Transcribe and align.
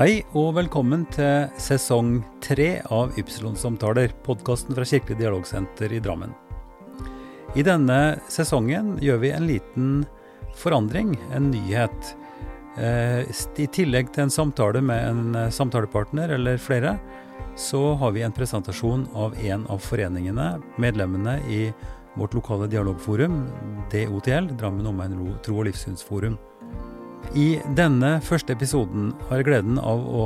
Hei 0.00 0.22
og 0.32 0.54
velkommen 0.56 1.02
til 1.12 1.50
sesong 1.60 2.22
tre 2.40 2.78
av 2.88 3.18
Ypsilon-samtaler, 3.20 4.14
podkasten 4.24 4.72
fra 4.72 4.86
Kirkelig 4.88 5.18
dialogsenter 5.18 5.92
i 5.92 5.98
Drammen. 6.00 6.32
I 7.52 7.60
denne 7.66 7.98
sesongen 8.32 8.94
gjør 9.04 9.20
vi 9.20 9.34
en 9.36 9.44
liten 9.50 9.90
forandring, 10.56 11.12
en 11.36 11.50
nyhet. 11.52 12.14
Eh, 12.80 13.28
I 13.28 13.68
tillegg 13.76 14.08
til 14.14 14.24
en 14.24 14.32
samtale 14.32 14.80
med 14.80 15.04
en 15.04 15.36
eh, 15.36 15.52
samtalepartner 15.52 16.32
eller 16.38 16.56
flere, 16.56 16.96
så 17.60 17.92
har 18.00 18.16
vi 18.16 18.24
en 18.24 18.32
presentasjon 18.32 19.04
av 19.12 19.36
en 19.36 19.68
av 19.68 19.84
foreningene, 19.84 20.54
medlemmene 20.80 21.42
i 21.52 21.66
vårt 22.16 22.40
lokale 22.40 22.72
dialogforum, 22.72 23.42
DOTL, 23.92 24.54
Drammen 24.56 24.94
omegn 24.94 25.20
tro- 25.44 25.60
og 25.60 25.68
livssynsforum. 25.68 26.40
I 27.30 27.60
denne 27.78 28.16
første 28.26 28.56
episoden 28.56 29.12
har 29.28 29.38
jeg 29.38 29.46
gleden 29.46 29.76
av 29.78 30.00
å 30.02 30.24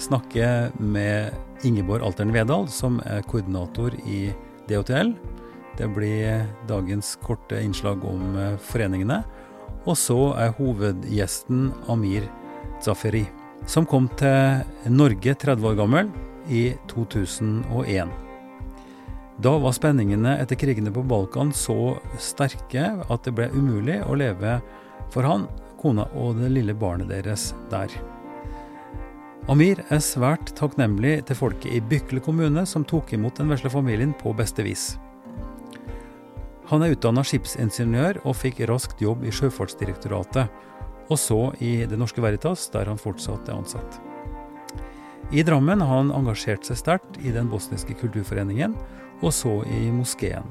snakke 0.00 0.70
med 0.80 1.66
Ingeborg 1.68 2.06
Altern 2.06 2.32
Vedal, 2.32 2.64
som 2.72 2.96
er 3.04 3.20
koordinator 3.28 3.92
i 4.08 4.30
DHTL. 4.70 5.12
Det 5.76 5.90
blir 5.92 6.46
dagens 6.68 7.12
korte 7.20 7.60
innslag 7.60 8.06
om 8.08 8.38
eh, 8.40 8.56
foreningene. 8.56 9.20
Og 9.84 9.98
så 10.00 10.32
er 10.40 10.56
hovedgjesten 10.56 11.68
Amir 11.92 12.24
Zaferi, 12.80 13.26
som 13.68 13.84
kom 13.84 14.08
til 14.16 14.64
Norge 14.88 15.36
30 15.44 15.68
år 15.68 15.76
gammel 15.76 16.08
i 16.48 16.70
2001. 16.88 18.16
Da 19.44 19.56
var 19.60 19.76
spenningene 19.76 20.38
etter 20.40 20.56
krigene 20.60 20.92
på 20.92 21.04
Balkan 21.04 21.52
så 21.52 21.98
sterke 22.16 22.94
at 23.04 23.28
det 23.28 23.36
ble 23.36 23.52
umulig 23.52 24.00
å 24.08 24.16
leve 24.16 24.62
for 25.12 25.26
han 25.26 25.50
kona 25.80 26.06
og 26.14 26.38
det 26.38 26.52
lille 26.52 26.76
barnet 26.76 27.10
deres 27.10 27.50
der. 27.72 27.92
Amir 29.50 29.80
er 29.88 30.02
svært 30.04 30.52
takknemlig 30.58 31.24
til 31.26 31.38
folket 31.38 31.72
i 31.74 31.80
Bykle 31.80 32.20
kommune 32.22 32.66
som 32.68 32.84
tok 32.84 33.14
imot 33.16 33.40
den 33.40 33.48
vesle 33.50 33.72
familien 33.72 34.12
på 34.20 34.34
beste 34.36 34.62
vis. 34.62 34.92
Han 36.70 36.84
er 36.84 36.92
utdanna 36.94 37.24
skipsingeniør 37.26 38.20
og 38.22 38.36
fikk 38.38 38.60
raskt 38.70 39.00
jobb 39.02 39.24
i 39.26 39.32
Sjøfartsdirektoratet, 39.34 40.52
og 41.10 41.18
så 41.18 41.40
i 41.58 41.80
Det 41.90 41.98
Norske 41.98 42.22
Veritas, 42.22 42.68
der 42.70 42.86
han 42.86 43.00
fortsatt 43.00 43.48
er 43.48 43.58
ansatt. 43.58 43.98
I 45.34 45.42
Drammen 45.46 45.82
har 45.82 45.96
han 45.96 46.12
engasjert 46.14 46.66
seg 46.66 46.78
sterkt 46.78 47.18
i 47.26 47.34
Den 47.34 47.50
bosniske 47.50 47.96
kulturforeningen, 47.98 48.76
og 49.20 49.34
så 49.34 49.60
i 49.66 49.88
moskeen. 49.90 50.46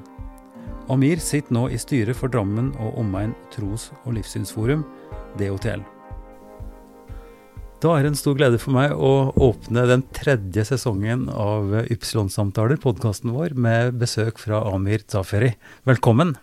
Amir 0.89 1.21
sitter 1.23 1.53
nå 1.55 1.67
i 1.69 1.80
styret 1.80 2.17
for 2.17 2.31
Drammen 2.31 2.73
og 2.81 2.99
omegn 2.99 3.31
tros- 3.53 3.91
og 4.03 4.17
livssynsforum, 4.17 4.83
DOTL. 5.38 5.83
Da 7.80 7.94
er 7.95 8.03
det 8.03 8.09
en 8.11 8.19
stor 8.19 8.35
glede 8.35 8.58
for 8.59 8.75
meg 8.75 8.91
å 8.91 9.31
åpne 9.39 9.86
den 9.88 10.02
tredje 10.11 10.66
sesongen 10.67 11.30
av 11.31 11.71
Ypsilon-samtaler, 11.86 12.75
podkasten 12.83 13.31
vår, 13.31 13.53
med 13.55 13.95
besøk 14.02 14.41
fra 14.41 14.59
Amir 14.73 15.05
Zaferi. 15.08 15.53
Velkommen. 15.88 16.36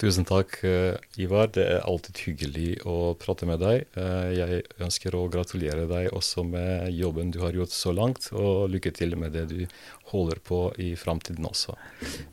Tusen 0.00 0.24
takk, 0.26 0.56
eh, 0.64 0.96
Ivar. 1.22 1.52
Det 1.52 1.66
er 1.68 1.84
alltid 1.86 2.16
hyggelig 2.24 2.80
å 2.82 3.12
prate 3.14 3.46
med 3.46 3.60
deg. 3.60 3.84
Eh, 3.94 4.32
Jeg 4.34 4.62
ønsker 4.80 5.14
å 5.14 5.28
gratulere 5.30 5.86
deg 5.86 6.10
også 6.10 6.42
med 6.48 6.90
jobben 6.96 7.30
du 7.30 7.38
har 7.40 7.52
gjort 7.52 7.70
så 7.70 7.92
langt, 7.94 8.32
og 8.32 8.70
lykke 8.70 8.92
til 8.92 9.14
med 9.16 9.32
det 9.32 9.48
du 9.52 9.66
holder 10.10 10.40
på 10.42 10.72
i 10.80 10.94
framtiden 10.96 11.44
også. 11.44 11.76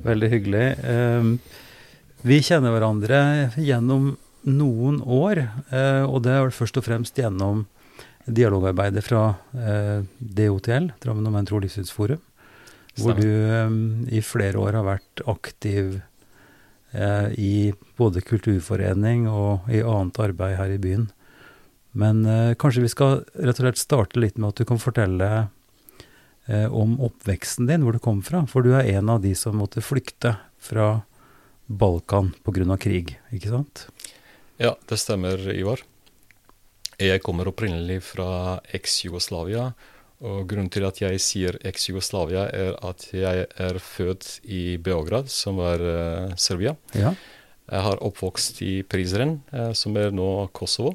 Veldig 0.01 0.29
hyggelig. 0.31 0.65
Eh, 0.83 1.37
Vi 2.23 2.39
kjenner 2.39 2.71
hverandre 2.71 3.51
gjennom 3.57 4.15
noen 4.47 5.01
år, 5.01 5.43
eh, 5.69 6.03
og 6.05 6.23
det 6.25 6.33
er 6.33 6.55
først 6.55 6.79
og 6.79 6.85
fremst 6.87 7.17
gjennom 7.17 7.65
dialogarbeidet 8.25 9.03
fra 9.05 9.23
eh, 9.57 10.03
DOTL, 10.19 10.91
Drammen 11.01 11.27
og 11.29 11.35
Mentro 11.35 11.61
livssynsforum, 11.61 12.21
hvor 12.99 13.17
du 13.17 13.29
eh, 13.29 13.75
i 14.17 14.21
flere 14.25 14.61
år 14.61 14.79
har 14.79 14.87
vært 14.87 15.23
aktiv 15.29 15.99
eh, 16.91 17.31
i 17.37 17.55
både 17.97 18.23
kulturforening 18.25 19.27
og 19.31 19.71
i 19.71 19.81
annet 19.81 20.21
arbeid 20.21 20.57
her 20.59 20.75
i 20.75 20.81
byen. 20.81 21.09
Men 21.91 22.25
eh, 22.25 22.53
kanskje 22.59 22.85
vi 22.85 22.91
skal 22.91 23.23
rett 23.35 23.59
og 23.59 23.65
slett 23.65 23.81
starte 23.81 24.21
litt 24.21 24.37
med 24.39 24.53
at 24.53 24.61
du 24.61 24.67
kan 24.67 24.79
fortelle 24.81 25.31
eh, 26.47 26.67
om 26.67 26.97
oppveksten 27.03 27.67
din, 27.67 27.83
hvor 27.83 27.95
du 27.95 28.03
kom 28.03 28.21
fra. 28.25 28.45
For 28.47 28.63
du 28.63 28.75
er 28.77 28.89
en 28.95 29.11
av 29.11 29.23
de 29.25 29.33
som 29.35 29.57
måtte 29.59 29.83
flykte 29.83 30.37
fra 30.61 31.01
Balkan 31.71 32.33
pga. 32.43 32.77
krig, 32.77 33.17
ikke 33.31 33.51
sant? 33.51 33.87
Ja, 34.61 34.75
det 34.85 34.99
stemmer, 35.01 35.41
Ivar. 35.57 35.81
Jeg 37.01 37.23
kommer 37.25 37.49
opprinnelig 37.49 38.03
fra 38.05 38.59
eks-Jugoslavia. 38.77 39.71
Og 40.21 40.43
grunnen 40.45 40.69
til 40.69 40.85
at 40.85 40.99
jeg 41.01 41.21
sier 41.23 41.57
eks-Jugoslavia, 41.65 42.43
er 42.53 42.77
at 42.85 43.07
jeg 43.09 43.47
er 43.49 43.79
født 43.81 44.35
i 44.45 44.77
Beograd, 44.77 45.31
som 45.33 45.57
er 45.65 45.81
uh, 45.81 46.35
Serbia. 46.37 46.75
Ja. 46.93 47.15
Jeg 47.71 47.85
har 47.87 48.03
oppvokst 48.05 48.61
i 48.61 48.83
Prizren, 48.85 49.39
uh, 49.49 49.71
som 49.73 49.97
er 49.97 50.13
nå 50.13 50.29
Kosovo. 50.53 50.93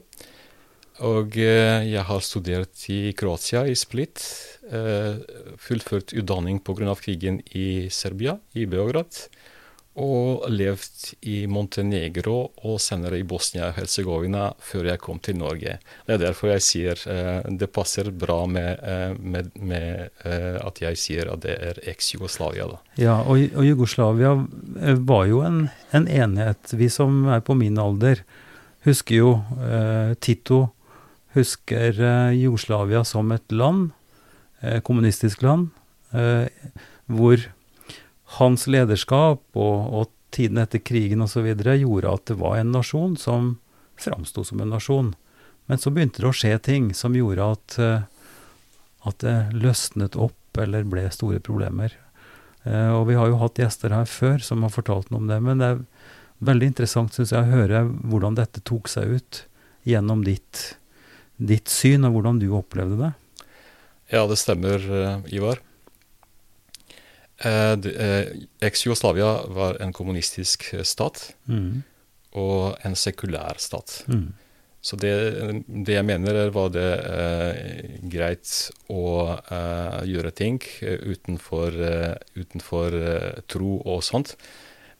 Og 1.02 1.34
uh, 1.34 1.82
jeg 1.82 2.06
har 2.06 2.22
studert 2.22 2.86
i 2.94 3.00
Kroatia, 3.18 3.66
i 3.66 3.74
Split. 3.74 4.22
Eh, 4.66 5.18
fullført 5.62 6.10
utdanning 6.10 6.58
pga. 6.58 6.94
krigen 6.98 7.40
i 7.54 7.88
Serbia, 7.90 8.38
i 8.54 8.66
Beograd. 8.66 9.28
Og 9.96 10.44
levd 10.52 11.14
i 11.24 11.46
Montenegro 11.48 12.50
og 12.68 12.74
senere 12.84 13.16
i 13.16 13.24
Bosnia-Hercegovina 13.24 14.50
før 14.60 14.90
jeg 14.90 15.00
kom 15.00 15.22
til 15.24 15.38
Norge. 15.40 15.78
Det 16.04 16.16
er 16.18 16.20
derfor 16.20 16.50
jeg 16.52 16.64
sier 16.66 17.00
eh, 17.08 17.46
det 17.48 17.70
passer 17.72 18.10
bra 18.12 18.42
med, 18.44 18.82
eh, 18.84 19.14
med, 19.16 19.48
med 19.56 20.10
eh, 20.28 20.58
at 20.60 20.82
jeg 20.84 21.00
sier 21.00 21.32
at 21.32 21.40
det 21.46 21.56
er 21.70 21.80
eks-Jugoslavia. 21.88 22.68
Ja, 23.00 23.22
og, 23.24 23.40
og 23.56 23.64
Jugoslavia 23.64 24.34
eh, 24.82 25.00
var 25.00 25.24
jo 25.32 25.40
en, 25.48 25.62
en 25.96 26.08
enhet. 26.12 26.76
Vi 26.76 26.90
som 26.92 27.24
er 27.32 27.40
på 27.40 27.56
min 27.56 27.80
alder, 27.80 28.20
husker 28.84 29.22
jo 29.22 29.34
eh, 29.64 30.12
Tito 30.20 30.66
husker 31.32 31.96
eh, 31.96 32.36
Jugoslavia 32.36 33.00
som 33.04 33.32
et 33.32 33.48
land, 33.48 33.94
kommunistisk 34.82 35.42
land, 35.44 35.68
hvor 37.12 37.42
hans 38.38 38.66
lederskap 38.66 39.42
og, 39.54 39.76
og 39.94 40.10
tiden 40.34 40.58
etter 40.58 40.82
krigen 40.82 41.22
osv. 41.24 41.46
gjorde 41.54 42.12
at 42.12 42.26
det 42.26 42.38
var 42.40 42.58
en 42.58 42.74
nasjon 42.74 43.16
som 43.20 43.56
framsto 43.96 44.44
som 44.44 44.60
en 44.60 44.74
nasjon. 44.74 45.14
Men 45.66 45.78
så 45.78 45.90
begynte 45.90 46.22
det 46.22 46.30
å 46.30 46.36
skje 46.36 46.56
ting 46.62 46.90
som 46.94 47.16
gjorde 47.16 47.46
at, 47.56 47.78
eh, 47.82 48.02
at 49.08 49.22
det 49.24 49.36
løsnet 49.56 50.18
opp 50.18 50.58
eller 50.60 50.86
ble 50.88 51.06
store 51.12 51.40
problemer. 51.40 51.94
Eh, 52.64 52.90
og 52.92 53.06
vi 53.10 53.18
har 53.18 53.30
jo 53.30 53.40
hatt 53.40 53.60
gjester 53.60 53.94
her 53.94 54.08
før 54.10 54.42
som 54.42 54.64
har 54.66 54.74
fortalt 54.74 55.10
noe 55.10 55.24
om 55.24 55.30
det, 55.30 55.40
men 55.42 55.62
det 55.62 55.72
er 55.72 55.84
veldig 56.46 56.72
interessant 56.72 57.14
syns 57.14 57.32
jeg 57.32 57.46
å 57.46 57.54
høre 57.54 57.84
hvordan 57.86 58.36
dette 58.38 58.62
tok 58.66 58.90
seg 58.92 59.18
ut 59.18 59.44
gjennom 59.86 60.24
ditt, 60.26 60.76
ditt 61.38 61.70
syn, 61.70 62.04
og 62.06 62.18
hvordan 62.18 62.42
du 62.42 62.50
opplevde 62.58 62.98
det. 63.00 63.12
Ja, 64.12 64.26
det 64.30 64.38
stemmer, 64.38 64.82
eh, 64.82 65.34
Ivar. 65.34 65.62
Eh, 67.44 67.74
det, 67.76 67.92
eh, 68.00 68.32
Eks-Jugoslavia 68.64 69.46
var 69.52 69.76
en 69.80 69.92
kommunistisk 69.92 70.72
eh, 70.74 70.82
stat 70.88 71.34
Mm. 71.48 71.82
og 72.32 72.76
en 72.84 72.94
sekulær 72.96 73.58
stat. 73.60 74.04
Mm. 74.08 74.32
Så 74.86 74.96
det, 74.96 75.10
det 75.66 75.96
jeg 75.96 76.04
mener, 76.06 76.34
er 76.46 76.50
var 76.54 76.68
det 76.70 76.86
eh, 77.10 77.98
greit 78.08 78.70
å 78.88 79.34
eh, 79.50 80.04
gjøre 80.06 80.30
ting 80.32 80.60
eh, 80.80 81.00
utenfor, 81.10 81.74
eh, 81.74 82.14
utenfor 82.38 82.94
eh, 82.94 83.40
tro 83.50 83.80
og 83.84 84.04
sånt. 84.06 84.36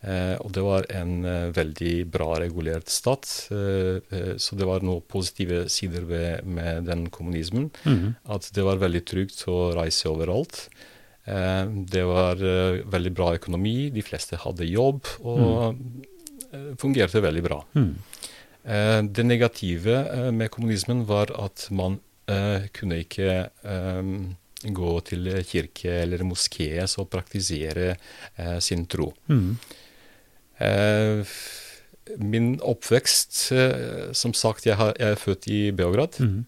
Eh, 0.02 0.34
og 0.42 0.50
det 0.52 0.64
var 0.66 0.88
en 0.92 1.24
eh, 1.24 1.46
veldig 1.56 1.94
bra 2.10 2.34
regulert 2.42 2.90
stat. 2.92 3.30
eh, 3.54 4.02
eh, 4.10 4.34
så 4.42 4.58
det 4.58 4.66
var 4.68 4.82
noen 4.84 5.00
positive 5.08 5.68
sider 5.72 6.04
ved, 6.04 6.44
med 6.44 6.84
den 6.90 7.06
kommunismen. 7.08 7.70
Mm. 7.86 8.16
At 8.28 8.50
det 8.52 8.66
var 8.66 8.82
veldig 8.82 9.04
trygt 9.08 9.46
å 9.48 9.70
reise 9.78 10.10
overalt. 10.10 10.66
Eh, 11.26 11.64
det 11.90 12.04
var 12.06 12.42
eh, 12.42 12.82
veldig 12.86 13.12
bra 13.16 13.32
økonomi, 13.34 13.90
de 13.94 14.04
fleste 14.06 14.38
hadde 14.40 14.68
jobb, 14.70 15.02
og 15.26 15.74
mm. 15.74 16.74
fungerte 16.80 17.22
veldig 17.24 17.44
bra. 17.46 17.60
Mm. 17.74 17.92
Eh, 18.62 19.00
det 19.18 19.26
negative 19.26 20.00
eh, 20.06 20.30
med 20.34 20.52
kommunismen 20.54 21.04
var 21.06 21.34
at 21.38 21.68
man 21.74 22.00
eh, 22.30 22.66
kunne 22.74 23.02
ikke 23.02 23.30
eh, 23.50 24.12
gå 24.66 24.92
til 25.06 25.30
kirke 25.46 26.00
eller 26.02 26.24
moské 26.26 26.70
og 26.86 27.10
praktisere 27.12 27.92
eh, 27.92 28.58
sin 28.62 28.86
tro. 28.90 29.12
Mm. 29.30 29.56
Eh, 30.66 31.36
min 32.22 32.52
oppvekst 32.62 33.52
eh, 33.52 34.12
Som 34.14 34.32
sagt, 34.32 34.66
jeg 34.66 34.76
er 34.78 35.18
født 35.18 35.48
i 35.50 35.70
Beograd. 35.74 36.16
Mm. 36.22 36.44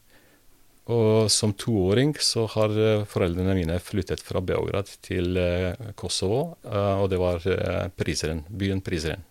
Og 0.88 1.28
som 1.30 1.52
toåring 1.52 2.14
så 2.24 2.46
har 2.54 2.72
eh, 2.72 3.04
foreldrene 3.08 3.56
mine 3.58 3.76
flyttet 3.84 4.22
fra 4.24 4.40
Beograd 4.40 4.88
til 5.04 5.36
eh, 5.36 5.90
Kosovo, 5.98 6.56
eh, 6.64 6.94
og 7.02 7.10
det 7.12 7.20
var 7.20 7.44
Prizren, 7.98 8.44
byen 8.48 8.80
Prizren. 8.80 9.24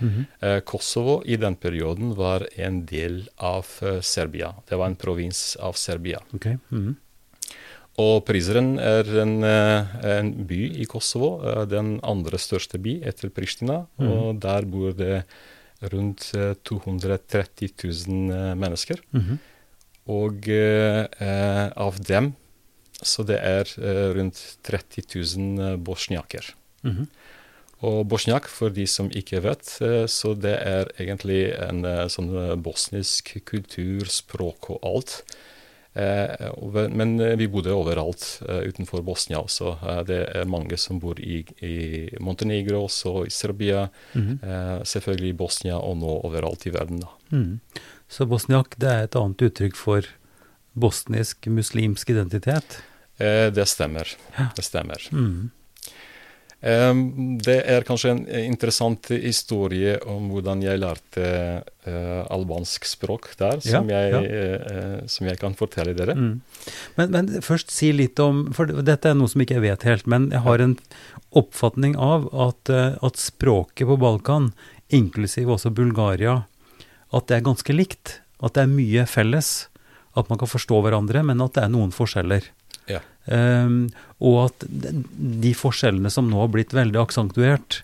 Mm 0.00 0.10
-hmm. 0.10 0.60
Kosovo 0.60 1.22
i 1.24 1.36
den 1.36 1.54
perioden 1.54 2.14
var 2.16 2.46
en 2.56 2.84
del 2.86 3.28
av 3.36 3.64
Serbia. 4.00 4.54
Det 4.68 4.76
var 4.76 4.86
en 4.86 4.96
provins 4.96 5.56
av 5.56 5.72
Serbia. 5.72 6.20
Okay. 6.34 6.56
Mm 6.70 6.86
-hmm. 6.86 6.94
Og 7.96 8.24
Prizren 8.24 8.78
er 8.78 9.18
en, 9.20 9.44
en 9.44 10.46
by 10.46 10.80
i 10.80 10.84
Kosovo, 10.84 11.64
den 11.64 12.00
andre 12.02 12.38
største 12.38 12.78
by 12.78 13.02
etter 13.04 13.28
Pristina. 13.28 13.86
-hmm. 13.98 14.08
Og 14.08 14.40
der 14.40 14.64
bor 14.64 14.92
det 14.92 15.24
rundt 15.92 16.32
eh, 16.34 16.54
230 16.62 17.68
000 17.84 18.30
eh, 18.30 18.54
mennesker. 18.54 19.00
Mhm. 19.10 19.38
Og 20.10 20.48
eh, 20.48 21.70
av 21.76 22.00
dem 22.04 22.34
så 23.04 23.24
det 23.26 23.38
er 23.40 23.70
eh, 23.78 24.10
rundt 24.16 24.40
30 24.66 25.04
000 25.36 25.76
bosniaker. 25.76 26.54
bosniaker. 26.82 26.96
-hmm. 27.00 27.06
Og 27.80 28.06
bosniak, 28.06 28.46
for 28.48 28.68
de 28.68 28.86
som 28.86 29.10
ikke 29.10 29.40
vet, 29.40 29.78
eh, 29.80 30.06
så 30.06 30.34
det 30.34 30.56
er 30.62 30.88
egentlig 30.98 31.52
en 31.68 31.84
eh, 31.84 32.08
sånn 32.08 32.62
bosnisk 32.62 33.36
kultur, 33.44 34.04
språk 34.04 34.70
og 34.70 34.78
alt. 34.82 35.24
Men 36.90 37.38
vi 37.38 37.46
bodde 37.46 37.70
overalt 37.70 38.42
utenfor 38.42 39.02
Bosnia 39.02 39.38
også. 39.38 39.76
Det 40.06 40.26
er 40.34 40.44
mange 40.44 40.76
som 40.76 40.98
bor 40.98 41.20
i, 41.20 41.44
i 41.62 42.08
Montenegro, 42.18 42.84
også 42.84 43.26
i 43.26 43.30
Serbia, 43.30 43.88
mm 44.12 44.22
-hmm. 44.22 44.84
selvfølgelig 44.84 45.28
i 45.28 45.32
Bosnia 45.32 45.76
og 45.78 45.96
nå 45.96 46.20
overalt 46.24 46.66
i 46.66 46.70
verden. 46.70 47.00
da. 47.00 47.08
Mhm. 47.30 47.60
Så 48.08 48.26
bosniak 48.28 48.76
det 48.78 48.90
er 48.90 49.06
et 49.08 49.16
annet 49.18 49.42
uttrykk 49.48 49.76
for 49.78 50.06
bosnisk 50.74 51.46
muslimsk 51.50 52.10
identitet? 52.10 52.80
Eh, 53.18 53.50
det 53.54 53.66
stemmer. 53.70 54.08
Ja. 54.36 54.48
Det 54.56 54.64
stemmer. 54.66 55.02
Mm. 55.14 55.50
Eh, 56.64 56.94
Det 57.44 57.56
er 57.68 57.84
kanskje 57.84 58.10
en 58.14 58.22
interessant 58.48 59.10
historie 59.12 59.98
om 60.08 60.30
hvordan 60.32 60.62
jeg 60.64 60.80
lærte 60.80 61.24
eh, 61.84 62.22
albansk 62.32 62.86
språk 62.88 63.34
der, 63.40 63.60
som, 63.60 63.88
Ja, 63.90 64.00
jeg, 64.00 64.12
ja. 64.12 64.22
eh, 64.22 64.76
eh, 64.76 65.06
som 65.06 65.28
jeg 65.28 65.38
kan 65.42 65.54
fortelle 65.58 65.94
dere. 65.94 66.14
Mm. 66.16 66.40
Men, 66.96 67.10
men 67.12 67.28
først 67.44 67.70
si 67.74 67.92
litt 67.92 68.18
om 68.22 68.46
For 68.56 68.66
dette 68.66 69.10
er 69.10 69.14
noe 69.18 69.28
som 69.28 69.42
ikke 69.44 69.58
jeg 69.58 69.66
vet 69.66 69.82
helt, 69.90 70.06
men 70.08 70.30
jeg 70.32 70.40
har 70.46 70.58
en 70.64 70.78
oppfatning 71.36 71.96
av 72.00 72.30
at, 72.32 72.70
eh, 72.72 72.96
at 73.02 73.20
språket 73.20 73.86
på 73.90 73.98
Balkan, 74.00 74.52
inklusiv 74.94 75.50
også 75.54 75.70
Bulgaria, 75.74 76.44
at 77.14 77.30
det 77.30 77.38
er 77.38 77.46
ganske 77.46 77.76
likt. 77.76 78.18
At 78.44 78.56
det 78.56 78.66
er 78.66 78.74
mye 78.74 79.06
felles. 79.08 79.54
At 80.18 80.30
man 80.30 80.40
kan 80.40 80.50
forstå 80.50 80.82
hverandre, 80.84 81.24
men 81.26 81.42
at 81.44 81.56
det 81.56 81.64
er 81.64 81.72
noen 81.72 81.94
forskjeller. 81.94 82.46
Ja. 82.90 83.00
Um, 83.24 83.88
og 84.20 84.38
at 84.50 84.66
de, 84.68 85.54
forskjellene 85.56 86.12
som 86.12 86.28
nå 86.28 86.42
har 86.42 86.52
blitt 86.52 86.74
veldig 86.76 87.00
aksentuert 87.00 87.80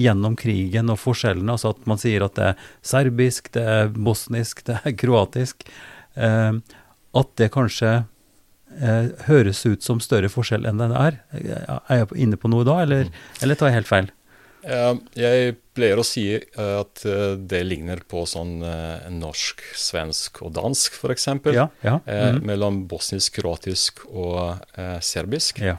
gjennom 0.00 0.36
krigen 0.38 0.90
og 0.90 0.98
forskjellene, 1.02 1.54
altså 1.54 1.74
at 1.74 1.86
man 1.90 2.00
sier 2.00 2.24
at 2.26 2.36
det 2.38 2.48
er 2.52 2.68
serbisk, 2.92 3.52
det 3.54 3.64
er 3.76 3.92
bosnisk, 3.94 4.64
det 4.68 4.80
er 4.82 4.96
kroatisk, 4.98 5.66
um, 6.16 6.62
at 7.16 7.30
det 7.40 7.50
kanskje 7.50 7.92
eh, 8.78 9.06
høres 9.26 9.64
ut 9.66 9.82
som 9.82 9.98
større 9.98 10.30
forskjell 10.30 10.68
enn 10.68 10.78
den 10.78 10.92
er. 10.94 11.16
Er 11.34 12.02
jeg 12.04 12.10
inne 12.22 12.38
på 12.38 12.50
noe 12.52 12.62
da, 12.66 12.76
eller, 12.84 13.10
eller 13.42 13.58
tar 13.58 13.72
jeg 13.72 13.80
helt 13.80 13.90
feil? 13.90 14.12
Jeg 14.62 15.54
pleier 15.76 16.00
å 16.00 16.04
si 16.04 16.24
eh, 16.34 16.74
at 16.80 17.04
eh, 17.08 17.36
det 17.38 17.62
ligner 17.64 18.02
på 18.08 18.24
sånn 18.28 18.58
eh, 18.66 19.06
norsk, 19.14 19.62
svensk 19.78 20.42
og 20.44 20.52
dansk, 20.58 20.98
f.eks. 21.00 21.26
Ja. 21.54 21.68
ja. 21.86 21.96
Mhm, 22.04 22.42
Mellom 22.50 22.82
bosnisk, 22.90 23.38
kroatisk 23.40 24.04
og 24.10 24.60
serbisk. 25.04 25.62
ja. 25.64 25.78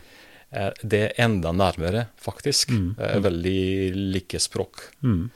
Det 0.83 0.98
er 1.06 1.13
enda 1.24 1.54
nærmere, 1.56 2.10
faktisk. 2.19 2.74
Mm, 2.75 2.89
veldig 3.24 3.62
like 4.12 4.36
språk. 4.44 4.81
Mm, 5.00 5.30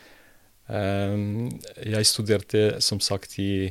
Jeg 0.68 2.06
studerte 2.10 2.82
som 2.84 3.00
sagt 3.00 3.38
i 3.40 3.70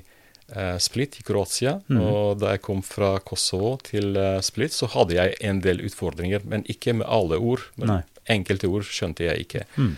Split 0.81 1.19
i 1.21 1.23
Kroatia. 1.23 1.83
Mm. 1.93 2.01
Og 2.01 2.39
da 2.41 2.55
jeg 2.55 2.63
kom 2.65 2.81
fra 2.81 3.19
Kosovo 3.21 3.75
til 3.85 4.17
Split, 4.41 4.73
så 4.73 4.89
hadde 4.95 5.19
jeg 5.19 5.37
en 5.45 5.61
del 5.61 5.85
utfordringer. 5.85 6.41
Men 6.49 6.65
ikke 6.65 6.95
med 6.97 7.07
alle 7.13 7.37
ord. 7.37 7.61
Men 7.77 7.93
Nei. 7.93 8.01
Enkelte 8.29 8.69
ord 8.69 8.85
skjønte 8.89 9.25
jeg 9.29 9.47
ikke. 9.47 9.65
mm. 9.77 9.95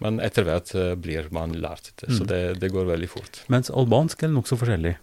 Men 0.00 0.20
etter 0.22 0.44
hvert 0.46 0.70
eh, 0.78 0.92
blir 0.94 1.26
man 1.34 1.52
lært 1.58 1.88
det, 1.98 2.12
så 2.14 2.22
Mm. 2.22 2.26
det, 2.30 2.60
det 2.60 2.68
går 2.70 2.84
veldig 2.86 3.08
fort. 3.10 3.40
Mens 3.50 3.68
albansk 3.70 4.22
er 4.22 4.28
nokså 4.30 4.54
forskjellig. 4.60 4.96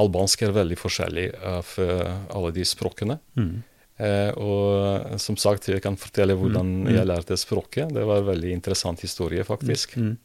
Albansk 0.00 0.42
er 0.42 0.50
veldig 0.56 0.78
forskjellig 0.80 1.26
av 1.44 1.68
eh, 1.78 2.16
alle 2.34 2.50
de 2.56 2.64
språkene. 2.66 3.18
Mm. 3.38 3.62
Eh, 4.02 4.30
og 4.40 5.20
som 5.20 5.36
sagt, 5.38 5.68
jeg 5.68 5.82
kan 5.84 5.94
fortelle 6.00 6.34
hvordan 6.34 6.66
Mm, 6.66 6.86
mm. 6.88 6.94
jeg 6.96 7.06
lærte 7.06 7.36
språket. 7.38 7.92
Det 7.94 8.04
var 8.08 8.18
en 8.24 8.30
veldig 8.32 8.50
interessant 8.56 9.00
historie, 9.04 9.44
faktisk. 9.44 9.96
Mm. 9.96 10.16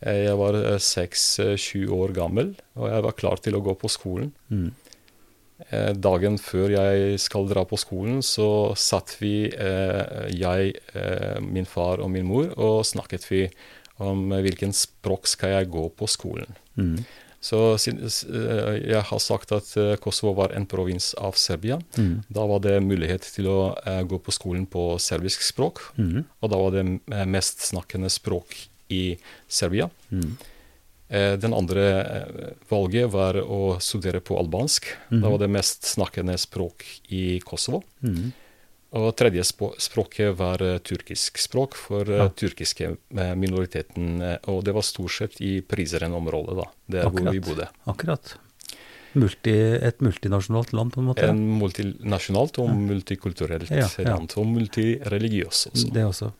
Eh, 0.00 0.24
Jeg 0.24 0.36
var 0.38 0.54
seks-sju 0.78 1.86
år 1.94 2.12
gammel, 2.16 2.56
og 2.76 2.88
jeg 2.90 3.02
var 3.02 3.12
klar 3.12 3.36
til 3.42 3.54
å 3.54 3.62
gå 3.62 3.74
på 3.78 3.88
skolen. 3.90 4.32
Eh, 5.70 5.90
Dagen 5.98 6.38
før 6.38 6.70
jeg 6.70 7.18
skal 7.18 7.48
dra 7.50 7.64
på 7.66 7.78
skolen, 7.80 8.20
så 8.22 8.76
satt 8.78 9.16
vi, 9.18 9.48
eh, 9.50 10.28
jeg, 10.30 10.76
eh, 10.94 11.40
min 11.42 11.66
far 11.66 11.98
og 11.98 12.10
min 12.14 12.26
mor, 12.28 12.52
og 12.56 12.84
snakket 12.86 13.26
vi 13.30 13.48
om 13.98 14.28
hvilken 14.30 14.70
språk 14.72 15.26
skal 15.26 15.56
jeg 15.56 15.70
gå 15.72 15.88
på 15.98 16.06
skolen. 16.06 16.54
Mm. 16.78 17.04
Så 17.40 17.58
jeg 17.78 19.02
har 19.02 19.18
sagt 19.22 19.52
at 19.54 20.00
Kosovo 20.02 20.32
var 20.34 20.52
en 20.54 20.66
provins 20.66 21.12
av 21.14 21.36
Serbia. 21.38 21.78
Mm. 21.96 22.24
Da 22.30 22.46
var 22.46 22.58
det 22.60 22.82
mulighet 22.82 23.22
til 23.22 23.46
å 23.46 23.58
gå 24.10 24.18
på 24.22 24.34
skolen 24.34 24.66
på 24.66 24.98
serbisk 24.98 25.42
språk, 25.46 25.78
Mm. 25.96 26.24
og 26.42 26.50
da 26.50 26.56
var 26.56 26.70
det 26.72 27.00
mest 27.26 27.58
snakkende 27.70 28.10
språk 28.10 28.68
i 28.90 29.18
Serbia. 29.48 29.88
Mm. 30.10 30.36
Eh, 31.08 31.36
Den 31.40 31.54
andre 31.56 31.84
eh, 32.00 32.50
valget 32.68 33.08
var 33.10 33.38
å 33.40 33.78
studere 33.80 34.20
på 34.20 34.36
albansk. 34.38 34.90
Mm. 35.10 35.22
Det 35.22 35.30
var 35.32 35.38
det 35.38 35.48
mest 35.50 35.84
snakkende 35.88 36.36
språk 36.38 36.84
i 37.08 37.40
Kosovo. 37.40 37.82
Mm. 38.04 38.32
Og 38.98 39.10
tredje 39.20 39.44
språket 39.44 40.34
var 40.36 40.62
eh, 40.64 40.78
turkisk 40.80 41.38
språk 41.40 41.74
for 41.76 42.08
Ja. 42.08 42.28
turkiske 42.28 42.94
minoriteten. 43.36 44.20
Og 44.48 44.64
det 44.64 44.72
var 44.76 44.82
stort 44.82 45.12
sett 45.12 45.40
i 45.40 45.60
Prizren-området, 45.60 46.56
da, 46.56 46.68
der 46.88 47.08
hvor 47.10 47.32
vi 47.32 47.40
bodde. 47.40 47.68
Akkurat. 47.86 48.36
Multi, 49.18 49.52
et 49.82 50.00
multinasjonalt 50.04 50.72
land, 50.76 50.92
på 50.92 51.00
en 51.00 51.06
måte. 51.08 51.24
En 51.28 51.40
multinasjonalt 51.58 52.58
og 52.60 52.68
multikulturelt 52.76 53.70
Ja, 53.72 53.88
ja. 53.88 54.10
land, 54.12 54.34
og 54.36 54.46
multireligiøst 54.46 55.70
også. 55.72 55.92
Det 55.94 56.04
også. 56.04 56.32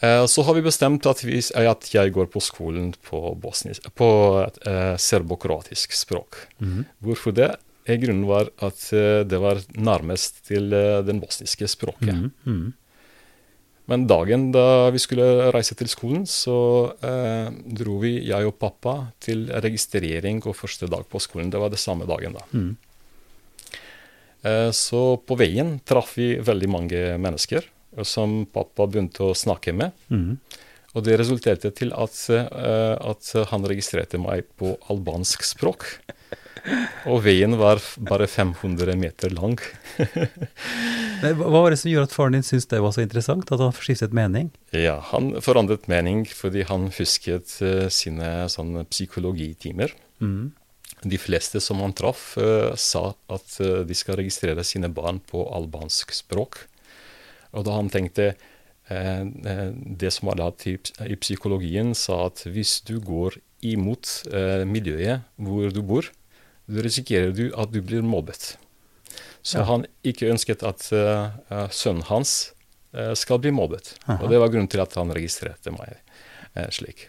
Eh, 0.00 0.26
Så 0.26 0.42
har 0.42 0.54
vi 0.54 0.62
bestemt 0.62 1.06
at, 1.06 1.22
vi, 1.24 1.38
eh, 1.40 1.70
at 1.70 1.88
jeg 1.94 2.12
går 2.12 2.26
på 2.32 2.40
skolen 2.44 2.94
på, 3.02 3.34
bosnisk, 3.40 3.86
på 3.96 4.08
eh, 4.66 4.96
serbokroatisk 4.96 5.92
språk. 5.92 6.36
Mhm. 6.60 6.84
Hvorfor 7.02 7.32
det? 7.32 7.56
Eh, 7.86 7.96
Grunnen 8.02 8.26
var 8.28 8.50
at 8.60 8.92
eh, 8.92 9.22
det 9.24 9.38
var 9.40 9.62
nærmest 9.76 10.44
til 10.48 10.72
eh, 10.74 11.02
den 11.06 11.20
bosniske 11.20 11.68
språket. 11.68 12.12
Mm. 12.14 12.32
Mhm. 12.44 12.74
Men 13.88 14.06
dagen 14.10 14.48
da 14.50 14.90
vi 14.90 14.98
skulle 14.98 15.52
reise 15.54 15.76
til 15.78 15.86
skolen, 15.86 16.24
så 16.26 16.90
eh, 17.06 17.52
dro 17.78 18.00
vi, 18.02 18.16
jeg 18.26 18.44
og 18.48 18.56
pappa, 18.58 19.12
til 19.22 19.46
registrering 19.46 20.40
og 20.44 20.56
første 20.58 20.88
dag 20.90 21.04
på 21.08 21.20
skolen. 21.22 21.52
Det 21.54 21.60
var 21.62 21.70
det 21.70 21.78
samme 21.78 22.04
dagen, 22.04 22.34
da. 22.34 22.42
Mhm. 22.50 22.76
Eh, 24.42 24.70
så 24.74 25.16
på 25.22 25.38
veien 25.38 25.78
traff 25.86 26.16
vi 26.18 26.34
veldig 26.42 26.68
mange 26.68 26.98
mennesker 27.18 27.62
eh, 27.62 27.75
som 28.04 28.44
pappa 28.52 28.86
begynte 28.90 29.24
å 29.24 29.36
snakke 29.36 29.72
med. 29.72 29.96
Mm. 30.10 30.36
Og 30.96 31.04
det 31.04 31.18
resulterte 31.20 31.70
til 31.76 31.92
at, 31.92 32.16
eh, 32.32 32.96
at 32.96 33.32
han 33.50 33.68
registrerte 33.68 34.20
meg 34.20 34.48
på 34.56 34.76
albansk 34.92 35.44
språk. 35.44 35.84
Og 37.06 37.20
veien 37.22 37.52
var 37.60 37.82
bare 38.08 38.26
500 38.26 38.96
meter 38.98 39.30
lang. 39.36 39.58
Hva 41.22 41.50
var 41.52 41.70
det 41.70 41.78
som 41.78 41.90
gjorde 41.92 42.08
at 42.08 42.16
faren 42.16 42.36
din 42.38 42.46
syntes 42.46 42.68
det 42.72 42.80
var 42.82 42.94
så 42.96 43.04
interessant? 43.04 43.52
At 43.52 43.62
han 43.62 43.74
skiftet 43.76 44.16
mening? 44.16 44.50
Ja, 44.74 44.98
han 45.12 45.34
forandret 45.44 45.86
mening 45.90 46.24
fordi 46.32 46.64
han 46.66 46.88
husket 46.96 47.58
eh, 47.62 47.86
sine 47.92 48.48
sånne 48.52 48.86
psykologitimer. 48.88 49.94
Mm. 50.24 50.54
De 51.06 51.20
fleste 51.20 51.60
som 51.62 51.84
han 51.84 51.94
traff, 51.94 52.32
eh, 52.40 52.72
sa 52.80 53.10
at 53.30 53.60
de 53.60 53.94
skal 53.96 54.18
registrere 54.22 54.64
sine 54.66 54.90
barn 54.90 55.20
på 55.20 55.44
albansk 55.54 56.16
språk. 56.16 56.64
Og 57.56 57.64
da 57.66 57.76
han 57.78 57.88
tenkte 57.92 58.30
eh, 58.32 59.22
eh, 59.24 59.70
Det 59.72 60.12
som 60.14 60.30
var 60.30 60.40
lært 60.42 60.66
i, 60.68 60.76
i 61.08 61.16
psykologien, 61.20 61.94
sa 61.96 62.26
at 62.28 62.44
hvis 62.46 62.78
du 62.86 62.98
går 63.02 63.40
imot 63.66 64.28
eh, 64.30 64.62
miljøet 64.68 65.24
hvor 65.40 65.72
du 65.74 65.82
bor, 65.86 66.06
så 66.66 66.84
risikerer 66.84 67.32
du 67.34 67.48
at 67.56 67.72
du 67.72 67.80
blir 67.82 68.04
mobbet. 68.06 68.56
Så 69.46 69.62
Ja. 69.62 69.68
han 69.70 69.86
ikke 70.02 70.28
ønsket 70.32 70.64
at 70.66 70.82
sønnen 71.70 72.02
hans 72.08 72.50
skal 73.14 73.38
bli 73.38 73.52
mobbet. 73.54 73.92
Aha. 74.08 74.16
Og 74.18 74.32
det 74.32 74.40
var 74.42 74.50
grunnen 74.50 74.66
til 74.66 74.82
at 74.82 74.96
han 74.98 75.12
registrerte 75.14 75.70
meg 75.70 76.00
slik. 76.74 77.04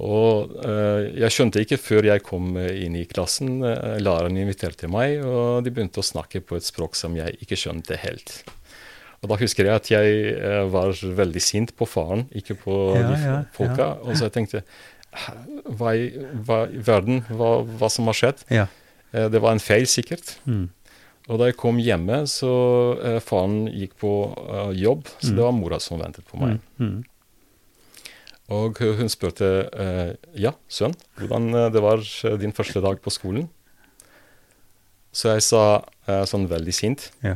Og 0.00 0.54
jeg 1.20 1.34
skjønte 1.34 1.60
ikke 1.60 1.76
før 1.76 2.08
jeg 2.08 2.24
kom 2.24 2.56
inn 2.56 2.96
i 2.96 3.04
klassen. 3.04 3.60
læreren 4.00 4.40
inviterte 4.40 4.88
meg, 4.88 5.20
og 5.20 5.66
de 5.66 5.74
begynte 5.74 6.00
å 6.00 6.08
snakke 6.08 6.40
på 6.40 6.56
et 6.56 6.64
språk 6.64 6.96
som 6.96 7.12
jeg 7.18 7.36
ikke 7.44 7.60
skjønte 7.60 8.00
helt. 8.00 8.32
Og 9.22 9.32
da 9.32 9.36
husker 9.40 9.66
jeg 9.66 9.74
at 9.74 9.88
jeg 9.90 10.18
eh, 10.38 10.64
var 10.70 10.92
veldig 10.94 11.40
sint 11.42 11.72
på 11.78 11.86
faren, 11.90 12.26
ikke 12.38 12.54
på 12.60 12.74
Ja, 12.94 13.08
de 13.10 13.38
folka. 13.56 13.88
Og 14.06 14.14
så 14.14 14.28
jeg 14.28 14.36
tenkte 14.36 14.62
hva 15.78 15.94
i, 15.98 16.08
hva 16.46 16.60
i 16.70 16.78
verden, 16.86 17.22
hva, 17.34 17.64
hva 17.64 17.88
som 17.90 18.06
har 18.10 18.14
skjedd? 18.18 18.44
Ja. 18.54 18.68
Eh, 19.12 19.26
det 19.32 19.40
var 19.42 19.56
en 19.56 19.62
feil, 19.62 19.88
sikkert. 19.90 20.36
Mm. 20.46 20.68
Og 21.28 21.40
da 21.42 21.48
jeg 21.50 21.58
kom 21.60 21.80
hjemme, 21.82 22.22
så 22.30 22.52
eh, 23.04 23.18
faren 23.20 23.66
gikk 23.68 23.98
på 24.00 24.12
uh, 24.38 24.70
jobb, 24.72 25.10
så 25.18 25.32
Mm. 25.32 25.36
det 25.36 25.44
var 25.44 25.52
mora 25.58 25.78
som 25.82 26.00
ventet 26.00 26.24
på 26.30 26.38
meg. 26.40 26.60
Mm. 26.78 26.86
Mm. 26.86 27.02
Og 28.54 28.78
hun 28.96 29.10
spurte 29.12 29.48
eh, 29.76 30.14
ja, 30.40 30.54
sønn, 30.72 30.94
hvordan 31.18 31.50
det 31.74 31.82
var 31.84 32.00
din 32.40 32.54
første 32.56 32.80
dag 32.80 33.02
på 33.04 33.12
skolen. 33.12 33.50
Så 35.12 35.34
jeg 35.34 35.42
sa 35.44 35.60
sånn 36.28 36.46
veldig 36.48 36.72
sint 36.76 37.10
Ja. 37.24 37.34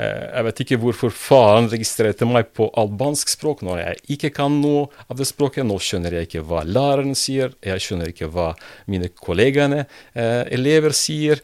Eh, 0.00 0.26
Jeg 0.32 0.46
vet 0.46 0.60
ikke 0.64 0.78
hvorfor 0.82 1.12
faren 1.14 1.68
registrerte 1.72 2.28
meg 2.28 2.50
på 2.56 2.70
albansk 2.80 3.30
språk 3.32 3.62
når 3.66 3.82
jeg 3.82 4.00
ikke 4.16 4.30
kan 4.40 4.56
noe 4.62 4.88
av 5.06 5.18
det 5.20 5.28
språket. 5.28 5.66
Nå 5.68 5.76
skjønner 5.82 6.16
jeg 6.16 6.28
ikke 6.28 6.44
hva 6.48 6.64
læreren 6.66 7.16
sier, 7.18 7.52
jeg 7.64 7.84
skjønner 7.84 8.12
ikke 8.12 8.30
hva 8.32 8.52
mine 8.90 9.10
kollegaene, 9.12 9.84
eh, 10.14 10.44
elever, 10.56 10.96
sier. 10.96 11.42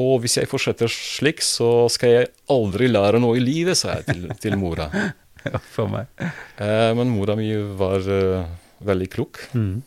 Og 0.00 0.24
hvis 0.24 0.38
jeg 0.40 0.50
fortsetter 0.50 0.90
slik, 0.90 1.44
så 1.44 1.86
skal 1.92 2.14
jeg 2.14 2.32
aldri 2.50 2.88
lære 2.90 3.20
noe 3.22 3.38
i 3.38 3.44
livet, 3.44 3.78
sa 3.78 4.00
jeg 4.00 4.08
til, 4.08 4.24
til 4.42 4.56
mora. 4.58 4.88
ja, 5.46 5.60
for 5.76 5.92
meg. 5.92 6.10
Eh, 6.58 6.90
men 6.98 7.12
mora 7.14 7.36
mi 7.38 7.52
var 7.78 8.08
veldig 8.84 9.12
klok. 9.12 9.44
Mm. 9.54 9.84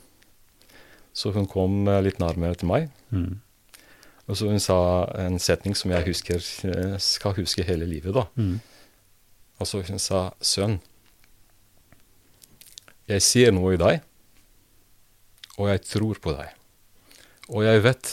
Så 1.18 1.34
hun 1.34 1.50
kom 1.50 1.90
litt 2.06 2.22
nærmere 2.22 2.56
til 2.62 2.70
meg. 2.72 2.88
Mm. 3.12 3.42
Og 4.28 4.36
så 4.36 4.50
hun 4.52 4.60
sa 4.60 4.78
en 5.24 5.40
setning 5.40 5.76
som 5.78 5.92
jeg 5.94 6.08
husker, 6.10 6.44
eh, 6.68 6.98
skal 7.00 7.36
huske 7.38 7.64
hele 7.64 7.88
livet. 7.88 8.14
da. 8.14 8.28
Mm. 8.36 8.60
Og 9.60 9.68
så 9.68 9.82
hun 9.88 10.00
sa, 10.00 10.32
sønn, 10.42 10.80
jeg 13.08 13.22
ser 13.24 13.52
noe 13.56 13.74
i 13.74 13.80
deg, 13.80 14.02
og 15.58 15.70
jeg 15.72 15.82
tror 15.88 16.20
på 16.20 16.36
deg. 16.36 16.52
Og 17.48 17.64
jeg 17.64 17.82
vet, 17.82 18.10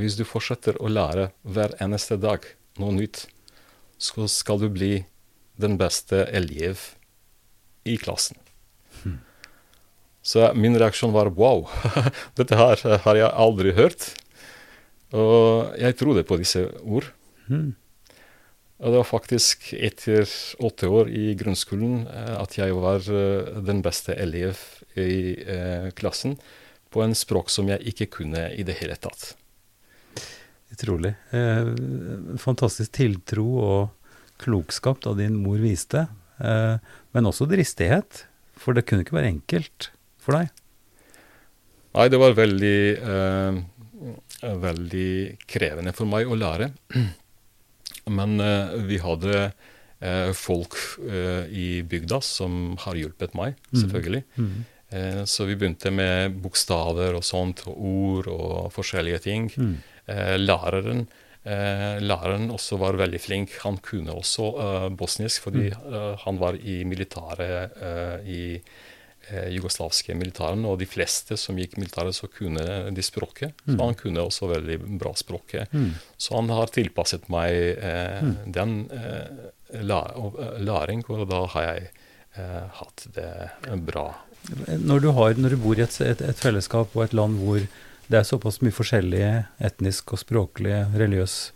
hvis 0.00 0.16
du 0.16 0.24
fortsetter 0.24 0.78
å 0.80 0.88
lære 0.88 1.30
hver 1.44 1.76
eneste 1.84 2.16
dag 2.16 2.46
noe 2.80 2.96
nytt, 2.96 3.26
så 3.98 4.26
skal 4.30 4.62
du 4.62 4.68
bli 4.72 5.04
den 5.60 5.76
beste 5.76 6.24
elev 6.32 6.94
i 7.84 7.98
klassen. 8.00 8.38
Så 10.28 10.50
min 10.54 10.76
reaksjon 10.76 11.14
var 11.14 11.30
wow, 11.38 11.68
dette 12.38 12.56
her 12.58 12.82
har 13.04 13.16
jeg 13.16 13.30
aldri 13.32 13.72
hørt. 13.76 14.10
Og 15.16 15.76
jeg 15.80 15.96
trodde 15.96 16.26
på 16.28 16.36
disse 16.40 16.66
ord. 16.82 17.08
Mm. 17.48 17.72
Og 18.78 18.92
det 18.92 19.00
var 19.00 19.08
faktisk 19.08 19.72
etter 19.74 20.28
åtte 20.62 20.90
år 20.92 21.08
i 21.10 21.32
grunnskolen 21.38 22.04
eh, 22.06 22.34
at 22.38 22.54
jeg 22.60 22.76
var 22.78 23.02
eh, 23.10 23.58
den 23.66 23.82
beste 23.82 24.14
elev 24.14 24.60
i 24.94 25.34
eh, 25.42 25.88
klassen 25.98 26.36
på 26.94 27.02
en 27.02 27.16
språk 27.16 27.50
som 27.50 27.68
jeg 27.72 27.82
ikke 27.90 28.10
kunne 28.20 28.46
i 28.54 28.64
det 28.66 28.78
hele 28.78 28.94
tatt. 29.00 29.32
Utrolig. 30.72 31.14
Eh, 31.34 31.72
fantastisk 32.38 32.92
tiltro 33.00 33.48
og 33.64 34.14
klokskap 34.38 35.02
da 35.02 35.14
din 35.18 35.40
mor 35.42 35.58
viste, 35.62 36.06
eh, 36.38 36.76
men 37.16 37.28
også 37.28 37.48
dristighet. 37.50 38.24
For 38.58 38.74
det 38.74 38.86
kunne 38.86 39.04
ikke 39.04 39.16
være 39.16 39.32
enkelt 39.32 39.90
for 40.22 40.38
deg. 40.38 40.50
Nei, 41.96 42.06
det 42.12 42.18
var 42.20 42.36
veldig, 42.36 42.78
eh, 42.98 43.58
veldig 44.42 45.38
krevende 45.50 45.92
for 45.96 46.06
meg 46.10 46.28
å 46.30 46.36
lære. 46.38 46.70
Men 48.18 48.38
eh, 48.40 48.74
vi 48.88 48.98
hadde 49.02 49.36
eh, 50.00 50.32
folk 50.36 50.76
eh, 51.04 51.44
i 51.52 51.68
bygda 51.88 52.20
som 52.24 52.74
har 52.84 52.98
hjulpet 53.00 53.34
meg, 53.38 53.56
Mm. 53.72 53.80
selvfølgelig. 53.82 54.22
Mm. 54.38 54.58
Eh, 54.88 55.22
så 55.28 55.44
vi 55.44 55.56
begynte 55.60 55.90
med 55.92 56.38
bokstaver 56.40 57.14
og 57.18 57.24
sånt, 57.26 57.66
og 57.68 57.76
ord 57.76 58.28
og 58.32 58.70
forskjellige 58.72 59.18
ting. 59.26 59.50
Mm. 59.56 59.74
Læreren, 60.40 61.02
læreren 62.00 62.46
også 62.54 62.78
var 62.80 62.96
veldig 62.96 63.18
flink. 63.20 63.52
Han 63.60 63.76
kunne 63.84 64.14
også 64.16 64.46
bosnisk, 64.96 65.42
fordi 65.44 65.66
eh, 65.68 66.14
han 66.24 66.38
var 66.40 66.56
i 66.56 66.78
militæret 66.88 67.76
i 68.24 68.40
jugoslavske 69.52 70.14
militæren, 70.16 70.64
og 70.64 70.78
de 70.80 70.86
fleste 70.86 71.36
som 71.36 71.56
gikk 71.60 71.76
militæret, 71.78 72.14
så 72.16 72.28
kunne 72.32 72.62
de 72.94 73.02
språket. 73.02 73.52
Så 73.66 73.74
Mm. 73.74 73.80
han 73.80 73.94
kunne 73.94 74.20
også 74.24 74.48
veldig 74.54 74.78
bra 74.98 75.12
språket. 75.14 75.68
Mm. 75.72 75.90
Så 76.18 76.34
han 76.34 76.48
har 76.48 76.66
tilpasset 76.66 77.28
meg 77.28 77.50
eh, 77.78 78.22
Mm. 78.22 78.36
den 78.52 78.90
eh, 78.90 79.26
eh, 79.74 79.82
læring, 80.64 81.04
og 81.10 81.28
da 81.28 81.46
har 81.46 81.62
jeg 81.62 81.90
eh, 82.38 82.64
hatt 82.80 83.06
det 83.14 83.84
bra. 83.84 84.14
Når 84.78 85.00
du, 85.02 85.10
har, 85.12 85.34
når 85.34 85.50
du 85.50 85.56
bor 85.56 85.76
i 85.78 85.82
et, 85.82 86.00
et, 86.00 86.20
et 86.22 86.36
fellesskap 86.40 86.94
og 86.96 87.04
et 87.04 87.12
land 87.12 87.36
hvor 87.42 87.58
det 88.08 88.16
er 88.16 88.24
såpass 88.24 88.62
mye 88.62 88.72
forskjellig 88.72 89.44
etnisk 89.60 90.12
og 90.14 90.18
språklig, 90.22 90.72
religiøs 90.96 91.50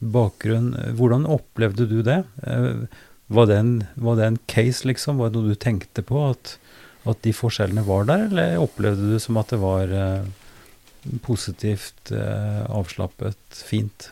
bakgrunn, 0.00 0.72
hvordan 0.96 1.26
opplevde 1.28 1.88
du 1.90 2.02
det? 2.06 2.22
Eh, 2.46 2.84
Var 3.30 3.46
det 3.46 3.56
en, 3.62 3.86
var 3.94 4.16
det 4.18 4.24
en 4.26 4.38
case, 4.50 4.82
liksom? 4.88 5.18
Var 5.22 5.30
det 5.30 5.38
noe 5.38 5.52
du 5.52 5.58
tenkte 5.62 6.02
på, 6.02 6.30
at, 6.32 6.56
at 7.08 7.22
de 7.24 7.32
forskjellene 7.32 7.84
var 7.86 8.06
der, 8.10 8.26
eller 8.28 8.60
opplevde 8.60 9.12
du 9.14 9.18
som 9.22 9.38
at 9.40 9.52
det 9.54 9.60
var 9.62 9.92
eh, 9.96 10.24
positivt, 11.24 12.12
eh, 12.12 12.64
avslappet, 12.68 13.40
fint? 13.64 14.10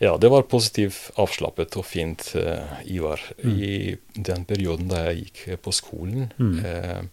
Ja, 0.00 0.16
det 0.16 0.30
var 0.32 0.46
positivt 0.48 1.10
avslappet 1.20 1.76
og 1.76 1.84
fint, 1.84 2.32
eh, 2.40 2.78
Ivar. 2.88 3.20
Mm. 3.44 3.50
I 3.52 3.96
den 4.16 4.46
perioden 4.48 4.88
da 4.88 5.04
jeg 5.10 5.26
gikk 5.26 5.60
på 5.66 5.74
skolen. 5.76 6.30
Mm. 6.40 7.10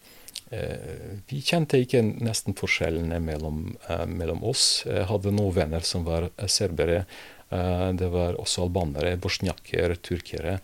Eh, 0.49 1.17
vi 1.27 1.41
kjente 1.43 1.81
ikke 1.83 1.99
nesten 2.23 2.55
forskjellene 2.55 3.19
mellom, 3.19 3.75
eh, 3.89 4.05
mellom 4.07 4.39
oss. 4.47 4.85
Jeg 4.87 5.09
hadde 5.09 5.35
noen 5.35 5.55
venner 5.57 5.83
som 5.83 6.05
var 6.07 6.29
serbere. 6.47 7.03
Eh, 7.49 7.89
det 7.95 8.09
var 8.11 8.35
også 8.41 8.65
albanere, 8.65 9.15
bosniaker, 9.23 9.95
turkere. 10.03 10.57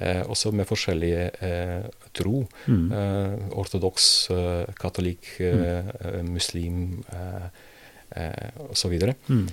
Eh, 0.00 0.22
også 0.24 0.52
med 0.56 0.68
forskjellige 0.68 1.26
eh, 1.44 1.88
tro. 2.16 2.46
Mm. 2.66 2.86
Eh, 2.92 3.34
ortodoks, 3.60 4.06
eh, 4.32 4.70
katolikk, 4.80 5.34
eh, 5.44 6.22
muslim 6.24 7.02
eh, 7.12 7.48
eh, 8.16 8.62
osv. 8.70 8.96
Mm. 9.28 9.48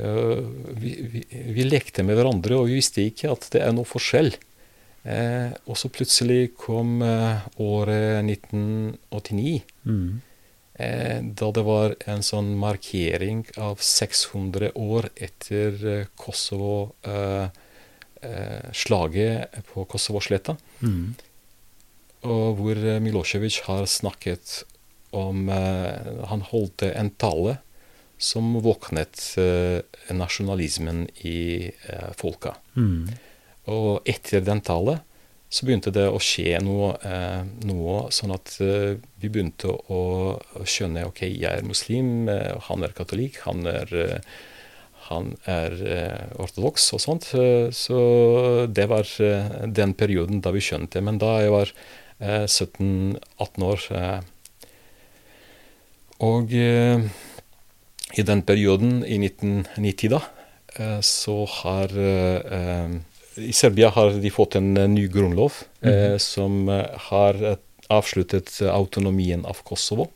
Eh, 0.00 0.38
vi, 0.80 0.94
vi, 1.12 1.24
vi 1.58 1.66
lekte 1.68 2.02
med 2.06 2.16
hverandre, 2.16 2.56
og 2.56 2.70
vi 2.70 2.78
visste 2.80 3.04
ikke 3.04 3.34
at 3.34 3.50
det 3.52 3.60
er 3.66 3.76
noe 3.76 3.88
forskjell. 3.88 4.32
Eh, 5.04 5.52
og 5.68 5.76
så 5.80 5.88
plutselig 5.92 6.54
kom 6.60 7.02
eh, 7.04 7.46
året 7.60 8.24
1989, 8.24 9.62
Mm. 9.88 10.20
Eh, 10.80 11.20
da 11.22 11.50
det 11.54 11.64
var 11.66 11.94
en 12.10 12.22
sånn 12.24 12.54
markering 12.60 13.44
av 13.60 13.82
600 13.84 14.72
år 14.74 15.10
etter 15.16 15.80
eh, 15.92 16.06
Kosovo 16.16 16.94
eh, 17.04 17.48
slaget 18.76 19.62
på 19.70 19.86
Kosovo-sletta, 19.88 20.56
Mm. 20.84 21.14
og 22.28 22.58
hvor 22.58 22.76
Milosevic 23.00 23.62
har 23.64 23.86
snakket 23.88 24.64
om 25.16 25.48
Han 25.48 26.42
holdt 26.50 26.82
en 26.82 27.10
tale 27.16 27.56
som 28.18 28.52
våknet 28.60 29.16
nasjonalismen 30.12 31.08
i 31.24 31.72
folka. 32.20 32.52
Mm. 32.76 33.08
Og 33.72 34.04
etter 34.04 34.44
den 34.44 34.60
talen 34.60 35.00
så 35.50 35.66
begynte 35.66 35.90
det 35.90 36.06
å 36.06 36.20
skje 36.22 36.60
noe, 36.62 36.92
eh, 37.02 37.42
noe 37.66 38.04
sånn 38.14 38.34
at 38.36 38.52
eh, 38.62 39.00
vi 39.18 39.30
begynte 39.32 39.72
å, 39.72 40.02
å 40.38 40.62
skjønne 40.62 41.08
ok, 41.08 41.24
jeg 41.26 41.50
er 41.50 41.66
muslim, 41.66 42.28
eh, 42.30 42.54
han 42.68 42.86
er 42.86 42.94
katolikk, 42.94 43.40
han 43.48 43.66
er, 43.66 43.90
eh, 43.98 44.28
han 45.08 45.32
er 45.50 45.74
eh, 45.82 46.36
ortodoks 46.38 46.86
og 46.94 47.02
sånt. 47.02 47.32
Så 47.74 47.98
det 48.70 48.86
var 48.92 49.10
eh, 49.26 49.50
den 49.66 49.96
perioden 49.98 50.38
da 50.44 50.54
vi 50.54 50.62
skjønte. 50.62 51.02
Men 51.02 51.18
da 51.18 51.34
jeg 51.42 51.50
var 51.56 51.74
eh, 52.22 52.46
17-18 52.46 53.66
år 53.72 53.90
Og 56.20 56.52
i 56.52 58.22
den 58.28 58.42
perioden, 58.44 58.98
i 59.02 59.16
1990, 59.16 60.12
da, 60.12 60.20
så 61.00 61.36
har 61.48 61.94
eh, 61.96 62.98
I 63.36 63.52
Serbia 63.52 63.90
har 63.94 64.10
de 64.22 64.30
fått 64.30 64.56
en 64.58 64.76
eh, 64.76 64.88
ny 64.90 65.06
grunnlov 65.12 65.62
eh, 65.80 66.16
som 66.18 66.68
eh, 66.68 66.86
har 67.10 67.38
avsluttet 67.90 68.52
autonomien 68.70 69.44
av 69.46 69.62
Kosovo. 69.66 70.10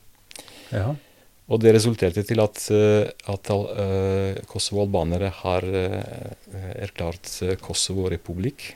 Ja. 0.71 0.94
Og 1.50 1.61
det 1.61 1.75
resulterte 1.76 2.23
til 2.25 2.40
at, 2.40 2.56
at 2.73 3.50
uh, 3.52 4.38
Kosovo-albanere 4.49 5.28
har 5.42 5.66
uh, 5.66 6.71
erklært 6.87 7.28
Kosovo-republikk. 7.61 8.71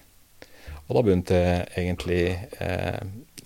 Og 0.88 0.96
da 0.96 1.04
begynte 1.04 1.38
egentlig 1.76 2.22
eh, 2.64 3.00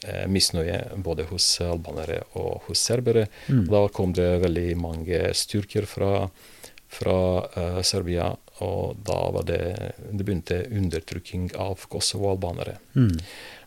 eh, 0.06 0.26
misnøye 0.30 0.78
både 1.02 1.26
hos 1.30 1.46
albanere 1.64 2.20
og 2.38 2.68
hos 2.68 2.82
serbere. 2.87 3.26
Mm. 3.50 3.64
Da 3.70 3.82
kom 3.94 4.14
det 4.14 4.30
veldig 4.44 4.68
mange 4.78 5.22
styrker 5.34 5.88
fra, 5.90 6.28
fra 6.87 7.16
Serbia 7.82 8.30
og 8.62 9.02
da 9.07 9.19
var 9.35 9.47
det, 9.49 9.61
det 10.12 10.23
begynte 10.25 10.62
undertrykking 10.71 11.50
av 11.61 11.83
kosovo-albanere. 11.92 12.78
Mm. 12.95 13.16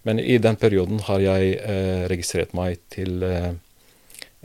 Men 0.07 0.21
i 0.21 0.37
den 0.41 0.57
perioden 0.61 1.01
har 1.07 1.23
jeg 1.23 1.55
eh, 1.59 2.05
registrert 2.11 2.53
meg 2.57 2.79
til 2.93 3.23
eh, 3.25 3.51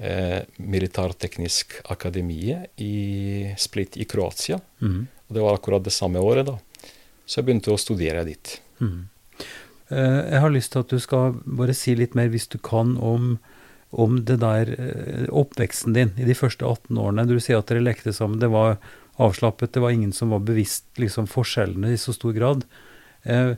eh, 0.01 0.41
Militærteknisk 0.59 1.81
akademiet 1.93 2.71
i 2.81 3.53
Split 3.61 3.99
i 4.01 4.07
Kroatia. 4.09 4.61
Mm. 4.81 5.07
Og 5.29 5.37
det 5.37 5.45
var 5.45 5.59
akkurat 5.59 5.85
det 5.87 5.95
samme 5.95 6.23
året, 6.25 6.49
da. 6.49 6.57
Så 7.27 7.39
jeg 7.41 7.47
begynte 7.51 7.71
å 7.75 7.79
studere 7.79 8.25
dit. 8.27 8.57
Mm. 8.81 9.05
Eh, 9.91 10.21
Jeg 10.33 10.41
har 10.43 10.51
lyst 10.55 10.73
til 10.73 10.83
at 10.83 10.91
du 10.91 10.99
skal 11.03 11.37
bare 11.45 11.77
si 11.77 11.95
litt 11.99 12.17
mer, 12.19 12.33
hvis 12.33 12.49
du 12.51 12.59
kan, 12.59 12.97
om, 12.99 13.37
om 13.93 14.17
det 14.27 14.41
der 14.43 14.73
eh, 14.75 15.29
oppveksten 15.29 15.95
din 15.95 16.15
i 16.19 16.27
de 16.27 16.35
første 16.35 16.65
18 16.67 16.99
årene. 16.99 17.29
Du 17.29 17.37
sier 17.39 17.61
at 17.61 17.71
dere 17.71 17.85
lekte 17.85 18.15
sammen. 18.17 18.41
Det 18.43 18.51
var 18.51 18.81
avslappet, 19.21 19.73
det 19.75 19.83
var 19.85 19.95
ingen 19.95 20.13
som 20.17 20.33
var 20.35 20.43
bevisst 20.47 20.87
liksom, 21.01 21.29
forskjellene 21.31 21.93
i 21.95 22.01
så 22.01 22.15
stor 22.17 22.35
grad. 22.37 22.65
Eh, 23.23 23.55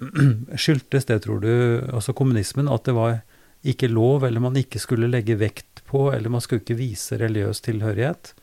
Skyldtes 0.60 1.06
det, 1.10 1.20
tror 1.24 1.40
du, 1.44 1.52
altså 1.94 2.14
kommunismen, 2.16 2.70
at 2.70 2.86
det 2.88 2.96
var 2.96 3.20
ikke 3.64 3.88
lov, 3.88 4.26
eller 4.26 4.42
man 4.44 4.58
ikke 4.60 4.82
skulle 4.82 5.08
legge 5.08 5.38
vekt 5.40 5.84
på, 5.88 6.10
eller 6.12 6.32
man 6.32 6.42
skulle 6.44 6.64
ikke 6.64 6.78
vise 6.78 7.18
religiøs 7.20 7.62
tilhørighet? 7.64 8.34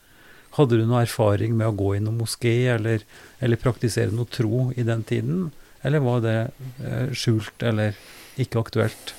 Hadde 0.56 0.76
du 0.80 0.84
noe 0.84 1.04
erfaring 1.06 1.54
med 1.56 1.70
å 1.70 1.76
gå 1.76 1.94
i 1.96 2.02
noen 2.02 2.18
moské, 2.20 2.56
eller, 2.74 3.04
eller 3.40 3.60
praktisere 3.60 4.12
noe 4.12 4.28
tro 4.28 4.70
i 4.76 4.84
den 4.84 5.04
tiden? 5.08 5.50
Eller 5.86 6.02
var 6.04 6.20
det 6.24 6.36
eh, 6.84 7.12
skjult, 7.16 7.62
eller 7.64 7.96
ikke 8.40 8.60
aktuelt? 8.60 9.14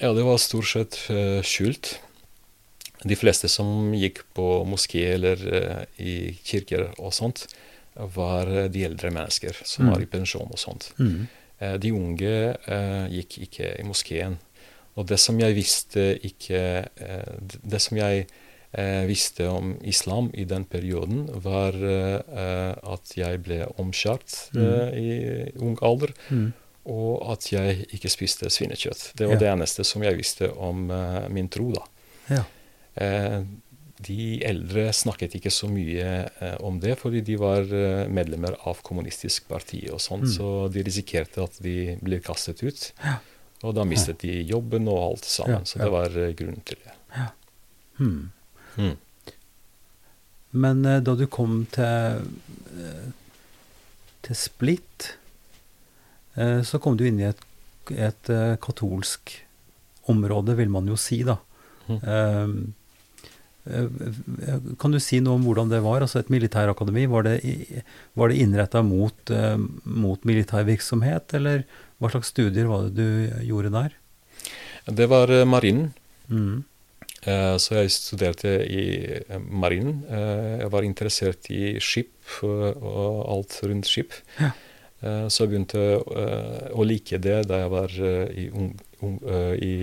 Ja, 0.00 0.12
det 0.14 0.24
var 0.26 0.40
stort 0.42 0.70
sett 0.70 0.98
eh, 1.12 1.40
skjult. 1.46 1.98
De 3.04 3.16
fleste 3.16 3.48
som 3.48 3.92
gikk 3.92 4.22
på 4.34 4.64
moské 4.66 5.02
eller 5.14 5.36
eh, 5.54 5.84
i 6.00 6.14
kirker 6.44 6.86
og 6.98 7.12
sånt, 7.12 7.46
var 8.16 8.48
eh, 8.48 8.68
de 8.68 8.84
eldre 8.88 9.10
mennesker 9.14 9.54
som 9.64 9.84
Mm. 9.86 9.92
var 9.92 10.00
i 10.02 10.06
pensjon 10.06 10.48
og 10.50 10.58
sånt. 10.58 10.92
Mm. 10.98 11.26
Eh, 11.60 11.76
De 11.78 11.92
unge 11.92 12.56
uh, 12.68 13.06
gikk 13.12 13.38
ikke 13.46 13.68
i 13.80 13.84
moskeen. 13.86 14.38
Og 14.96 15.06
det 15.06 15.18
som 15.20 15.38
jeg 15.40 15.54
visste 15.54 16.18
ikke 16.22 16.86
uh, 17.00 17.38
Det 17.62 17.80
som 17.82 17.96
jeg 17.98 18.26
uh, 18.78 19.04
visste 19.06 19.46
om 19.50 19.76
islam 19.82 20.30
i 20.34 20.44
den 20.44 20.64
perioden, 20.64 21.28
var 21.42 21.72
at 22.94 23.14
jeg 23.16 23.42
ble 23.42 23.64
omskjært 23.78 24.34
eh, 24.56 24.98
i 24.98 25.52
ung 25.62 25.76
alder, 25.82 26.10
Mm. 26.30 26.52
og 26.86 27.32
at 27.32 27.46
jeg 27.52 27.86
ikke 27.94 28.10
spiste 28.10 28.50
svinekjøtt. 28.50 29.12
Det 29.16 29.26
var 29.26 29.34
Ja. 29.34 29.38
det 29.38 29.48
eneste 29.52 29.84
som 29.84 30.02
jeg 30.02 30.16
visste 30.16 30.50
om 30.56 30.90
min 31.30 31.48
tro, 31.48 31.70
da. 31.72 31.82
Ja. 32.30 32.44
Eh, 32.96 33.42
de 34.04 34.42
eldre 34.44 34.88
snakket 34.92 35.36
ikke 35.38 35.50
så 35.54 35.68
mye 35.70 36.06
eh, 36.28 36.56
om 36.66 36.80
det, 36.82 36.96
fordi 37.00 37.20
de 37.24 37.36
var 37.40 37.62
eh, 37.72 38.04
medlemmer 38.12 38.56
av 38.68 38.82
kommunistisk 38.84 39.46
parti 39.48 39.84
og 39.90 40.00
sånt, 40.02 40.26
Mm. 40.28 40.32
så 40.34 40.48
de 40.72 40.82
risikerte 40.84 41.42
at 41.42 41.56
de 41.62 41.96
ble 42.02 42.18
kastet 42.20 42.62
ut. 42.62 42.92
Ja. 43.04 43.16
Og 43.64 43.74
da 43.78 43.84
mistet 43.88 44.18
de 44.20 44.42
jobben 44.44 44.88
og 44.88 44.98
alt 45.12 45.24
sammen, 45.24 45.62
Ja, 45.62 45.64
så 45.64 45.78
det 45.80 45.90
var 45.94 46.08
grunnen 46.36 46.60
til 46.68 46.76
det. 46.84 46.92
Ja. 47.16 47.28
Hmm. 47.98 48.30
Hmm. 48.74 48.96
Men 50.52 50.82
da 50.82 51.14
du 51.18 51.26
kom 51.26 51.64
til, 51.72 52.28
eh, 52.76 53.08
til 54.22 54.36
Split, 54.36 55.14
eh, 56.36 56.60
så 56.62 56.78
kom 56.80 56.96
du 56.98 57.06
inn 57.08 57.20
i 57.20 57.30
et, 57.30 57.40
et 57.90 58.30
katolsk 58.60 59.32
område, 60.12 60.54
vil 60.56 60.68
man 60.68 60.86
jo 60.86 60.96
si, 61.00 61.22
da. 61.24 61.38
Hmm. 61.86 62.00
Eh, 62.02 62.48
kan 63.64 64.92
du 64.92 64.98
si 65.00 65.20
noe 65.24 65.38
om 65.38 65.44
hvordan 65.46 65.70
det 65.72 65.80
var? 65.84 66.02
Altså 66.04 66.18
Et 66.20 66.28
militærakademi, 66.32 67.06
var 67.08 67.24
det, 67.24 67.38
var 68.14 68.28
det 68.28 68.40
innretta 68.44 68.82
mot, 68.84 69.30
eh, 69.32 69.56
mot 69.84 70.20
militærvirksomhet, 70.28 71.32
eller 71.38 71.64
hva 72.00 72.10
slags 72.12 72.28
studier 72.34 72.68
var 72.68 72.88
det 72.90 72.94
du 72.98 73.40
gjorde 73.48 73.72
der? 73.72 73.96
Det 74.92 75.08
var 75.08 75.30
eh, 75.32 75.44
marinen, 75.48 75.92
Mm. 76.28 76.62
eh, 77.28 77.56
så 77.60 77.74
jeg 77.82 77.90
studerte 77.92 78.52
i 78.64 78.84
eh, 79.28 79.38
marinen. 79.50 80.04
Eh, 80.08 80.60
jeg 80.62 80.70
var 80.72 80.82
interessert 80.86 81.50
i 81.52 81.74
skip 81.80 82.12
eh, 82.42 82.72
og 82.80 83.18
alt 83.28 83.58
rundt 83.64 83.84
skip. 83.88 84.12
Ja. 84.40 84.52
Eh, 85.04 85.26
så 85.28 85.44
jeg 85.44 85.50
begynte 85.52 85.82
eh, 86.00 86.70
å 86.72 86.84
like 86.88 87.18
det 87.20 87.42
da 87.48 87.58
jeg 87.64 87.70
var 87.74 87.92
eh, 88.00 88.24
i 88.44 88.46
ung, 88.56 88.70
ung, 89.04 89.18
eh, 89.28 89.52
i 89.60 89.74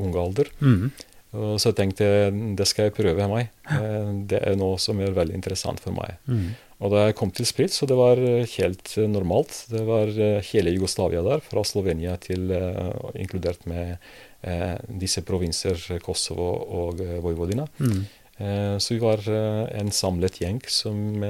ung 0.00 0.16
alder. 0.16 0.48
Mm. 0.64 0.90
Og 1.36 1.60
så 1.62 1.70
tenkte 1.76 2.06
jeg 2.06 2.32
det 2.58 2.66
skal 2.66 2.88
jeg 2.88 2.96
prøve 2.96 3.28
meg. 3.30 3.52
Eh, 3.70 4.10
Det 4.32 4.40
er 4.42 4.56
noe 4.58 4.78
som 4.82 4.98
er 5.00 5.14
veldig 5.14 5.36
interessant 5.36 5.80
for 5.82 5.94
meg. 5.94 6.18
Mm. 6.26 6.56
Og 6.80 6.90
da 6.94 7.04
jeg 7.06 7.16
kom 7.18 7.30
til 7.30 7.46
Spritz, 7.46 7.76
så 7.78 7.86
det 7.86 7.98
var 7.98 8.18
eh, 8.18 8.48
helt 8.56 8.94
eh, 8.98 9.06
normalt. 9.06 9.66
Det 9.70 9.84
var 9.86 10.10
hele 10.50 10.74
Jugoslavia 10.74 11.22
der, 11.22 11.44
fra 11.44 11.62
Slovenia 11.64 12.16
til 12.18 12.50
inkludert 13.14 13.66
med 13.70 13.98
disse 14.88 15.20
provinser 15.20 15.76
Kosovo 16.00 16.48
og 16.80 17.02
Vojvodina. 17.20 17.66
Mm. 17.76 18.06
Så 18.80 18.94
vi 18.94 19.00
var 19.02 19.20
en 19.28 19.90
samlet 19.92 20.38
gjeng 20.40 20.62
som 20.64 21.20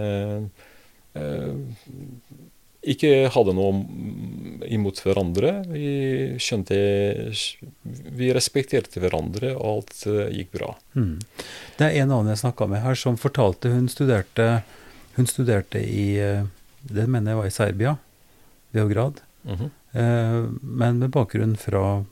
ikke 2.80 3.28
hadde 3.34 3.52
noe 3.56 3.82
imot 4.72 5.00
hverandre. 5.04 5.50
Vi 5.68 6.36
skjønte 6.40 6.76
Vi 8.16 8.30
respekterte 8.32 9.02
hverandre, 9.02 9.52
og 9.56 9.66
alt 9.74 10.06
eh, 10.08 10.30
gikk 10.38 10.54
bra. 10.56 10.70
Mm. 10.96 11.18
Det 11.76 11.88
er 11.88 11.98
en 12.02 12.14
annen 12.14 12.32
jeg 12.32 12.42
snakka 12.44 12.68
med 12.70 12.80
her, 12.84 12.96
som 12.96 13.18
fortalte 13.20 13.72
hun 13.72 13.88
studerte, 13.92 14.62
hun 15.18 15.28
studerte 15.28 15.82
i 15.82 16.06
eh, 16.20 16.46
Det 16.80 17.04
mener 17.06 17.32
jeg 17.34 17.40
var 17.42 17.50
i 17.50 17.56
Serbia, 17.58 17.96
Beograd. 18.72 19.20
Mhm. 19.44 19.70
eh, 19.92 20.40
Men 20.62 20.98
med 20.98 21.10
bakgrunn 21.10 21.56
fra, 21.60 22.04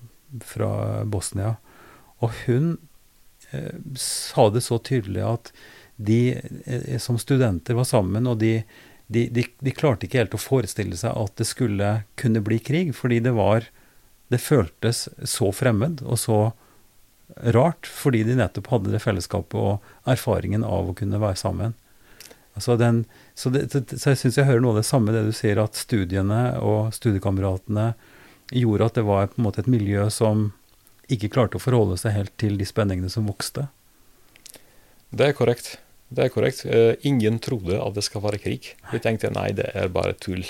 fra 0.44 1.04
Bosnia. 1.04 1.56
Og 2.20 2.32
hun 2.44 2.76
eh, 3.52 3.72
sa 3.96 4.50
det 4.50 4.64
så 4.66 4.78
tydelig 4.78 5.24
at 5.24 5.52
de 5.96 6.36
eh, 6.66 6.98
som 6.98 7.18
studenter 7.18 7.74
var 7.74 7.84
sammen, 7.88 8.26
og 8.26 8.38
de, 8.38 8.62
de, 9.08 9.24
de, 9.32 9.44
de 9.64 9.72
klarte 9.72 10.06
ikke 10.06 10.20
helt 10.20 10.36
å 10.36 10.40
forestille 10.40 10.96
seg 11.00 11.16
at 11.16 11.34
det 11.40 11.46
skulle 11.48 11.92
kunne 12.20 12.42
bli 12.44 12.60
krig, 12.60 12.94
fordi 12.96 13.20
det 13.24 13.34
var 13.36 13.70
Det 14.28 14.36
føltes 14.44 15.08
så 15.24 15.46
fremmed 15.56 16.02
og 16.04 16.18
så 16.20 16.52
rart, 17.36 17.86
fordi 17.88 18.26
de 18.28 18.34
nettopp 18.36 18.66
hadde 18.68 18.90
det 18.92 19.00
fellesskapet 19.00 19.56
og 19.56 19.86
erfaringen 20.04 20.64
av 20.64 20.90
å 20.90 20.92
kunne 20.92 21.20
være 21.22 21.38
sammen. 21.40 21.72
Altså 22.52 22.76
den, 22.76 23.06
så, 23.32 23.48
det, 23.48 23.70
så 23.72 24.10
jeg 24.12 24.20
syns 24.20 24.36
jeg 24.36 24.44
hører 24.44 24.60
noe 24.60 24.74
av 24.76 24.82
det 24.82 24.88
samme 24.88 25.14
det 25.14 25.24
du 25.24 25.32
sier, 25.32 25.60
at 25.62 25.80
studiene 25.80 26.58
og 26.60 26.92
studiekameratene 26.92 27.94
gjorde 28.52 28.90
at 28.90 29.00
det 29.00 29.06
var 29.08 29.32
på 29.32 29.40
en 29.40 29.48
måte 29.48 29.64
et 29.64 29.72
miljø 29.72 30.08
som 30.12 30.50
ikke 31.08 31.30
klarte 31.32 31.56
å 31.56 31.62
forholde 31.62 31.96
seg 32.00 32.16
helt 32.16 32.34
til 32.40 32.60
de 32.60 32.68
spenningene 32.68 33.08
som 33.12 33.28
vokste. 33.28 33.68
Det 35.08 35.30
er 35.30 35.36
korrekt. 35.36 35.78
Det 36.08 36.24
er 36.24 36.32
korrekt. 36.32 36.64
Eh, 36.64 36.96
ingen 37.08 37.38
trodde 37.42 37.76
at 37.76 37.94
det 37.96 38.04
skal 38.06 38.24
være 38.24 38.40
krig. 38.40 38.72
Vi 38.92 39.00
tenkte 39.04 39.32
nei, 39.34 39.50
det 39.56 39.68
er 39.76 39.92
bare 39.92 40.16
tull. 40.16 40.44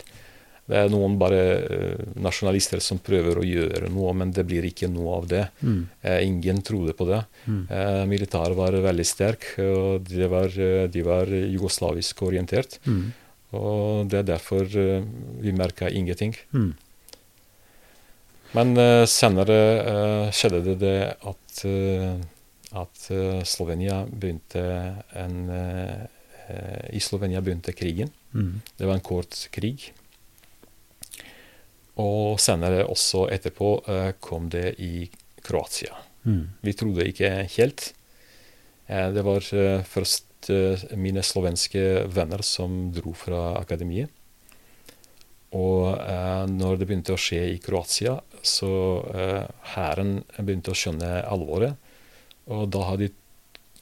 Det 0.68 0.76
er 0.76 0.90
noen 0.92 1.16
bare 1.18 1.40
eh, 1.58 2.02
nasjonalister 2.20 2.82
som 2.84 3.00
prøver 3.02 3.40
å 3.40 3.46
gjøre 3.46 3.90
noe, 3.90 4.12
men 4.20 4.32
det 4.36 4.44
blir 4.46 4.68
ikke 4.68 4.90
noe 4.92 5.16
av 5.18 5.28
det. 5.30 5.44
Mm. 5.64 5.80
Eh, 6.02 6.18
ingen 6.28 6.62
trodde 6.62 6.94
på 6.94 7.08
det. 7.10 7.22
Mm. 7.48 7.62
Militæret 8.10 8.58
var 8.58 8.76
veldig 8.86 9.08
sterk, 9.08 9.50
og 9.64 10.06
de 10.06 10.30
var, 10.30 10.52
de 10.92 11.06
var 11.06 11.32
jugoslavisk 11.32 12.22
orientert. 12.28 12.78
Mm. 12.86 13.08
Og 13.58 14.10
det 14.12 14.22
er 14.22 14.30
derfor 14.34 14.68
vi 14.68 15.56
merka 15.56 15.88
ingenting. 15.88 16.36
Mm. 16.52 16.74
Men 18.56 18.78
senere 19.08 19.56
skjedde 20.36 20.60
det 20.68 20.76
det 20.80 20.98
at, 21.28 21.62
at 22.76 23.08
eh, 23.14 23.42
Slovenia 23.48 24.02
begynte 24.08 24.62
en 25.16 25.36
eh, 25.48 26.02
eh, 26.48 26.88
I 26.96 27.00
Slovenia 27.00 27.40
begynte 27.40 27.72
krigen. 27.72 28.10
Mm. 28.34 28.60
Det 28.76 28.86
var 28.86 28.98
en 28.98 29.04
kort 29.04 29.36
krig. 29.54 29.92
Og 31.98 32.38
senere, 32.40 32.84
også 32.86 33.26
etterpå, 33.34 33.70
eh, 33.88 34.12
kom 34.20 34.50
det 34.52 34.74
i 34.78 35.08
Kroatia. 35.42 35.96
Mm. 36.28 36.44
Vi 36.62 36.74
trodde 36.76 37.08
ikke 37.08 37.32
helt. 37.56 37.92
Eh, 38.86 39.08
Det 39.16 39.24
var 39.24 39.42
eh, 39.54 39.82
først 39.82 40.50
eh, 40.50 40.84
mine 40.96 41.22
slovenske 41.24 42.04
venner 42.06 42.42
som 42.42 42.92
dro 42.92 43.12
fra 43.16 43.56
akademiet. 43.58 44.12
Og 45.56 45.96
eh, 45.96 46.44
når 46.52 46.76
det 46.76 46.86
begynte 46.86 47.14
å 47.16 47.20
skje 47.20 47.40
i 47.54 47.58
Kroatia, 47.64 48.18
så 48.44 48.70
eh, 49.14 49.44
hæren 49.74 50.18
begynte 50.38 50.74
å 50.74 50.76
skjønne 50.76 51.22
alvoret. 51.24 51.74
Og 52.48 52.68
da 52.72 52.84
har 52.88 53.00
de 53.00 53.10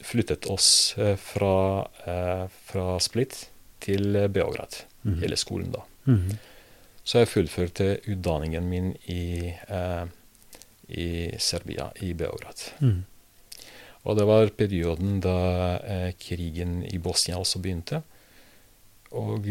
flyttet 0.03 0.45
oss 0.51 0.95
eh, 0.97 1.15
fra, 1.15 1.87
eh, 2.05 2.45
fra 2.69 2.99
Split 2.99 3.47
til 3.83 4.17
Beograd, 4.29 4.81
mm. 5.03 5.17
hele 5.21 5.39
skolen 5.39 5.71
da. 5.73 5.83
Mm. 6.07 6.37
Så 7.07 7.23
jeg 7.23 7.31
fullførte 7.31 7.89
utdanningen 8.11 8.67
min 8.67 8.91
i, 9.07 9.47
eh, 9.47 10.03
i 10.87 11.09
Serbia, 11.39 11.89
i 12.03 12.11
Beograd. 12.17 12.67
Mm. 12.83 13.05
Og 14.07 14.15
det 14.15 14.27
var 14.27 14.53
perioden 14.55 15.17
da 15.19 16.13
krigen 16.15 16.79
i 16.87 16.95
Bosnia 17.03 17.39
også 17.41 17.59
begynte. 17.59 17.99
Og 19.19 19.43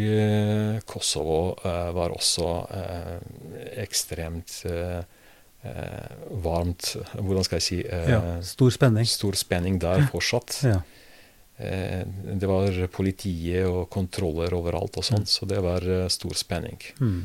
Kosovo 0.89 1.57
var 1.97 2.15
også 2.15 2.47
eh, 2.73 3.19
ekstremt 3.83 4.63
eh, 4.69 5.03
varmt 6.45 6.93
Hvordan 7.15 7.45
skal 7.47 7.61
jeg 7.61 7.67
si 7.67 7.79
Ja, 7.87 8.21
stor 8.43 8.71
spenning. 8.75 9.07
Stor 9.09 9.33
spenning 9.39 9.79
der 9.83 10.07
fortsatt. 10.13 10.61
Ja. 10.67 10.81
det 11.57 12.45
var 12.51 12.75
politiet 12.93 13.65
og 13.65 13.87
kontroller 13.91 14.53
overalt 14.53 14.99
og 15.01 15.05
sånt, 15.05 15.25
Mm. 15.25 15.33
så 15.33 15.47
det 15.49 15.63
var 15.65 15.81
stor 16.13 16.35
spenning. 16.37 16.77
Mm. 17.01 17.23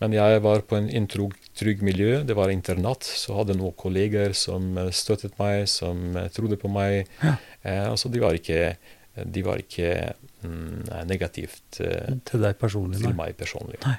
Men 0.00 0.12
jeg 0.12 0.42
var 0.44 0.60
på 0.68 0.76
en, 0.76 1.06
trygg, 1.08 1.82
miljø. 1.82 2.22
Det 2.28 2.36
var 2.36 2.52
internat. 2.52 3.04
Så 3.04 3.36
hadde 3.38 3.56
noen 3.56 3.72
kolleger 3.80 4.34
som 4.36 4.74
støttet 4.92 5.38
meg, 5.40 5.64
som 5.72 6.12
trodde 6.36 6.58
på 6.60 6.68
meg. 6.72 7.06
Ja. 7.22 7.36
Eh, 7.64 7.84
altså 7.90 8.10
de 8.12 8.20
var 8.20 8.36
ikke, 8.36 8.76
de 9.24 9.44
var 9.46 9.62
ikke 9.62 10.12
mm, 10.44 11.06
negativt 11.08 11.80
eh, 11.80 12.12
Til 12.28 12.44
personlig? 12.60 13.00
til 13.00 13.08
nei. 13.08 13.16
meg 13.22 13.38
personlig. 13.40 13.80
Eh, 13.88 13.96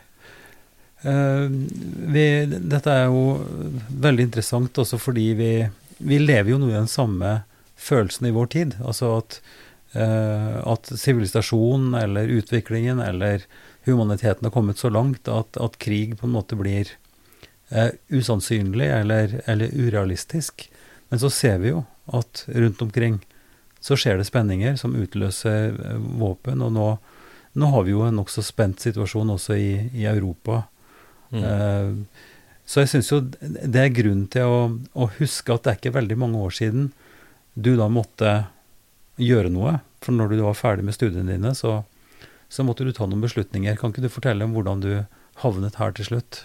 vi, 1.03 2.23
dette 2.47 2.89
er 2.89 3.05
jo 3.05 3.37
veldig 4.01 4.23
interessant 4.25 4.79
også 4.81 4.97
fordi 4.97 5.27
vi, 5.37 5.51
vi 5.97 6.17
lever 6.19 6.55
jo 6.55 6.57
nå 6.61 6.71
i 6.71 6.77
den 6.77 6.89
samme 6.89 7.43
følelsen 7.77 8.27
i 8.27 8.33
vår 8.33 8.49
tid. 8.55 8.75
Altså 8.81 9.11
at 9.19 9.39
eh, 9.93 10.67
at 10.67 10.91
sivilisasjonen 10.99 11.95
eller 11.95 12.27
utviklingen 12.27 12.99
eller 12.99 13.45
humaniteten 13.83 14.45
har 14.45 14.51
kommet 14.51 14.77
så 14.77 14.89
langt 14.89 15.27
at, 15.27 15.57
at 15.57 15.77
krig 15.77 16.17
på 16.19 16.27
en 16.27 16.35
måte 16.35 16.57
blir 16.59 16.91
eh, 17.69 17.91
usannsynlig 18.09 18.89
eller, 19.01 19.41
eller 19.45 19.71
urealistisk. 19.73 20.69
Men 21.09 21.19
så 21.19 21.29
ser 21.29 21.61
vi 21.63 21.71
jo 21.71 21.85
at 22.05 22.45
rundt 22.47 22.81
omkring 22.81 23.19
så 23.79 23.95
skjer 23.95 24.17
det 24.19 24.27
spenninger 24.27 24.75
som 24.79 24.95
utløser 24.97 25.77
eh, 25.77 26.01
våpen. 26.19 26.63
Og 26.65 26.73
nå, 26.75 26.87
nå 27.53 27.71
har 27.75 27.87
vi 27.87 27.95
jo 27.95 28.03
en 28.07 28.19
nokså 28.19 28.43
spent 28.43 28.83
situasjon 28.83 29.37
også 29.37 29.55
i, 29.55 29.71
i 29.93 30.09
Europa. 30.09 30.65
Mm. 31.31 31.43
Eh, 31.43 32.23
så 32.67 32.83
jeg 32.83 32.91
syns 32.91 33.11
jo 33.13 33.21
det 33.23 33.79
er 33.79 33.93
grunn 33.95 34.25
til 34.31 34.51
å, 34.51 34.57
å 34.91 35.09
huske 35.19 35.53
at 35.53 35.63
det 35.63 35.71
er 35.71 35.79
ikke 35.79 35.97
veldig 35.97 36.17
mange 36.19 36.41
år 36.43 36.55
siden 36.57 36.89
du 37.55 37.75
da 37.79 37.87
måtte 37.89 38.33
gjøre 39.21 39.51
noe. 39.53 39.77
For 40.03 40.13
når 40.13 40.35
du 40.35 40.43
var 40.43 40.57
ferdig 40.57 40.85
med 40.85 40.97
studiene 40.97 41.31
dine, 41.31 41.53
så, 41.57 41.79
så 42.51 42.65
måtte 42.67 42.85
du 42.85 42.93
ta 42.93 43.07
noen 43.07 43.23
beslutninger. 43.23 43.79
Kan 43.79 43.95
ikke 43.95 44.05
du 44.05 44.13
fortelle 44.13 44.45
om 44.45 44.53
hvordan 44.57 44.83
du 44.83 44.91
havnet 45.41 45.79
her 45.81 45.95
til 45.97 46.11
slutt? 46.11 46.43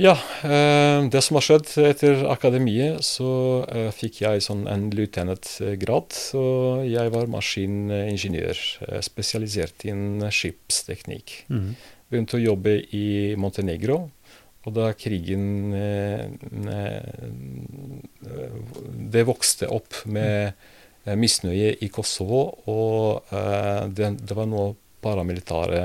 Ja, 0.00 0.16
eh, 0.42 1.04
det 1.06 1.20
som 1.22 1.36
har 1.38 1.44
skjedd 1.46 1.68
etter 1.84 2.24
akademiet, 2.26 3.04
så 3.06 3.62
eh, 3.70 3.90
fikk 3.94 4.24
jeg 4.24 4.42
sånn 4.42 4.64
en 4.70 4.88
løytnantgrad. 4.90 6.16
Og 6.40 6.86
jeg 6.88 7.12
var 7.14 7.30
maskiningeniør, 7.30 8.62
spesialisert 9.06 9.86
innen 9.86 10.24
skipsteknikk. 10.34 11.36
Mm. 11.46 11.74
Begynte 12.14 12.38
å 12.38 12.44
jobbe 12.44 12.76
i 12.94 13.34
Montenegro. 13.40 13.96
Og 14.64 14.72
da 14.72 14.92
krigen 14.96 15.74
eh, 15.76 16.22
eh, 16.72 18.52
Det 19.12 19.24
vokste 19.28 19.66
opp 19.74 19.98
med 20.08 20.52
eh, 21.04 21.16
misnøye 21.20 21.74
i 21.84 21.88
Kosovo, 21.92 22.44
og 22.70 23.34
det, 23.92 24.12
det 24.24 24.36
var 24.38 24.46
noe 24.48 24.70
paramilitære 25.04 25.82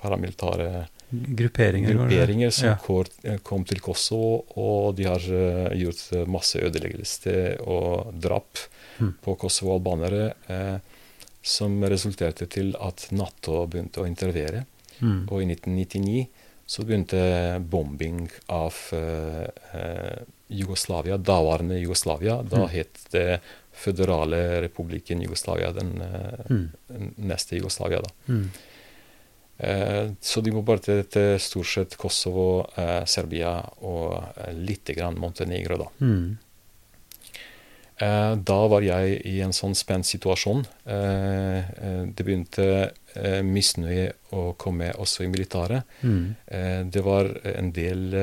paramilitære 0.00 0.66
Grupperinger? 1.12 1.92
grupperinger 1.94 2.50
som 2.54 2.68
Ja. 2.70 3.36
kom 3.42 3.64
til 3.68 3.80
Kosovo, 3.84 4.44
og 4.56 4.96
de 4.96 5.04
har 5.04 5.20
gjort 5.76 6.26
masse 6.30 6.58
ødeleggelser 6.62 7.60
og 7.66 8.14
drap 8.20 8.58
Mm. 9.00 9.14
på 9.24 9.34
kosovo-albanere, 9.40 10.34
eh, 10.48 10.78
som 11.42 11.82
resulterte 11.84 12.46
til 12.46 12.74
at 12.80 13.08
Nato 13.10 13.66
begynte 13.66 14.00
å 14.02 14.06
intervere. 14.06 14.64
Mm. 15.02 15.26
Og 15.28 15.42
i 15.42 15.46
1999 15.50 16.26
så 16.66 16.84
begynte 16.86 17.58
bombing 17.68 18.28
av 18.54 18.72
uh, 18.94 19.42
eh, 19.74 20.20
Jugoslavia, 20.48 21.16
daværende 21.18 21.80
Jugoslavia. 21.80 22.38
Da 22.42 22.62
Mm. 22.62 22.68
het 22.70 23.00
det 23.10 23.40
Føderale 23.72 24.60
republikken 24.62 25.20
Jugoslavia, 25.22 25.72
den 25.72 26.00
uh, 26.00 26.44
Mm. 26.48 27.14
neste 27.16 27.56
Jugoslavia. 27.56 28.00
da. 28.00 28.10
Mm. 28.28 28.50
Så 30.20 30.40
de 30.42 30.50
bare 30.50 30.78
til, 30.78 31.38
stort 31.38 31.66
sett 31.66 31.96
Kosovo, 31.96 32.66
Serbia 33.06 33.60
og 33.86 34.24
lite 34.58 34.94
grann 34.96 35.18
Montenegro, 35.20 35.76
da. 35.78 35.86
Mm. 38.02 38.08
Eh, 38.08 38.36
Da 38.44 38.66
var 38.68 38.82
jeg 38.82 39.20
i 39.26 39.40
en 39.44 39.52
sånn 39.52 39.74
spent 39.78 40.04
situasjon. 40.08 40.64
Eh, 40.86 41.58
eh, 41.58 42.06
Det 42.14 42.24
begynte 42.26 42.66
misnøye 43.44 44.12
å 44.32 44.54
komme 44.56 44.90
også 44.96 45.24
i 45.24 45.28
militæret. 45.28 45.82
Mm. 46.02 46.34
Eh, 46.48 46.82
Det 46.84 47.02
var 47.04 47.28
en 47.44 47.70
del 47.72 48.14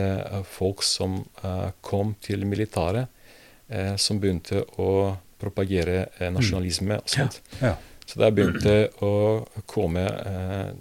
folk 0.43 0.81
som 0.83 1.25
eh, 1.43 1.69
kom 1.81 2.15
til 2.21 2.45
militæret, 2.45 3.07
eh, 3.69 3.95
som 3.97 4.19
begynte 4.19 4.63
å 4.77 5.15
propagere 5.39 6.09
eh, 6.19 6.29
nasjonalisme 6.31 6.97
og 6.97 7.07
sånt. 7.07 7.39
Ja. 7.61 7.75
Så 8.09 8.17
det 8.19 8.33
begynte 8.35 8.89
å 9.05 9.45
komme 9.69 10.05
eh, 10.09 10.71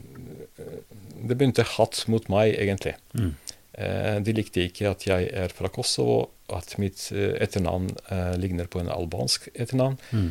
Det 1.28 1.36
begynte 1.36 1.64
hatt 1.66 2.04
mot 2.08 2.28
meg, 2.30 2.54
egentlig. 2.58 2.94
Mm. 3.14 3.34
Eh, 3.78 4.16
de 4.26 4.34
likte 4.34 4.64
ikke 4.66 4.90
at 4.90 5.06
jeg 5.06 5.30
er 5.30 5.54
fra 5.54 5.70
Kosovo, 5.70 6.18
at 6.50 6.74
mitt 6.82 7.04
eh, 7.14 7.36
etternavn 7.38 7.90
eh, 8.10 8.34
ligner 8.40 8.66
på 8.70 8.82
en 8.82 8.90
albansk 8.90 9.50
etternavn. 9.54 9.98
Mm. 10.10 10.30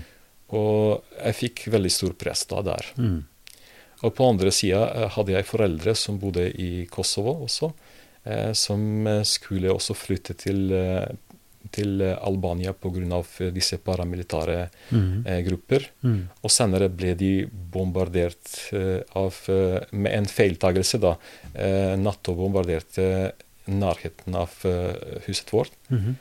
Og 0.57 1.13
jeg 1.21 1.37
fikk 1.41 1.65
veldig 1.71 1.91
stor 1.91 2.15
press 2.19 2.43
da 2.51 2.63
der. 2.65 2.91
Mm. 2.99 3.21
Og 4.05 4.13
på 4.13 4.27
andre 4.29 4.51
sida 4.53 5.07
hadde 5.15 5.33
jeg 5.33 5.47
foreldre 5.47 5.95
som 5.97 6.19
bodde 6.21 6.49
i 6.61 6.85
Kosovo 6.91 7.37
også, 7.47 7.71
eh, 8.27 8.51
som 8.57 9.07
skulle 9.27 9.71
også 9.73 9.95
flytte 9.97 10.35
til, 10.43 10.67
til 11.71 12.01
eh, 12.01 12.15
Albania 12.27 12.73
pga. 12.73 13.23
disse 13.51 13.77
paramilitære 13.77 14.69
Mm. 14.91 15.23
eh, 15.27 15.41
grupper. 15.45 15.87
Mm. 16.03 16.29
Og 16.43 16.49
senere 16.51 16.89
ble 16.89 17.13
de 17.15 17.31
bombardert 17.71 18.71
eh, 18.73 19.01
av 19.15 19.33
eh, 19.49 19.79
Med 19.91 20.13
en 20.13 20.25
feiltagelse, 20.25 20.99
da. 20.99 21.15
Eh, 21.55 21.95
Nato 21.97 22.33
bombarderte 22.35 23.33
nærheten 23.67 24.35
av 24.35 24.49
eh, 24.65 25.21
huset 25.27 25.51
vårt. 25.53 25.71
Mhm. 25.89 26.15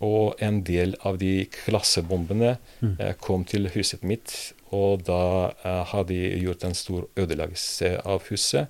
Og 0.00 0.34
en 0.44 0.62
del 0.62 0.94
av 1.04 1.16
de 1.18 1.46
klassebombene 1.64 2.58
Mm. 2.82 2.96
eh, 3.00 3.14
kom 3.20 3.44
til 3.44 3.68
huset 3.68 4.02
mitt. 4.02 4.52
Og 4.72 5.04
da 5.04 5.52
eh, 5.64 5.84
har 5.84 6.04
de 6.04 6.18
gjort 6.42 6.64
en 6.64 6.74
stor 6.74 7.06
ødeleggelse 7.16 8.02
av 8.04 8.22
huset 8.28 8.68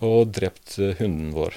og 0.00 0.32
drept 0.32 0.78
eh, 0.78 0.94
hunden 0.98 1.32
vår. 1.32 1.54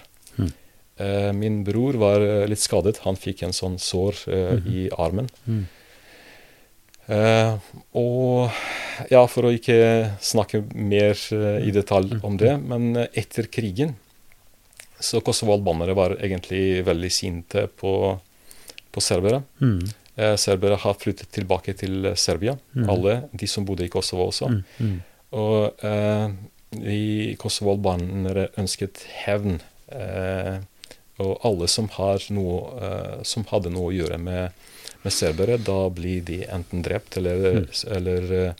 Mm. 1.00 1.06
Eh, 1.08 1.32
min 1.34 1.64
bror 1.64 1.94
var 1.94 2.22
eh, 2.22 2.46
litt 2.48 2.60
skadet. 2.60 2.98
Han 3.06 3.16
fikk 3.16 3.44
en 3.44 3.54
sånn 3.56 3.78
sår 3.80 4.16
eh, 4.28 4.56
Mhm. 4.60 4.68
i 4.76 4.90
armen. 4.98 5.30
Mm. 5.48 5.66
Uh, 7.10 7.56
og 7.98 8.52
ja, 9.10 9.24
for 9.26 9.48
å 9.48 9.54
ikke 9.56 9.78
snakke 10.22 10.60
mer 10.78 11.18
uh, 11.34 11.58
i 11.66 11.72
detalj 11.74 12.20
om 12.22 12.36
det, 12.38 12.52
men 12.62 12.92
etter 13.18 13.48
krigen 13.50 13.96
så 15.02 15.18
kosovo-albanere 15.26 15.96
var 15.98 16.14
egentlig 16.20 16.84
veldig 16.86 17.10
sinte 17.10 17.64
på, 17.82 17.94
på 18.92 19.02
serbere. 19.02 19.42
Mm. 19.64 19.80
Serbere 20.38 20.76
har 20.84 20.98
flyttet 21.00 21.32
tilbake 21.32 21.72
til 21.80 22.10
Serbia, 22.20 22.58
Mm. 22.76 22.90
alle 22.92 23.14
de 23.32 23.48
som 23.48 23.64
bodde 23.66 23.86
i 23.86 23.90
Kosovo 23.94 24.26
også. 24.28 24.50
Mm. 24.52 24.64
Mm. 24.84 24.98
Og 25.40 25.86
de 26.84 27.36
kosovo-albanere 27.40 28.50
ønsket 28.60 29.06
hevn. 29.24 29.62
Eh, 29.88 30.60
og 31.20 31.40
alle 31.46 31.68
som, 31.68 31.90
har 31.98 32.24
noe, 32.34 32.60
eh, 32.82 33.16
som 33.28 33.46
hadde 33.52 33.72
noe 33.74 33.92
å 33.92 33.96
gjøre 33.96 34.18
med, 34.22 34.56
med 35.04 35.14
serbere, 35.14 35.60
da 35.60 35.82
blir 35.94 36.24
de 36.28 36.42
enten 36.48 36.84
drept 36.86 37.18
eller, 37.20 37.60
Mm. 37.60 37.68
eller 37.96 38.54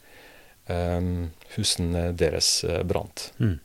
em, 0.70 1.30
husene 1.56 2.12
deres 2.12 2.64
eh, 2.64 2.82
brant. 2.82 3.32
Mm. 3.40 3.58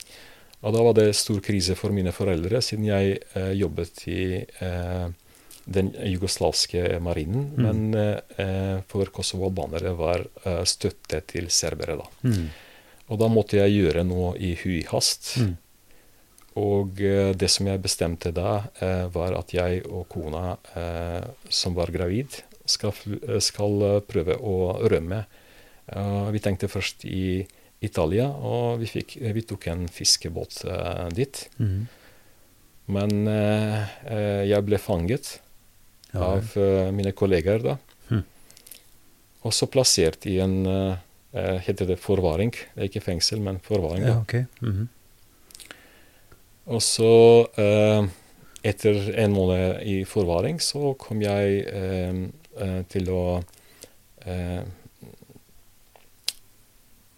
Og 0.66 0.74
da 0.74 0.82
var 0.82 0.96
det 0.98 1.12
stor 1.14 1.42
krise 1.46 1.76
for 1.78 1.94
mine 1.94 2.10
foreldre, 2.16 2.58
siden 2.64 2.88
jeg 2.88 3.20
uh, 3.36 3.52
jobbet 3.54 4.00
i 4.10 4.40
uh, 4.66 5.12
den 5.66 5.92
jugoslavske 5.94 6.98
marinen. 7.06 7.52
Mm. 7.54 7.68
Men 7.68 8.00
uh, 8.42 8.80
for 8.90 9.12
kosovo-albanere 9.14 9.94
var 9.94 10.26
støtte 10.66 11.22
til 11.30 11.52
serbere, 11.54 12.00
da. 12.00 12.08
Mm. 12.26 12.48
Og 13.14 13.22
da 13.22 13.30
måtte 13.30 13.60
jeg 13.60 13.76
gjøre 13.76 14.08
noe 14.10 14.34
i 14.42 14.56
hui 14.64 14.80
hast. 14.90 15.36
Mm. 15.38 15.54
Og 16.56 17.02
eh, 17.04 17.34
det 17.36 17.50
som 17.52 17.68
jeg 17.68 17.84
bestemte 17.84 18.32
da, 18.36 18.62
eh, 18.80 19.06
var 19.12 19.36
at 19.36 19.52
jeg 19.56 19.84
og 19.90 20.08
kona, 20.12 20.56
eh, 20.80 21.26
som 21.52 21.76
var 21.76 21.92
gravid, 21.92 22.40
skal, 22.66 22.96
skal 23.44 23.84
prøve 24.08 24.40
å 24.42 24.56
rømme. 24.90 25.26
Vi 26.34 26.40
tenkte 26.42 26.66
først 26.66 27.04
i 27.06 27.44
Italia, 27.86 28.26
og 28.26 28.80
vi, 28.82 28.88
fikk, 28.90 29.20
vi 29.22 29.44
tok 29.46 29.68
en 29.70 29.84
fiskebåt 29.86 30.64
dit. 31.14 31.44
Mm. 31.62 31.84
Men 32.96 33.14
jeg 33.30 34.66
ble 34.66 34.80
fanget 34.82 35.36
av 36.18 36.58
mine 36.98 37.14
kollegaer 37.14 37.62
da. 37.68 37.76
Hm. 38.10 38.24
Og 39.46 39.54
så 39.54 39.70
plassert 39.70 40.26
i 40.26 40.40
en, 40.42 40.58
heter 41.70 41.94
det 41.94 42.02
forvaring. 42.02 42.56
Det 42.74 42.82
er 42.82 42.90
ikke 42.90 43.06
fengsel, 43.12 43.46
men 43.46 43.62
forvaring. 43.62 44.10
Ja, 44.10 44.24
mm 44.26 44.74
Mhm. 44.74 44.90
Og 46.66 46.82
så, 46.82 47.46
eh, 47.62 48.08
etter 48.66 49.12
en 49.22 49.36
måned 49.36 49.84
i 49.86 50.00
forvaring, 50.10 50.58
så 50.62 50.96
kom 50.98 51.22
jeg 51.22 51.62
eh, 51.70 52.24
eh, 52.58 52.82
til 52.90 53.12
å 53.14 53.22
eh, 54.26 54.64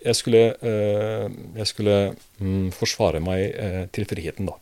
Jeg 0.08 0.16
skulle, 0.16 0.42
eh, 0.62 1.26
jeg 1.58 1.68
skulle 1.68 1.96
mm, 2.40 2.70
forsvare 2.72 3.20
meg 3.20 3.90
til 3.92 4.06
friheten, 4.08 4.48
da. 4.48 4.54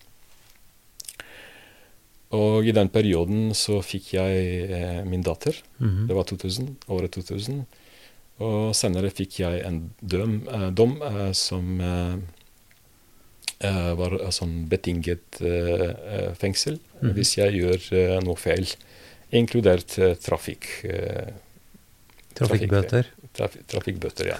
Og 2.33 2.65
i 2.65 2.73
den 2.73 2.89
perioden 2.89 3.51
så 3.53 3.81
fikk 3.85 4.13
jeg 4.15 5.03
min 5.05 5.21
datter. 5.21 5.59
Mhm. 5.77 6.07
Det 6.07 6.15
var 6.17 6.25
2000, 6.31 6.71
året 6.89 7.13
2000. 7.13 7.65
Og 8.41 8.73
senere 8.75 9.11
fikk 9.13 9.41
jeg 9.43 9.61
en 9.67 9.91
døm, 10.01 10.39
eh, 10.47 10.69
dom 10.71 10.97
som 11.33 11.77
var 13.97 14.17
eh, 14.19 14.31
sånn 14.33 14.65
betinget 14.71 15.41
eh, 15.41 16.31
fengsel 16.39 16.79
mm. 17.01 17.11
hvis 17.15 17.35
jeg 17.39 17.59
gjør 17.61 18.21
noe 18.25 18.39
feil, 18.39 18.69
inkludert 19.35 19.97
trafikk. 20.23 20.69
Trafikkbøter. 22.35 23.09
traf 23.35 23.55
trafikkbøter, 23.71 24.33
ja. 24.33 24.39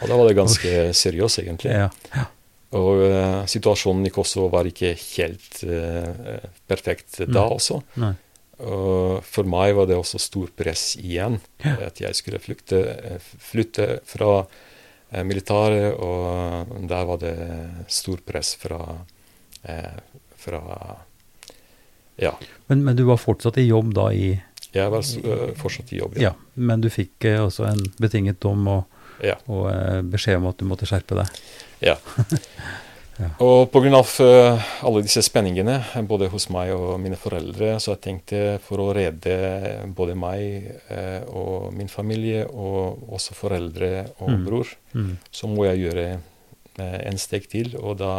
Og 0.00 0.06
da 0.08 0.16
var 0.16 0.28
det 0.28 0.36
ganske 0.38 0.72
seriøst, 1.02 1.42
egentlig. 1.44 1.74
Ja. 1.74 2.26
Og 2.72 3.02
uh, 3.04 3.42
situasjonen 3.52 4.08
i 4.08 4.12
Kosovo 4.14 4.48
var 4.52 4.68
ikke 4.68 4.94
helt 4.96 5.58
uh, 5.68 6.40
perfekt 6.68 7.20
da 7.20 7.42
Nei. 7.42 7.48
også. 7.58 7.80
Nei. 8.00 8.14
Og 8.62 9.24
for 9.26 9.48
meg 9.48 9.74
var 9.76 9.88
det 9.90 9.98
også 9.98 10.20
stor 10.22 10.52
press 10.56 10.92
igjen, 11.00 11.40
Ja. 11.64 11.74
at 11.88 12.00
jeg 12.00 12.16
skulle 12.16 12.40
flykte, 12.40 12.80
flytte 13.20 13.98
fra 14.08 14.44
militæret, 15.24 15.94
og 16.00 16.72
der 16.88 17.04
var 17.08 17.18
det 17.20 17.34
stor 17.92 18.20
press 18.26 18.54
fra, 18.56 18.78
eh, 19.64 19.98
fra 20.40 20.62
Ja. 22.22 22.32
Men, 22.68 22.84
men 22.84 22.96
du 22.96 23.04
var 23.08 23.16
fortsatt 23.20 23.56
i 23.58 23.66
jobb 23.66 23.94
da 23.96 24.10
i 24.12 24.40
Jeg 24.72 24.90
var 24.92 25.00
eh, 25.02 25.52
fortsatt 25.58 25.92
i 25.92 25.98
jobb. 25.98 26.16
Ja, 26.20 26.32
men 26.54 26.80
du 26.80 26.88
fikk 26.92 27.24
eh, 27.28 27.40
en 27.68 27.84
betinget 28.00 28.40
dom 28.40 28.66
og, 28.68 28.84
Ja. 29.22 29.36
og 29.46 29.68
eh, 29.72 30.00
beskjed 30.02 30.36
om 30.40 30.46
at 30.48 30.58
du 30.58 30.64
måtte 30.68 30.86
skjerpe 30.88 31.14
deg. 31.20 31.42
Ja. 31.80 31.96
Ja. 33.22 33.28
Og 33.44 33.70
pga. 33.70 34.00
Uh, 34.02 34.62
alle 34.86 35.02
disse 35.06 35.22
spenningene, 35.22 35.78
både 36.08 36.28
hos 36.32 36.48
meg 36.50 36.72
og 36.74 36.96
mine 37.00 37.16
foreldre, 37.20 37.76
så 37.80 37.94
jeg 37.94 38.00
tenkte 38.08 38.40
for 38.64 38.82
å 38.82 38.88
redde 38.96 39.36
både 39.94 40.14
meg 40.18 40.70
uh, 40.90 41.20
og 41.30 41.68
min 41.76 41.88
familie, 41.92 42.44
og 42.48 43.04
også 43.12 43.36
foreldre 43.38 43.92
og 44.18 44.30
Mm. 44.32 44.44
bror, 44.46 44.72
mm. 44.94 45.12
så 45.30 45.46
må 45.50 45.66
jeg 45.68 45.84
gjøre 45.86 46.06
uh, 46.16 46.98
en 47.06 47.18
steg 47.20 47.46
til, 47.52 47.76
og 47.78 47.98
da 48.02 48.14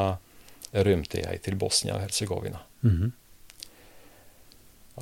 rømte 0.74 1.20
jeg 1.22 1.42
til 1.46 1.56
Bosnia-Hercegovina. 1.62 2.62
Mm. 2.82 3.12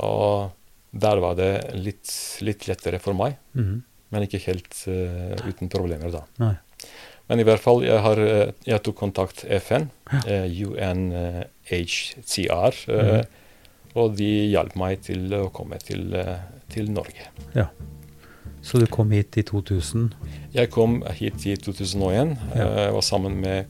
Og 0.02 0.52
der 0.92 1.22
var 1.24 1.36
det 1.40 1.52
litt, 1.80 2.12
litt 2.44 2.68
lettere 2.68 3.00
for 3.00 3.14
meg, 3.16 3.38
Mhm. 3.54 3.84
men 4.12 4.24
ikke 4.28 4.42
helt 4.46 4.76
eh, 4.88 5.38
uten 5.48 5.70
problemer 5.72 6.12
da. 6.12 6.26
Nei. 6.40 6.56
Men 7.30 7.40
i 7.40 7.44
hvert 7.48 7.60
fall, 7.64 7.84
jeg, 7.86 8.00
har, 8.04 8.18
eh, 8.20 8.52
jeg 8.68 8.82
tok 8.84 8.96
kontakt 9.00 9.46
FN, 9.62 9.90
eh, 10.28 10.48
UNHCR, 11.72 12.74
eh, 12.88 13.12
Mhm. 13.12 13.26
og 13.96 14.16
de 14.18 14.50
hjalp 14.52 14.76
meg 14.76 15.02
til 15.02 15.30
å 15.34 15.50
komme 15.52 15.78
til, 15.80 16.14
til 16.70 16.92
Norge. 16.92 17.28
Så 18.64 18.78
du 18.80 18.86
kom 18.86 19.10
hit 19.12 19.38
i 19.38 19.42
2000. 19.44 20.14
Jeg 20.54 20.70
kom 20.70 21.02
hit 21.18 21.46
i 21.50 21.56
2001. 21.58 22.38
Ja. 22.56 22.68
Jeg 22.86 22.94
var 22.94 23.02
sammen 23.02 23.40
med 23.42 23.66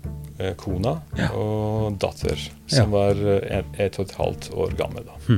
kona 0.58 1.02
Ja. 1.18 1.30
og 1.32 1.98
datter, 2.00 2.38
som 2.68 2.92
var 2.92 3.12
eh, 3.16 3.60
et, 3.60 3.66
et 3.80 4.00
og 4.00 4.06
et 4.10 4.16
halvt 4.18 4.50
år 4.54 4.76
gammel. 4.76 5.04
da. 5.06 5.38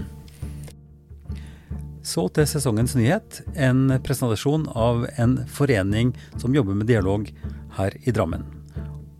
Så 2.03 2.25
til 2.35 2.43
sesongens 2.49 2.95
nyhet, 2.99 3.41
en 3.55 3.85
presentasjon 4.03 4.65
av 4.75 5.05
en 5.17 5.37
forening 5.47 6.13
som 6.37 6.53
jobber 6.55 6.73
med 6.75 6.87
dialog 6.87 7.29
her 7.77 7.95
i 8.03 8.13
Drammen. 8.15 8.45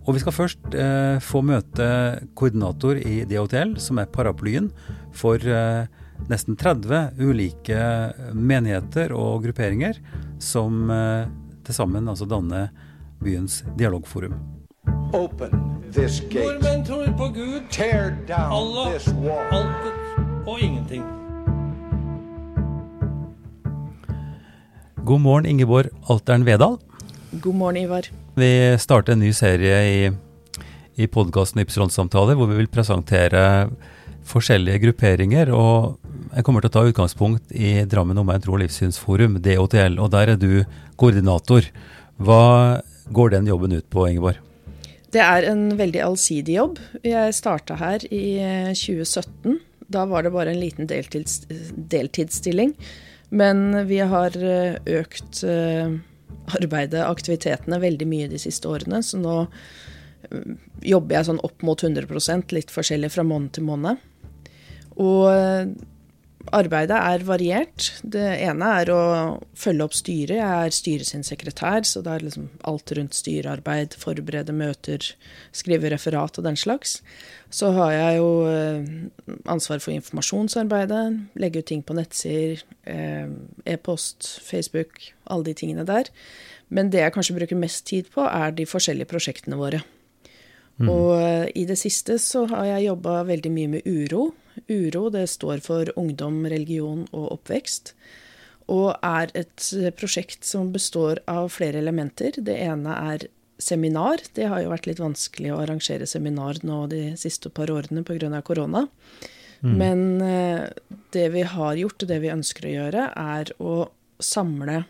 Og 0.04 0.18
vi 0.18 0.24
skal 0.24 0.36
først 0.36 0.76
eh, 0.76 1.18
få 1.24 1.40
møte 1.48 1.86
koordinator 2.36 3.00
i 3.00 3.22
DHTL, 3.28 3.78
som 3.80 4.02
er 4.02 4.10
paraplyen 4.12 4.68
for 5.16 5.40
eh, 5.40 5.86
nesten 6.30 6.58
30 6.60 7.22
ulike 7.24 7.80
menigheter 8.36 9.16
og 9.16 9.46
grupperinger 9.46 10.00
som 10.44 10.92
eh, 10.92 11.32
til 11.64 11.78
sammen 11.78 12.12
altså 12.12 12.28
danner 12.28 12.74
byens 13.24 13.62
dialogforum. 13.80 14.36
Open 15.16 15.54
this 15.94 16.20
gate. 16.30 16.60
Nordmenn 16.60 16.86
tror 16.86 17.12
på 17.18 17.30
Gud, 17.38 17.60
Tear 17.72 18.12
down 18.28 18.52
Allah, 18.52 18.92
this 18.92 19.08
wall. 19.24 19.48
alt 19.52 20.48
og 20.48 20.60
ingenting. 20.60 21.04
God 25.06 25.20
morgen, 25.20 25.46
Ingeborg 25.46 25.92
Alteren 26.10 26.46
Vedal. 26.48 26.78
God 27.42 27.56
morgen, 27.56 27.78
Ivar. 27.84 28.08
Vi 28.36 28.78
starter 28.80 29.14
en 29.14 29.24
ny 29.24 29.32
serie 29.34 29.78
i, 29.90 30.12
i 31.02 31.08
podkasten 31.10 31.64
Ypsilon-samtaler, 31.64 32.38
hvor 32.38 32.50
vi 32.52 32.60
vil 32.60 32.70
presentere 32.70 33.72
forskjellige 34.30 34.84
grupperinger. 34.84 35.50
Og 35.50 35.98
jeg 36.36 36.46
kommer 36.46 36.62
til 36.62 36.70
å 36.70 36.76
ta 36.76 36.84
utgangspunkt 36.92 37.56
i 37.58 37.72
Drammen 37.90 38.22
omegn 38.22 38.44
tro- 38.44 38.54
og 38.54 38.62
livssynsforum, 38.62 39.40
DOTL. 39.42 39.98
Og 39.98 40.12
der 40.14 40.36
er 40.36 40.38
du 40.38 40.62
koordinator. 41.00 41.66
Hva 42.22 42.84
går 43.10 43.34
den 43.34 43.50
jobben 43.50 43.74
ut 43.80 43.90
på, 43.90 44.06
Ingeborg? 44.12 44.38
Det 45.14 45.26
er 45.26 45.50
en 45.50 45.68
veldig 45.78 46.06
allsidig 46.06 46.60
jobb. 46.60 46.80
Jeg 47.02 47.34
starta 47.38 47.82
her 47.82 48.06
i 48.14 48.24
eh, 48.42 48.72
2017. 48.78 49.58
Da 49.94 50.06
var 50.10 50.26
det 50.26 50.36
bare 50.38 50.54
en 50.54 50.62
liten 50.62 50.90
deltids, 50.90 51.42
deltidsstilling. 51.50 52.78
Men 53.34 53.88
vi 53.90 54.04
har 54.06 54.38
eh, 54.38 54.78
økt 55.02 55.42
eh, 55.50 55.98
arbeidet, 56.52 57.04
aktivitetene, 57.06 57.82
veldig 57.84 58.08
mye 58.10 58.30
de 58.32 58.42
siste 58.42 58.70
årene. 58.70 59.02
Så 59.06 59.20
nå 59.22 59.36
eh, 59.44 60.54
jobber 60.94 61.18
jeg 61.18 61.30
sånn 61.30 61.44
opp 61.46 61.64
mot 61.66 61.84
100 61.84 62.54
litt 62.56 62.74
forskjellig 62.74 63.12
fra 63.14 63.26
måned 63.28 63.56
til 63.56 63.68
måned. 63.68 64.02
Og 65.02 65.28
eh, 65.32 65.74
arbeidet 66.52 66.98
er 66.98 67.24
variert. 67.28 67.88
Det 68.04 68.24
ene 68.44 68.72
er 68.82 68.92
å 68.92 69.04
følge 69.58 69.86
opp 69.86 69.96
styret. 69.96 70.36
Jeg 70.40 70.68
er 70.68 70.76
styret 70.76 71.10
sin 71.10 71.24
sekretær, 71.24 71.86
så 71.88 72.04
det 72.04 72.12
er 72.12 72.26
liksom 72.26 72.50
alt 72.70 72.94
rundt 72.98 73.16
styrearbeid, 73.18 73.96
forberede 74.00 74.56
møter, 74.56 75.08
skrive 75.56 75.94
referat 75.94 76.40
og 76.40 76.48
den 76.48 76.60
slags. 76.60 77.00
Så 77.54 77.72
har 77.78 77.94
jeg 77.94 78.20
jo 78.20 78.30
eh, 78.50 78.86
ansvar 79.52 79.80
for 79.84 79.96
informasjonsarbeidet, 79.96 81.04
legge 81.40 81.64
ut 81.64 81.70
ting 81.70 81.84
på 81.86 81.96
nettsider, 81.98 82.64
eh, 82.90 83.30
e-post, 83.70 84.36
Facebook, 84.44 85.14
alle 85.30 85.52
de 85.52 85.58
tingene 85.64 85.88
der. 85.88 86.12
Men 86.74 86.90
det 86.90 87.06
jeg 87.06 87.14
kanskje 87.16 87.38
bruker 87.38 87.60
mest 87.60 87.86
tid 87.88 88.10
på, 88.14 88.26
er 88.26 88.56
de 88.58 88.68
forskjellige 88.68 89.12
prosjektene 89.12 89.60
våre. 89.60 89.84
Og 90.82 91.10
eh, 91.22 91.50
i 91.62 91.68
det 91.70 91.78
siste 91.78 92.18
så 92.22 92.48
har 92.50 92.66
jeg 92.72 92.88
jobba 92.90 93.22
veldig 93.28 93.52
mye 93.54 93.76
med 93.76 93.88
uro. 93.88 94.32
Uro 94.70 95.08
det 95.14 95.28
står 95.32 95.64
for 95.66 95.92
ungdom, 96.00 96.44
religion 96.50 97.06
og 97.12 97.32
oppvekst. 97.40 97.94
Og 98.72 98.94
er 99.04 99.32
et 99.36 99.70
prosjekt 100.00 100.48
som 100.48 100.72
består 100.72 101.20
av 101.28 101.50
flere 101.52 101.82
elementer. 101.84 102.38
Det 102.38 102.56
ene 102.64 102.96
er 103.14 103.28
seminar. 103.60 104.24
Det 104.36 104.48
har 104.52 104.64
jo 104.64 104.72
vært 104.72 104.88
litt 104.90 105.02
vanskelig 105.04 105.52
å 105.54 105.62
arrangere 105.64 106.08
seminar 106.10 106.62
nå 106.64 106.86
de 106.92 107.04
siste 107.20 107.52
par 107.54 107.72
årene 107.74 108.06
pga. 108.08 108.42
korona. 108.42 108.88
Men 109.64 110.22
eh, 110.22 110.66
det 111.16 111.30
vi 111.32 111.44
har 111.48 111.78
gjort, 111.80 112.04
og 112.04 112.10
det 112.10 112.20
vi 112.20 112.34
ønsker 112.34 112.68
å 112.68 112.74
gjøre, 112.74 113.04
er 113.16 113.52
å 113.64 113.76
samle 114.20 114.84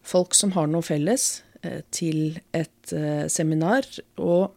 folk 0.00 0.36
som 0.36 0.54
har 0.56 0.70
noe 0.70 0.84
felles, 0.86 1.42
eh, 1.60 1.82
til 1.92 2.38
et 2.56 2.94
eh, 2.96 3.26
seminar. 3.28 3.84
Og 4.16 4.54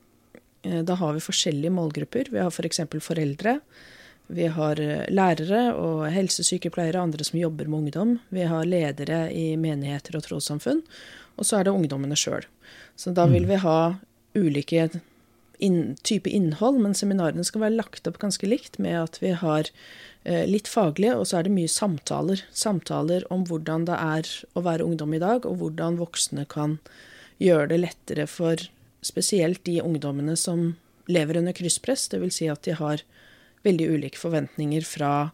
da 0.62 0.94
har 0.94 1.16
vi 1.18 1.24
forskjellige 1.26 1.74
målgrupper. 1.74 2.28
Vi 2.30 2.38
har 2.38 2.54
f.eks. 2.54 2.84
For 2.86 3.02
foreldre. 3.02 3.56
Vi 4.32 4.48
har 4.56 4.80
eh, 4.80 5.08
lærere 5.12 5.74
og 5.76 6.06
helsesykepleiere, 6.14 7.02
andre 7.02 7.26
som 7.28 7.40
jobber 7.40 7.68
med 7.68 7.80
ungdom. 7.86 8.14
Vi 8.32 8.46
har 8.48 8.68
ledere 8.68 9.26
i 9.36 9.56
menigheter 9.60 10.16
og 10.18 10.26
trossamfunn. 10.28 10.84
Og 11.36 11.48
så 11.48 11.60
er 11.60 11.68
det 11.68 11.76
ungdommene 11.76 12.18
sjøl. 12.20 12.46
Så 12.96 13.14
da 13.16 13.26
vil 13.32 13.48
vi 13.50 13.60
ha 13.60 13.96
ulike 14.38 14.88
inn, 15.62 15.96
type 16.08 16.30
innhold, 16.30 16.80
men 16.84 16.96
seminarene 16.98 17.46
skal 17.48 17.66
være 17.66 17.78
lagt 17.80 18.08
opp 18.10 18.20
ganske 18.22 18.48
likt 18.48 18.80
med 18.82 18.98
at 19.00 19.20
vi 19.22 19.34
har 19.38 19.70
eh, 20.24 20.46
litt 20.50 20.70
faglige, 20.72 21.18
og 21.18 21.28
så 21.30 21.40
er 21.40 21.48
det 21.48 21.56
mye 21.56 21.72
samtaler. 21.72 22.44
Samtaler 22.56 23.26
om 23.34 23.46
hvordan 23.50 23.88
det 23.90 23.98
er 23.98 24.32
å 24.56 24.64
være 24.66 24.88
ungdom 24.88 25.16
i 25.18 25.24
dag, 25.24 25.48
og 25.48 25.60
hvordan 25.62 26.00
voksne 26.02 26.48
kan 26.50 26.80
gjøre 27.42 27.72
det 27.74 27.82
lettere 27.84 28.28
for 28.30 28.68
spesielt 29.06 29.64
de 29.66 29.80
ungdommene 29.82 30.38
som 30.38 30.76
lever 31.12 31.42
under 31.42 31.56
krysspress, 31.58 32.08
dvs. 32.14 32.38
Si 32.38 32.50
at 32.52 32.64
de 32.68 32.78
har 32.78 33.04
veldig 33.64 33.88
ulike 33.96 34.18
forventninger 34.20 34.86
fra 34.88 35.32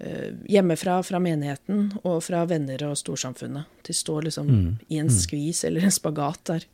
eh, 0.00 0.30
hjemmefra, 0.48 1.00
fra 1.02 1.18
menigheten 1.22 1.88
og 2.04 2.20
fra 2.26 2.44
venner 2.48 2.84
og 2.88 2.96
storsamfunnet. 3.00 3.66
De 3.88 3.92
står 3.96 4.28
liksom 4.28 4.46
Mm. 4.48 4.68
i 4.88 4.98
en 5.02 5.10
skvis 5.10 5.64
eller 5.64 5.82
en 5.88 5.90
spagat 5.94 6.44
der. 6.44 6.64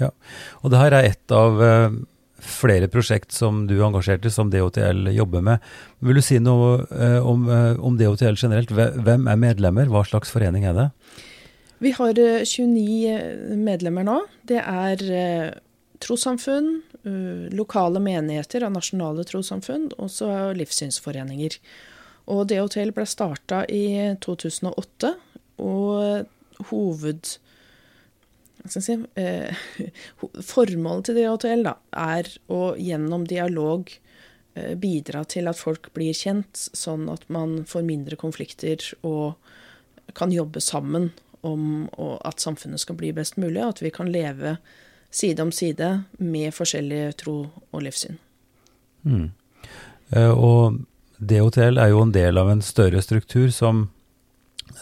Ja. 0.00 0.10
Og 0.62 0.70
det 0.72 0.78
her 0.80 0.92
er 0.98 1.04
ett 1.12 1.30
av 1.32 1.62
eh, 1.62 1.90
flere 2.44 2.88
prosjekt 2.90 3.32
som 3.32 3.66
du 3.70 3.76
engasjerte 3.86 4.30
som 4.30 4.50
DHTL 4.50 5.08
jobber 5.14 5.40
med. 5.40 5.58
Vil 6.00 6.18
du 6.18 6.22
si 6.22 6.38
noe 6.42 6.82
eh, 6.90 7.20
om, 7.24 7.46
om 7.78 7.96
DHTL 7.96 8.34
generelt? 8.36 8.68
Hvem 8.74 9.28
er 9.30 9.36
medlemmer? 9.40 9.86
Hva 9.86 10.02
slags 10.04 10.34
forening 10.34 10.66
er 10.68 10.74
det? 10.74 10.88
Vi 11.84 11.92
har 11.96 12.18
eh, 12.18 12.42
29 12.44 13.14
eh, 13.14 13.56
medlemmer 13.56 14.04
nå. 14.04 14.18
Det 14.44 14.58
er 14.60 15.54
trossamfunn, 16.04 16.82
lokale 17.04 18.00
menigheter 18.00 18.64
av 18.64 18.72
nasjonale 18.72 19.24
trossamfunn, 19.28 19.90
og 19.98 20.10
så 20.12 20.28
livssynsforeninger. 20.56 21.58
Og 22.32 22.46
DHTL 22.48 22.94
ble 22.96 23.04
starta 23.08 23.64
i 23.68 24.16
2008, 24.24 25.10
og 25.64 26.68
hoved... 26.70 27.34
si, 28.64 28.96
eh, 29.20 29.64
Formålet 30.52 31.10
til 31.10 31.20
DHTL 31.20 31.66
da, 31.66 31.74
er 31.92 32.30
å 32.48 32.62
gjennom 32.80 33.26
dialog 33.28 33.92
eh, 34.54 34.72
bidra 34.80 35.24
til 35.28 35.50
at 35.50 35.60
folk 35.60 35.90
blir 35.96 36.16
kjent, 36.16 36.68
sånn 36.72 37.10
at 37.12 37.28
man 37.28 37.62
får 37.68 37.84
mindre 37.84 38.16
konflikter 38.20 38.80
og 39.02 39.36
kan 40.16 40.32
jobbe 40.32 40.60
sammen 40.64 41.12
om 41.44 41.86
at 42.24 42.40
samfunnet 42.40 42.80
skal 42.80 42.96
bli 42.96 43.10
best 43.12 43.36
mulig, 43.36 43.60
og 43.60 43.74
at 43.74 43.82
vi 43.84 43.92
kan 43.92 44.08
leve 44.08 44.56
side 45.14 45.42
om 45.42 45.52
side 45.54 45.90
med 46.18 46.54
forskjellige 46.54 47.12
tro 47.22 47.36
og 47.70 47.82
livssyn. 47.84 48.18
Mm. 49.04 49.30
Eh, 50.10 50.30
og 50.32 50.80
DHTL 51.18 51.78
er 51.80 51.92
jo 51.92 52.02
en 52.02 52.14
del 52.14 52.40
av 52.40 52.50
en 52.50 52.62
større 52.64 53.02
struktur 53.04 53.50
som, 53.54 53.88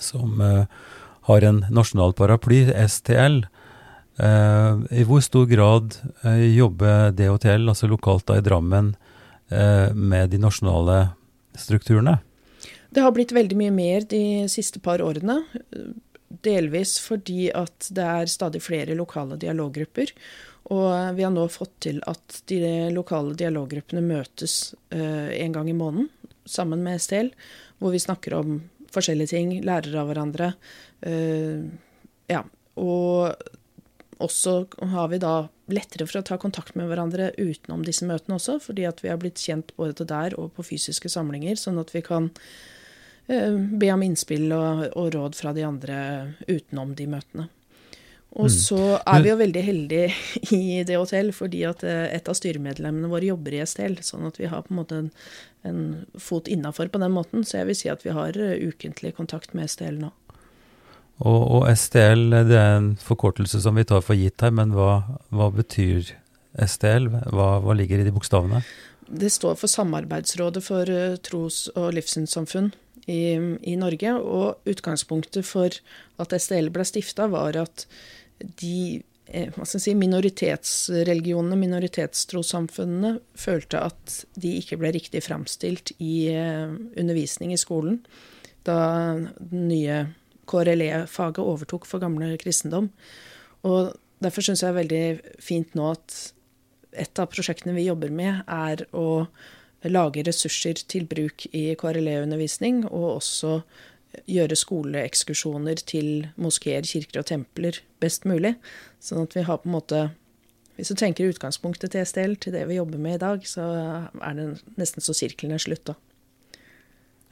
som 0.01 0.41
eh, 0.41 0.65
har 1.29 1.49
en 1.49 1.63
nasjonal 1.71 2.15
paraply, 2.19 2.65
STL. 2.73 3.43
Eh, 4.23 4.83
I 5.03 5.07
hvor 5.09 5.23
stor 5.25 5.49
grad 5.51 5.99
jobber 6.25 7.13
DHTL, 7.17 7.69
altså 7.69 7.91
lokalt 7.91 8.27
da 8.31 8.41
i 8.41 8.45
Drammen, 8.45 8.95
med 9.53 10.31
de 10.33 10.39
nasjonale 10.41 11.11
strukturene? 11.61 12.15
Det 12.89 13.03
har 13.05 13.13
blitt 13.13 13.35
veldig 13.37 13.57
mye 13.59 13.73
mer 13.75 14.07
de 14.09 14.49
siste 14.49 14.81
par 14.81 15.03
årene. 15.05 15.43
Delvis 16.45 16.97
fordi 17.03 17.51
at 17.55 17.91
det 17.93 18.07
er 18.09 18.31
stadig 18.31 18.63
flere 18.65 18.97
lokale 18.99 19.37
dialoggrupper. 19.41 20.15
Og 20.73 21.17
vi 21.17 21.25
har 21.27 21.33
nå 21.35 21.47
fått 21.51 21.75
til 21.89 21.99
at 22.09 22.43
de 22.51 22.61
lokale 22.95 23.35
dialoggruppene 23.39 24.03
møtes 24.05 24.75
eh, 24.95 25.33
en 25.43 25.57
gang 25.57 25.69
i 25.69 25.77
måneden 25.77 26.09
sammen 26.49 26.83
med 26.85 27.03
STL, 27.03 27.33
hvor 27.79 27.93
vi 27.95 28.03
snakker 28.03 28.35
om 28.39 28.61
forskjellige 28.93 29.35
ting, 29.35 29.57
lærer 29.65 29.97
av 29.99 30.11
hverandre. 30.11 30.53
Eh, 31.07 31.67
ja, 32.31 32.43
og 32.81 33.33
også 34.23 34.55
har 34.93 35.11
vi 35.11 35.21
da 35.23 35.35
lettere 35.73 36.07
for 36.07 36.21
å 36.21 36.27
ta 36.27 36.39
kontakt 36.41 36.77
med 36.79 36.89
hverandre 36.91 37.33
utenom 37.39 37.85
disse 37.87 38.07
møtene 38.07 38.39
også, 38.39 38.59
fordi 38.63 38.87
at 38.89 39.03
vi 39.03 39.11
har 39.11 39.19
blitt 39.23 39.41
kjent 39.43 39.73
både 39.79 40.07
der 40.09 40.37
og 40.39 40.53
på 40.57 40.67
fysiske 40.73 41.11
samlinger, 41.13 41.59
sånn 41.59 41.81
at 41.83 41.93
vi 41.95 42.05
kan 42.07 42.31
be 43.27 43.89
om 43.95 44.03
innspill 44.03 44.53
og, 44.53 44.87
og 44.99 45.13
råd 45.15 45.37
fra 45.39 45.53
de 45.57 45.63
andre 45.67 45.99
utenom 46.49 46.95
de 46.99 47.07
møtene. 47.07 47.49
Og 48.33 48.49
Mm. 48.49 48.55
så 48.57 48.99
er 49.05 49.23
vi 49.23 49.29
jo 49.29 49.37
veldig 49.37 49.63
heldige 49.63 50.13
i 50.57 50.83
det 50.89 50.97
hotell, 50.97 51.33
fordi 51.37 51.65
at 51.69 51.83
eh, 51.85 52.07
et 52.17 52.29
av 52.29 52.35
styremedlemmene 52.39 53.11
våre 53.13 53.29
jobber 53.29 53.53
i 53.53 53.61
STL, 53.67 53.99
sånn 54.01 54.25
at 54.27 54.39
vi 54.41 54.49
har 54.49 54.63
på 54.65 54.73
en 54.73 54.79
måte 54.79 55.01
en, 55.03 55.11
en 55.69 55.83
fot 56.17 56.49
innafor 56.49 56.89
på 56.89 57.01
den 57.03 57.13
måten. 57.13 57.45
Så 57.45 57.59
jeg 57.61 57.69
vil 57.69 57.77
si 57.77 57.91
at 57.93 58.05
vi 58.07 58.15
har 58.17 58.39
eh, 58.41 58.57
ukentlig 58.73 59.13
kontakt 59.19 59.53
med 59.53 59.69
STL 59.69 60.01
nå. 60.01 60.09
Og, 61.21 61.43
og 61.59 61.67
STL, 61.77 62.31
det 62.49 62.57
er 62.57 62.79
en 62.79 62.95
forkortelse 62.97 63.61
som 63.61 63.77
vi 63.77 63.85
tar 63.85 64.01
for 64.01 64.17
gitt 64.17 64.41
her, 64.41 64.51
men 64.51 64.73
hva, 64.73 65.21
hva 65.29 65.51
betyr 65.53 66.15
STL? 66.57 67.11
Hva, 67.13 67.59
hva 67.61 67.77
ligger 67.77 68.01
i 68.01 68.09
de 68.09 68.15
bokstavene? 68.17 68.63
Det 69.13 69.29
står 69.29 69.61
for 69.61 69.69
Samarbeidsrådet 69.69 70.65
for 70.65 70.89
eh, 70.89 71.19
tros- 71.21 71.69
og 71.77 71.93
livssynssamfunn 71.99 72.73
i, 73.11 73.37
i 73.63 73.77
Norge. 73.79 74.17
Og 74.19 74.69
utgangspunktet 74.69 75.47
for 75.49 75.79
at 76.23 76.37
STL 76.37 76.71
ble 76.75 76.87
stifta, 76.89 77.29
var 77.33 77.59
at 77.61 77.87
de 78.61 79.03
eh, 79.27 79.63
si, 79.65 79.95
minoritetsreligionene, 79.99 81.59
minoritetstrossamfunnene, 81.61 83.17
følte 83.39 83.83
at 83.91 84.21
de 84.35 84.57
ikke 84.61 84.81
ble 84.83 84.95
riktig 84.97 85.25
framstilt 85.27 85.95
i 85.99 86.29
eh, 86.35 86.71
undervisning 87.01 87.55
i 87.55 87.61
skolen 87.61 88.03
da 88.63 88.79
den 89.39 89.67
nye 89.67 89.97
KRLE-faget 90.51 91.43
overtok 91.43 91.87
for 91.89 92.03
gamle 92.03 92.35
kristendom. 92.39 92.91
Og 93.67 93.93
derfor 94.23 94.45
syns 94.47 94.63
jeg 94.63 94.69
det 94.69 94.73
er 94.73 94.81
veldig 94.81 95.43
fint 95.43 95.75
nå 95.79 95.89
at 95.95 96.19
et 96.93 97.23
av 97.23 97.31
prosjektene 97.33 97.75
vi 97.77 97.87
jobber 97.89 98.13
med, 98.13 98.43
er 98.47 98.85
å 98.93 99.27
lage 99.91 100.23
ressurser 100.27 100.79
til 100.89 101.07
bruk 101.11 101.47
i 101.51 101.73
KRLE-undervisning, 101.79 102.85
og 102.91 103.17
også 103.17 103.63
gjøre 104.29 104.59
skoleekskursjoner 104.59 105.83
til 105.89 106.27
moskeer, 106.41 106.85
kirker 106.87 107.23
og 107.23 107.29
templer 107.31 107.81
best 108.03 108.27
mulig. 108.29 108.55
Sånn 109.03 109.25
at 109.25 109.37
vi 109.37 109.47
har 109.49 109.63
på 109.63 109.71
en 109.71 109.79
måte 109.79 110.11
Hvis 110.73 110.89
du 110.89 110.97
tenker 110.97 111.29
utgangspunktet 111.29 111.93
til 111.93 112.07
STL, 112.09 112.33
til 112.41 112.55
det 112.57 112.63
vi 112.65 112.79
jobber 112.79 112.99
med 112.99 113.19
i 113.19 113.21
dag, 113.21 113.43
så 113.45 113.63
er 114.25 114.39
det 114.39 114.47
nesten 114.81 115.05
så 115.05 115.13
sirkelen 115.13 115.53
er 115.53 115.61
slutt, 115.61 115.85
da. 115.85 115.95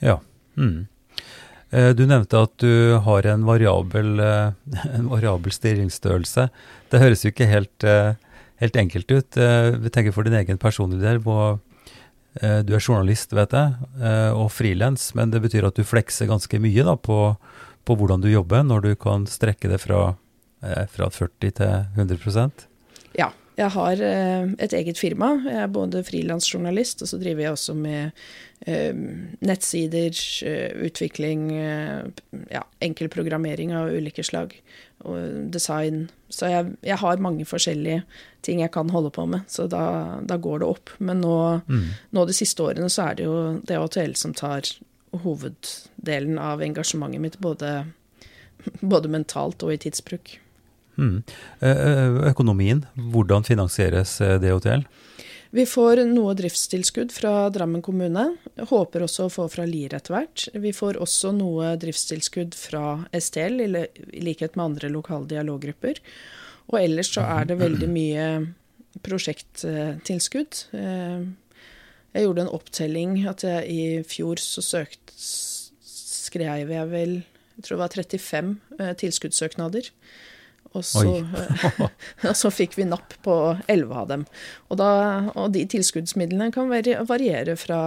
Ja. 0.05 0.19
Mm. 0.61 0.85
Eh, 1.73 1.93
Du 1.97 2.05
nevnte 2.07 2.37
at 2.37 2.53
du 2.61 2.99
har 3.01 3.27
en 3.27 3.47
variabel, 3.49 4.21
eh, 4.21 4.53
en 4.99 5.09
variabel 5.09 5.57
styringsstørrelse. 5.57 6.51
Det 6.93 7.01
høres 7.01 7.25
jo 7.25 7.33
ikke 7.33 7.49
helt, 7.49 7.83
eh, 7.83 8.13
helt 8.61 8.77
enkelt 8.77 9.11
ut. 9.11 9.41
Vi 9.81 9.89
tenker 9.89 10.13
for 10.13 10.23
din 10.23 10.37
egen 10.37 10.59
personlige 10.59 11.01
del. 11.01 11.25
Eh, 11.25 11.59
du 12.39 12.75
er 12.77 12.83
journalist, 12.83 13.33
vet 13.35 13.55
jeg, 13.57 13.91
eh, 13.99 14.31
og 14.31 14.53
frilans, 14.55 15.09
men 15.19 15.33
det 15.35 15.43
betyr 15.43 15.67
at 15.67 15.79
du 15.79 15.83
flekser 15.87 16.31
ganske 16.31 16.61
mye 16.63 16.87
da, 16.87 16.95
på, 16.95 17.19
på 17.85 17.97
hvordan 17.99 18.23
du 18.23 18.31
jobber, 18.31 18.63
når 18.67 18.87
du 18.87 18.93
kan 19.01 19.27
strekke 19.27 19.71
det 19.73 19.81
fra, 19.83 20.15
eh, 20.63 20.87
fra 20.91 21.11
40 21.11 21.57
til 21.61 21.77
100% 21.99 22.67
Ja. 23.19 23.33
Jeg 23.59 23.75
har 23.75 24.01
eh, 24.01 24.53
et 24.65 24.73
eget 24.73 24.97
firma. 24.97 25.35
Jeg 25.45 25.59
er 25.67 25.73
både 25.75 26.01
frilansjournalist, 26.07 27.03
og 27.05 27.11
så 27.11 27.19
driver 27.21 27.43
jeg 27.43 27.53
også 27.53 27.75
med 27.77 28.23
eh, 28.65 28.95
nettsider, 29.45 30.17
eh, 30.49 30.71
utvikling, 30.87 31.43
eh, 31.59 32.31
ja, 32.55 32.63
enkel 32.81 33.11
programmering 33.13 33.75
av 33.77 33.93
ulike 33.93 34.25
slag, 34.25 34.55
og 35.07 35.51
design. 35.53 36.09
Så 36.33 36.51
jeg, 36.51 36.75
jeg 36.87 36.99
har 37.01 37.23
mange 37.23 37.47
forskjellige 37.49 38.03
ting 38.45 38.63
jeg 38.63 38.73
kan 38.75 38.91
holde 38.93 39.13
på 39.15 39.27
med, 39.29 39.47
så 39.51 39.67
da, 39.71 40.21
da 40.25 40.39
går 40.41 40.63
det 40.63 40.69
opp. 40.69 40.93
Men 40.99 41.23
nå, 41.25 41.37
nå 42.11 42.27
de 42.29 42.37
siste 42.37 42.65
årene 42.65 42.91
så 42.93 43.11
er 43.11 43.19
det 43.19 43.27
jo 43.29 43.39
DHTL 43.69 44.15
som 44.19 44.37
tar 44.37 44.69
hoveddelen 45.25 46.39
av 46.39 46.63
engasjementet 46.63 47.23
mitt, 47.23 47.41
både, 47.43 47.85
både 48.81 49.11
mentalt 49.11 49.65
og 49.67 49.75
i 49.75 49.81
tidsbruk. 49.83 50.37
Mm. 51.01 51.23
Eh, 51.65 52.21
Økonomien, 52.31 52.85
hvordan 52.95 53.47
finansieres 53.47 54.19
eh, 54.21 54.37
DHTL? 54.43 54.85
Vi 55.51 55.65
får 55.67 56.05
noe 56.07 56.35
driftstilskudd 56.39 57.11
fra 57.11 57.49
Drammen 57.51 57.83
kommune. 57.83 58.37
Håper 58.71 59.03
også 59.03 59.27
å 59.27 59.33
få 59.35 59.49
fra 59.51 59.65
Lier 59.67 59.97
etter 59.99 60.15
hvert. 60.15 60.45
Vi 60.55 60.71
får 60.75 61.01
også 61.03 61.33
noe 61.35 61.73
driftstilskudd 61.83 62.55
fra 62.55 63.01
STL, 63.11 63.59
i 63.67 64.23
likhet 64.23 64.55
med 64.55 64.69
andre 64.69 64.93
lokale 64.95 65.27
dialoggrupper. 65.33 65.99
Og 66.71 66.79
ellers 66.79 67.11
så 67.17 67.27
er 67.27 67.51
det 67.51 67.59
veldig 67.65 67.91
mye 67.99 68.29
prosjekttilskudd. 69.07 70.63
Eh, 70.79 71.27
Jeg 72.15 72.27
gjorde 72.27 72.47
en 72.47 72.55
opptelling 72.55 73.19
at 73.31 73.43
jeg 73.47 73.67
i 73.71 73.83
fjor 74.07 74.39
så 74.43 74.63
søkt, 74.63 75.13
skrev 75.19 76.71
jeg 76.71 76.91
vel 76.91 77.21
jeg 77.61 77.67
tror 77.67 77.77
det 77.77 77.83
var 77.83 77.93
35 77.93 78.51
eh, 78.81 78.93
tilskuddssøknader. 79.03 79.91
Og 80.79 80.85
så, 80.87 81.03
og 82.29 82.37
så 82.39 82.51
fikk 82.55 82.77
vi 82.79 82.87
napp 82.87 83.17
på 83.25 83.37
11 83.67 83.95
av 84.03 84.11
dem. 84.13 84.27
Og, 84.69 84.77
da, 84.79 84.91
og 85.35 85.51
de 85.57 85.65
tilskuddsmidlene 85.71 86.53
kan 86.55 86.71
variere 86.71 87.57
fra, 87.59 87.81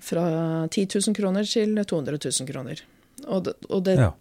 fra 0.00 0.24
10 0.70 0.86
000 0.96 1.18
kroner 1.18 1.48
til 1.48 1.76
200 1.76 2.22
000 2.24 2.48
kroner. 2.48 2.80
Og, 3.26 3.52
og, 3.68 3.82
det, 3.84 3.98
Ja. 4.00 4.12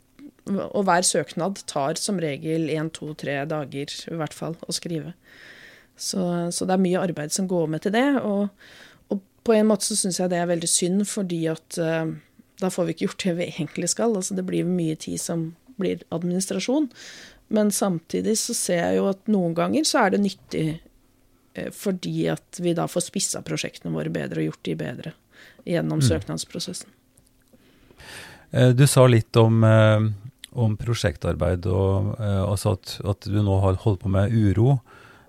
og 0.68 0.84
hver 0.90 1.08
søknad 1.08 1.64
tar 1.70 1.96
som 2.02 2.20
regel 2.20 2.68
én, 2.74 2.92
to, 2.92 3.14
tre 3.14 3.40
dager 3.48 3.96
i 4.12 4.20
hvert 4.20 4.36
fall 4.36 4.58
å 4.68 4.76
skrive. 4.76 5.14
Så, 5.98 6.20
så 6.54 6.68
det 6.68 6.76
er 6.76 6.84
mye 6.84 7.02
arbeid 7.02 7.34
som 7.34 7.48
går 7.50 7.72
med 7.72 7.86
til 7.86 7.96
det. 7.96 8.08
Og, 8.22 8.50
og 9.10 9.24
på 9.48 9.56
en 9.56 9.72
måte 9.72 9.88
så 9.88 9.98
syns 9.98 10.20
jeg 10.20 10.34
det 10.34 10.42
er 10.42 10.52
veldig 10.52 10.70
synd, 10.70 11.06
fordi 11.10 11.46
at 11.52 11.80
uh, 11.80 12.12
da 12.62 12.70
får 12.74 12.86
vi 12.86 12.96
ikke 12.96 13.08
gjort 13.08 13.24
det 13.26 13.38
vi 13.40 13.50
egentlig 13.54 13.90
skal. 13.94 14.20
Altså 14.20 14.38
det 14.38 14.46
blir 14.46 14.68
mye 14.68 14.98
tid 15.00 15.22
som 15.22 15.50
blir 15.78 16.04
administrasjon. 16.14 16.90
Men 17.50 17.72
samtidig 17.72 18.38
så 18.38 18.54
ser 18.58 18.82
jeg 18.84 18.98
jo 18.98 19.08
at 19.10 19.28
noen 19.32 19.54
ganger 19.56 19.86
så 19.88 20.06
er 20.06 20.16
det 20.16 20.20
nyttig 20.26 20.66
eh, 21.56 21.70
fordi 21.72 22.28
at 22.34 22.60
vi 22.60 22.74
da 22.76 22.88
får 22.92 23.06
spissa 23.08 23.42
prosjektene 23.42 23.94
våre 23.96 24.12
bedre 24.12 24.42
og 24.44 24.50
gjort 24.52 24.64
de 24.68 24.76
bedre. 24.76 25.14
gjennom 25.68 26.00
Mm. 26.00 26.08
søknadsprosessen. 26.08 26.88
Eh, 28.52 28.70
Du 28.74 28.88
sa 28.88 29.06
litt 29.08 29.36
om, 29.36 29.64
eh, 29.64 30.00
om 30.54 30.78
prosjektarbeid, 30.78 31.66
og 31.66 32.16
eh, 32.20 32.44
altså 32.48 32.72
at, 32.78 33.00
at 33.04 33.20
du 33.28 33.42
nå 33.44 33.60
har 33.62 33.76
holdt 33.76 34.00
på 34.02 34.10
med 34.10 34.32
uro, 34.32 34.80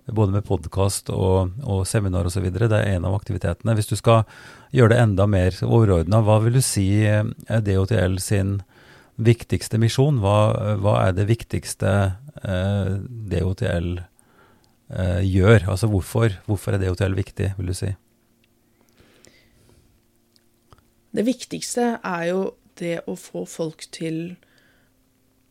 både 0.06 0.32
med 0.32 0.44
podkast 0.46 1.10
og, 1.10 1.50
og 1.64 1.86
seminar 1.86 2.24
osv. 2.24 2.46
Det 2.50 2.72
er 2.72 2.94
en 2.96 3.04
av 3.04 3.14
aktivitetene. 3.18 3.74
Hvis 3.74 3.90
du 3.90 3.96
skal 3.96 4.22
gjøre 4.72 4.94
det 4.94 4.98
enda 5.02 5.26
mer 5.26 5.50
overordna, 5.66 6.22
hva 6.24 6.38
vil 6.44 6.54
du 6.54 6.62
si 6.62 7.04
eh, 7.04 7.24
er 7.48 7.60
DHTL 7.60 8.16
sin 8.18 8.62
viktigste 9.18 9.80
misjon? 9.82 10.20
Hva, 10.22 10.76
hva 10.80 10.94
er 11.06 11.16
det 11.16 11.28
viktigste 11.28 11.94
eh, 12.42 12.92
DHTL 13.32 13.90
eh, 13.98 15.22
gjør? 15.26 15.68
Altså 15.74 15.90
hvorfor, 15.90 16.38
hvorfor 16.46 16.76
er 16.76 16.82
DHTL 16.82 17.18
viktig, 17.18 17.52
vil 17.58 17.72
du 17.72 17.76
si? 17.76 17.92
Det 21.14 21.24
viktigste 21.26 21.96
er 22.04 22.24
jo 22.30 22.42
det 22.78 23.00
å 23.10 23.16
få 23.18 23.42
folk 23.48 23.86
til 23.94 24.36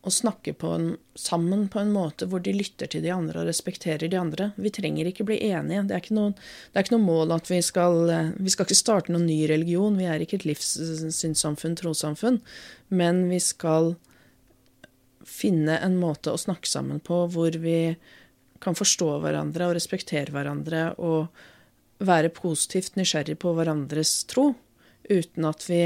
å 0.06 0.10
snakke 0.14 0.52
på 0.54 0.68
en, 0.72 0.88
sammen 1.18 1.66
på 1.68 1.80
en 1.82 1.90
måte 1.92 2.28
hvor 2.30 2.42
de 2.44 2.52
lytter 2.54 2.90
til 2.90 3.02
de 3.02 3.10
andre 3.10 3.42
og 3.42 3.48
respekterer 3.48 4.10
de 4.10 4.18
andre. 4.18 4.50
Vi 4.56 4.70
trenger 4.74 5.10
ikke 5.10 5.26
bli 5.26 5.40
enige. 5.50 5.84
Det 5.88 5.96
er 5.96 6.04
ikke 6.04 6.18
noe, 6.18 6.34
er 6.72 6.86
ikke 6.86 6.94
noe 6.94 7.06
mål 7.06 7.34
at 7.34 7.50
vi 7.50 7.58
skal 7.64 8.12
eh, 8.14 8.30
Vi 8.38 8.52
skal 8.54 8.68
ikke 8.68 8.78
starte 8.78 9.14
noen 9.14 9.26
ny 9.26 9.40
religion. 9.50 9.98
Vi 9.98 10.06
er 10.06 10.22
ikke 10.22 10.38
et 10.38 10.46
livssynssamfunn, 10.48 11.76
trossamfunn. 11.80 12.38
Men 12.94 13.26
vi 13.32 13.42
skal 13.42 13.96
finne 15.28 15.80
en 15.84 15.98
måte 16.00 16.32
å 16.32 16.40
snakke 16.40 16.70
sammen 16.70 17.02
på 17.04 17.26
hvor 17.34 17.58
vi 17.60 17.96
kan 18.62 18.78
forstå 18.78 19.10
hverandre 19.22 19.68
og 19.68 19.76
respektere 19.76 20.34
hverandre 20.34 20.92
og 21.02 21.28
være 22.02 22.30
positivt 22.34 22.96
nysgjerrig 22.98 23.36
på 23.42 23.52
hverandres 23.54 24.22
tro 24.30 24.52
uten 25.10 25.46
at 25.48 25.66
vi 25.68 25.82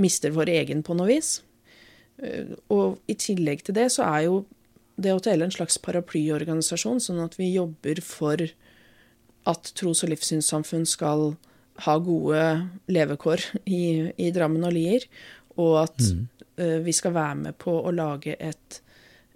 mister 0.00 0.32
vår 0.36 0.52
egen 0.52 0.84
på 0.84 0.96
noe 0.96 1.08
vis. 1.08 1.40
Eh, 2.22 2.54
Og 2.72 2.98
i 3.08 3.14
tillegg 3.14 3.64
til 3.66 3.76
det 3.76 3.90
så 3.92 4.06
er 4.08 4.26
jo 4.26 4.44
DHTL 4.96 5.44
en 5.44 5.52
slags 5.52 5.76
paraplyorganisasjon, 5.84 7.02
sånn 7.04 7.20
at 7.24 7.36
vi 7.36 7.50
jobber 7.52 8.00
for 8.00 8.40
at 9.46 9.72
tros- 9.76 10.02
og 10.02 10.10
livssynssamfunn 10.10 10.86
skal 10.88 11.36
ha 11.84 11.98
gode 12.00 12.40
levekår 12.88 13.44
i, 13.68 14.08
i 14.16 14.30
Drammen 14.32 14.64
og 14.64 14.72
Lier, 14.72 15.04
og 15.60 15.74
at 15.84 16.00
eh, 16.56 16.80
vi 16.80 16.94
skal 16.96 17.12
være 17.12 17.36
med 17.44 17.58
på 17.60 17.76
å 17.76 17.92
lage 17.92 18.38
et 18.40 18.80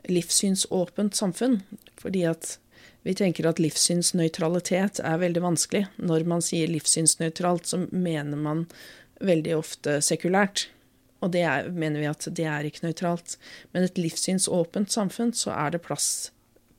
livssynsåpent 0.08 1.14
samfunn. 1.16 1.60
Fordi 2.00 2.24
at 2.28 2.56
vi 3.04 3.14
tenker 3.16 3.46
at 3.48 3.60
livssynsnøytralitet 3.60 5.00
er 5.04 5.20
veldig 5.20 5.42
vanskelig. 5.44 5.86
Når 6.00 6.24
man 6.28 6.44
sier 6.44 6.68
livssynsnøytralt, 6.72 7.68
så 7.68 7.84
mener 7.92 8.40
man 8.40 8.66
veldig 9.20 9.56
ofte 9.56 9.98
sekulært. 10.04 10.70
Og 11.20 11.32
det 11.34 11.42
er, 11.44 11.68
mener 11.72 12.00
vi 12.00 12.08
at 12.08 12.26
det 12.36 12.46
er 12.48 12.66
ikke 12.66 12.86
nøytralt. 12.86 13.36
Men 13.74 13.86
et 13.86 13.98
livssynsåpent 14.00 14.92
samfunn, 14.92 15.34
så 15.36 15.52
er 15.56 15.74
det 15.74 15.82
plass 15.84 16.30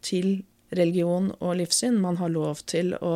til 0.06 0.42
religion 0.74 1.30
og 1.39 1.58
livssyn. 1.60 2.00
Man 2.02 2.18
har 2.22 2.34
lov 2.34 2.64
til 2.70 2.96
å, 2.98 3.16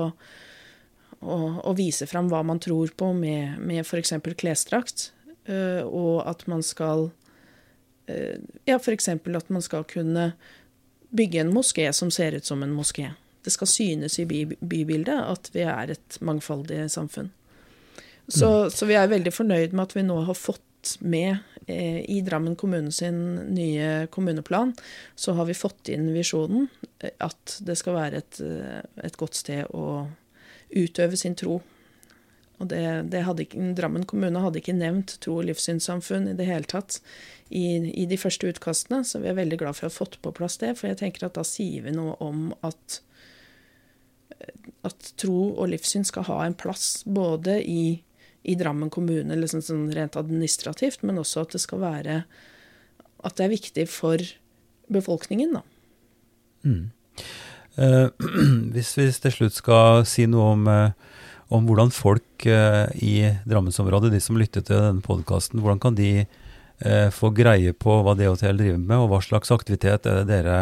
å, 1.20 1.38
å 1.66 1.76
vise 1.78 2.08
fram 2.10 2.30
hva 2.32 2.44
man 2.46 2.62
tror 2.62 2.94
på 2.98 3.12
med, 3.18 3.58
med 3.60 3.86
f.eks. 3.86 4.14
klesdrakt. 4.38 5.12
øh, 5.48 5.84
og 5.86 6.28
at 6.30 6.48
man 6.48 6.64
skal 6.64 7.10
øh, 8.10 8.38
Ja, 8.66 8.78
f.eks. 8.78 9.10
at 9.10 9.50
man 9.50 9.62
skal 9.62 9.84
kunne 9.84 10.34
bygge 11.16 11.42
en 11.42 11.54
moské 11.54 11.92
som 11.92 12.12
ser 12.12 12.36
ut 12.36 12.46
som 12.46 12.64
en 12.64 12.76
moské. 12.76 13.14
Det 13.46 13.54
skal 13.54 13.68
synes 13.68 14.20
i 14.20 14.26
by, 14.26 14.46
bybildet 14.60 15.18
at 15.22 15.50
vi 15.54 15.62
er 15.62 15.94
et 15.94 16.18
mangfoldig 16.22 16.90
samfunn. 16.92 17.32
Så, 18.28 18.70
så 18.74 18.88
vi 18.90 18.96
er 18.98 19.12
veldig 19.12 19.34
fornøyd 19.34 19.74
med 19.74 19.84
at 19.84 19.94
vi 19.94 20.02
nå 20.02 20.18
har 20.26 20.38
fått 20.38 20.65
med 21.00 21.38
eh, 21.68 22.02
i 22.12 22.22
Drammen 22.26 22.56
kommune 22.60 22.92
sin 22.92 23.22
nye 23.56 24.08
kommuneplan, 24.14 24.74
så 25.16 25.36
har 25.38 25.50
vi 25.50 25.58
fått 25.58 25.90
inn 25.94 26.12
visjonen 26.16 26.68
eh, 27.00 27.14
at 27.24 27.58
det 27.66 27.78
skal 27.80 27.98
være 27.98 28.22
et, 28.24 28.42
eh, 28.44 28.82
et 29.06 29.18
godt 29.20 29.40
sted 29.40 29.72
å 29.74 30.06
utøve 30.76 31.18
sin 31.18 31.38
tro. 31.38 31.60
Og 32.56 32.70
det, 32.72 32.82
det 33.12 33.24
ikke, 33.44 33.72
Drammen 33.76 34.06
kommune 34.08 34.42
hadde 34.44 34.62
ikke 34.62 34.76
nevnt 34.78 35.18
tro- 35.24 35.40
og 35.42 35.50
livssynssamfunn 35.50 36.30
i 36.32 36.38
det 36.38 36.48
hele 36.48 36.70
tatt 36.70 37.02
i, 37.50 37.66
i 37.92 38.06
de 38.08 38.18
første 38.20 38.48
utkastene, 38.50 39.04
så 39.04 39.20
vi 39.24 39.30
er 39.32 39.38
veldig 39.38 39.60
glad 39.62 39.78
for 39.78 39.88
å 39.88 39.92
ha 39.92 39.98
fått 39.98 40.20
på 40.24 40.34
plass 40.36 40.58
det. 40.64 40.76
For 40.80 40.90
jeg 40.90 41.02
tenker 41.04 41.28
at 41.28 41.36
da 41.38 41.44
sier 41.48 41.86
vi 41.86 41.94
noe 41.96 42.16
om 42.24 42.48
at, 42.66 43.02
at 44.88 45.12
tro 45.20 45.52
og 45.52 45.70
livssyn 45.74 46.08
skal 46.08 46.30
ha 46.30 46.42
en 46.46 46.58
plass 46.58 47.04
både 47.06 47.60
i, 47.62 48.00
i 48.46 48.56
Drammen 48.60 48.92
kommune, 48.94 49.38
liksom 49.40 49.64
sånn 49.66 49.88
rent 49.96 50.18
administrativt, 50.20 51.04
men 51.06 51.20
også 51.22 51.46
at 51.46 51.56
det 51.56 51.64
skal 51.64 51.82
være 51.84 52.24
At 53.26 53.40
det 53.40 53.46
er 53.46 53.56
viktig 53.56 53.88
for 53.90 54.22
befolkningen, 54.94 55.56
da. 55.58 55.64
Eh, 57.76 58.08
hvis 58.76 58.92
vi 59.00 59.08
til 59.10 59.34
slutt 59.34 59.58
skal 59.58 60.04
si 60.06 60.28
noe 60.30 60.52
om, 60.54 60.68
eh, 60.70 60.92
om 61.56 61.66
hvordan 61.66 61.94
folk 61.94 62.46
eh, 62.46 62.86
i 63.02 63.16
Drammensområdet, 63.50 64.14
de 64.14 64.22
som 64.22 64.38
lytter 64.38 64.62
til 64.62 64.78
denne 64.78 65.02
podkasten, 65.06 65.64
hvordan 65.64 65.82
kan 65.82 65.98
de 65.98 66.12
eh, 66.22 67.10
få 67.14 67.32
greie 67.36 67.74
på 67.74 67.98
hva 68.06 68.14
DHTL 68.18 68.62
driver 68.62 68.82
med, 68.82 68.98
og 69.00 69.10
hva 69.14 69.22
slags 69.26 69.54
aktivitet 69.56 70.06
er 70.06 70.22
det 70.22 70.30
dere 70.30 70.60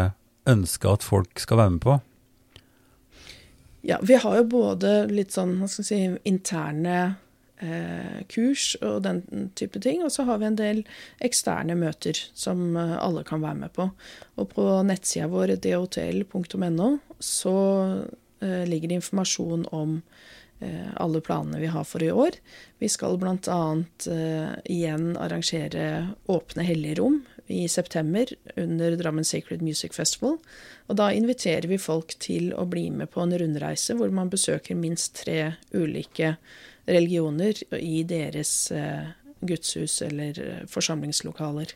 ønsker 0.48 0.96
at 0.96 1.04
folk 1.04 1.40
skal 1.40 1.60
være 1.60 1.76
med 1.76 1.84
på? 1.84 1.98
Ja, 3.84 3.98
vi 4.00 4.16
har 4.16 4.38
jo 4.38 4.48
både 4.48 5.02
litt 5.12 5.34
sånn, 5.34 5.58
hva 5.60 5.68
skal 5.68 5.84
jeg 5.84 5.88
si, 5.90 6.20
interne 6.30 6.98
kurs 8.28 8.74
og 8.82 9.04
den 9.04 9.50
type 9.56 9.80
ting, 9.80 10.02
og 10.04 10.12
så 10.12 10.24
har 10.28 10.40
vi 10.40 10.48
en 10.48 10.58
del 10.58 10.82
eksterne 11.24 11.76
møter 11.78 12.18
som 12.34 12.76
eh, 12.76 12.96
alle 12.98 13.24
kan 13.26 13.42
være 13.44 13.60
med 13.62 13.74
på. 13.76 13.88
Og 14.40 14.50
på 14.54 14.68
nettsida 14.86 15.30
vår 15.32 15.56
dhotl.no 15.62 16.88
så 17.22 17.56
eh, 18.42 18.64
ligger 18.68 18.90
det 18.90 19.00
informasjon 19.00 19.68
om 19.72 20.00
eh, 20.60 20.90
alle 21.00 21.22
planene 21.24 21.62
vi 21.62 21.70
har 21.72 21.86
for 21.88 22.02
i 22.02 22.10
år. 22.12 22.40
Vi 22.82 22.90
skal 22.92 23.18
bl.a. 23.22 23.60
Eh, 24.10 24.50
igjen 24.74 25.14
arrangere 25.16 26.10
åpne 26.26 26.66
helligrom 26.66 27.22
i 27.46 27.66
september 27.68 28.28
under 28.56 28.96
Drammen 28.96 29.24
Sacred 29.24 29.62
Music 29.62 29.94
Festival. 29.94 30.38
Og 30.88 30.96
da 31.00 31.10
inviterer 31.12 31.68
vi 31.68 31.80
folk 31.80 32.16
til 32.20 32.52
å 32.56 32.66
bli 32.68 32.88
med 32.90 33.12
på 33.12 33.24
en 33.24 33.34
rundreise 33.38 33.96
hvor 33.98 34.12
man 34.12 34.32
besøker 34.32 34.78
minst 34.78 35.18
tre 35.22 35.54
ulike 35.72 36.36
religioner 36.86 37.60
i 37.78 38.02
deres 38.08 38.70
eh, 38.74 39.12
gudshus 39.44 40.00
eller 40.02 40.40
eh, 40.40 40.66
forsamlingslokaler. 40.70 41.74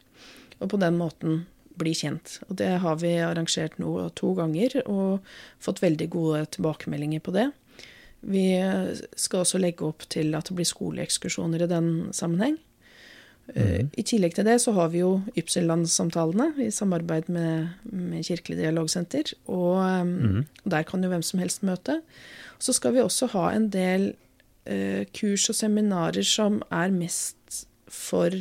Og 0.59 0.71
på 0.73 0.81
den 0.81 0.99
måten 0.99 1.45
bli 1.79 1.95
kjent. 1.95 2.41
Og 2.49 2.59
det 2.59 2.71
har 2.83 2.99
vi 3.03 3.15
arrangert 3.23 3.79
nå 3.79 3.93
to 4.19 4.33
ganger 4.39 4.81
og 4.85 5.27
fått 5.63 5.83
veldig 5.85 6.09
gode 6.11 6.45
tilbakemeldinger 6.57 7.23
på 7.25 7.35
det. 7.37 7.51
Vi 8.21 8.49
eh, 8.59 8.95
skal 9.17 9.45
også 9.45 9.61
legge 9.63 9.87
opp 9.87 10.09
til 10.11 10.35
at 10.39 10.51
det 10.51 10.59
blir 10.59 10.69
skoleekskursjoner 10.69 11.65
i 11.65 11.71
den 11.71 11.93
sammenheng. 12.17 12.59
Mm. 13.49 13.89
I 13.97 14.03
tillegg 14.05 14.35
til 14.37 14.45
det 14.45 14.59
så 14.61 14.75
har 14.77 14.91
vi 14.93 15.01
jo 15.01 15.23
Ypsilon-samtalene 15.41 16.51
i 16.61 16.69
samarbeid 16.75 17.31
med, 17.33 17.71
med 17.89 18.27
Kirkelig 18.27 18.59
dialogsenter. 18.59 19.33
Og 19.49 19.81
mm. 20.05 20.43
der 20.69 20.85
kan 20.89 21.05
jo 21.05 21.09
hvem 21.09 21.25
som 21.25 21.41
helst 21.41 21.65
møte. 21.65 22.03
Så 22.61 22.75
skal 22.77 22.93
vi 22.97 23.01
også 23.01 23.31
ha 23.33 23.47
en 23.55 23.71
del 23.73 24.11
kurs 25.17 25.47
og 25.49 25.57
seminarer 25.57 26.27
som 26.27 26.59
er 26.69 26.91
mest 26.93 27.63
for 27.89 28.35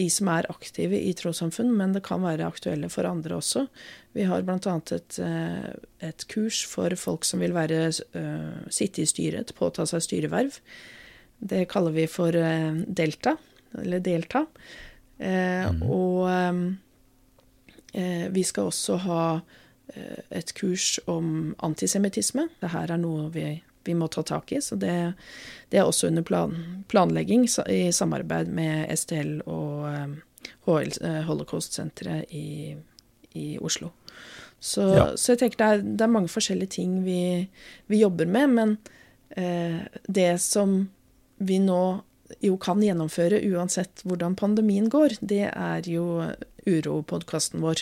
de 0.00 0.06
som 0.12 0.30
er 0.32 0.48
aktive 0.50 0.98
i 0.98 1.12
trossamfunn, 1.16 1.70
men 1.76 1.94
det 1.94 2.02
kan 2.06 2.22
være 2.24 2.46
aktuelle 2.48 2.90
for 2.92 3.08
andre 3.08 3.38
også. 3.40 3.66
Vi 4.16 4.26
har 4.28 4.44
bl.a. 4.46 4.76
Et, 4.96 5.18
eh, 5.24 5.70
et 6.10 6.26
kurs 6.30 6.62
for 6.68 6.94
folk 6.98 7.26
som 7.28 7.42
vil 7.42 7.54
være, 7.56 7.88
eh, 7.90 8.60
sitte 8.72 9.02
i 9.02 9.08
styret, 9.10 9.54
påta 9.58 9.86
seg 9.88 10.04
styreverv. 10.06 10.60
Det 11.40 11.66
kaller 11.72 11.96
vi 11.96 12.06
for 12.10 12.36
eh, 12.36 12.84
Delta, 12.86 13.36
eller 13.80 14.04
Delta. 14.04 14.46
Mm. 15.20 15.82
Og 15.84 16.30
eh, 17.92 18.28
vi 18.32 18.42
skal 18.46 18.70
også 18.70 18.96
ha 19.04 19.24
eh, 19.92 20.22
et 20.40 20.54
kurs 20.56 20.94
om 21.10 21.50
antisemittisme. 21.66 22.46
Dette 22.62 22.86
er 22.86 22.96
noe 23.00 23.28
vi, 23.34 23.50
vi 23.90 23.96
må 23.98 24.08
ta 24.12 24.22
tak 24.26 24.52
i, 24.54 24.60
så 24.64 24.78
det, 24.80 24.96
det 25.72 25.80
er 25.80 25.88
også 25.88 26.10
under 26.10 26.26
plan, 26.26 26.54
planlegging 26.90 27.46
i 27.68 27.82
samarbeid 27.94 28.50
med 28.54 28.90
STL 28.96 29.40
og 29.44 29.88
eh, 29.90 30.12
eh, 30.70 31.22
Holocaust-senteret 31.28 32.30
i, 32.34 32.76
i 33.38 33.48
Oslo. 33.58 33.90
Så, 34.60 34.82
Ja. 34.96 35.06
så 35.16 35.32
jeg 35.34 35.38
tenker 35.40 35.58
det 35.58 35.68
er, 35.72 35.82
det 35.96 36.04
er 36.04 36.14
mange 36.14 36.28
forskjellige 36.30 36.76
ting 36.76 37.02
vi, 37.04 37.48
vi 37.88 38.00
jobber 38.02 38.26
med, 38.28 38.48
men 38.58 38.76
eh, 39.36 39.80
det 40.06 40.40
som 40.44 40.88
vi 41.40 41.58
nå 41.58 41.82
jo 42.44 42.56
kan 42.62 42.82
gjennomføre 42.84 43.40
uansett 43.50 44.02
hvordan 44.06 44.36
pandemien 44.38 44.86
går, 44.92 45.16
det 45.20 45.48
er 45.50 45.82
jo 45.90 46.22
Uro-podkasten 46.68 47.60
vår. 47.64 47.76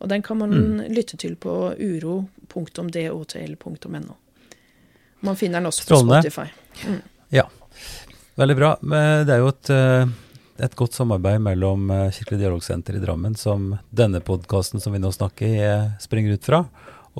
Og 0.00 0.08
den 0.12 0.22
kan 0.22 0.38
man 0.40 0.78
lytte 0.88 1.16
til 1.20 1.34
på 1.36 1.74
uro.dotl.no. 1.76 2.94
Man 5.20 5.36
finner 5.36 5.60
den 5.60 5.70
også 5.70 5.88
på 5.88 6.02
Spotify. 6.04 6.50
Spotify. 6.50 7.00
Ja. 7.30 7.46
Veldig 8.40 8.54
bra. 8.56 8.70
Det 8.80 9.34
er 9.34 9.42
jo 9.42 9.50
et, 9.50 9.68
eh, 9.74 10.06
et 10.64 10.76
godt 10.78 10.94
samarbeid 10.96 11.42
mellom 11.44 11.90
eh, 11.92 12.06
Kirkelig 12.14 12.38
dialogsenter 12.40 12.96
i 12.96 13.02
Drammen, 13.02 13.34
som 13.36 13.76
denne 13.92 14.20
podkasten 14.24 14.80
som 14.80 14.92
vi 14.94 15.00
nå 15.02 15.10
snakker 15.12 15.46
i, 15.46 15.58
eh, 15.60 15.90
springer 16.00 16.32
ut 16.32 16.44
fra, 16.48 16.64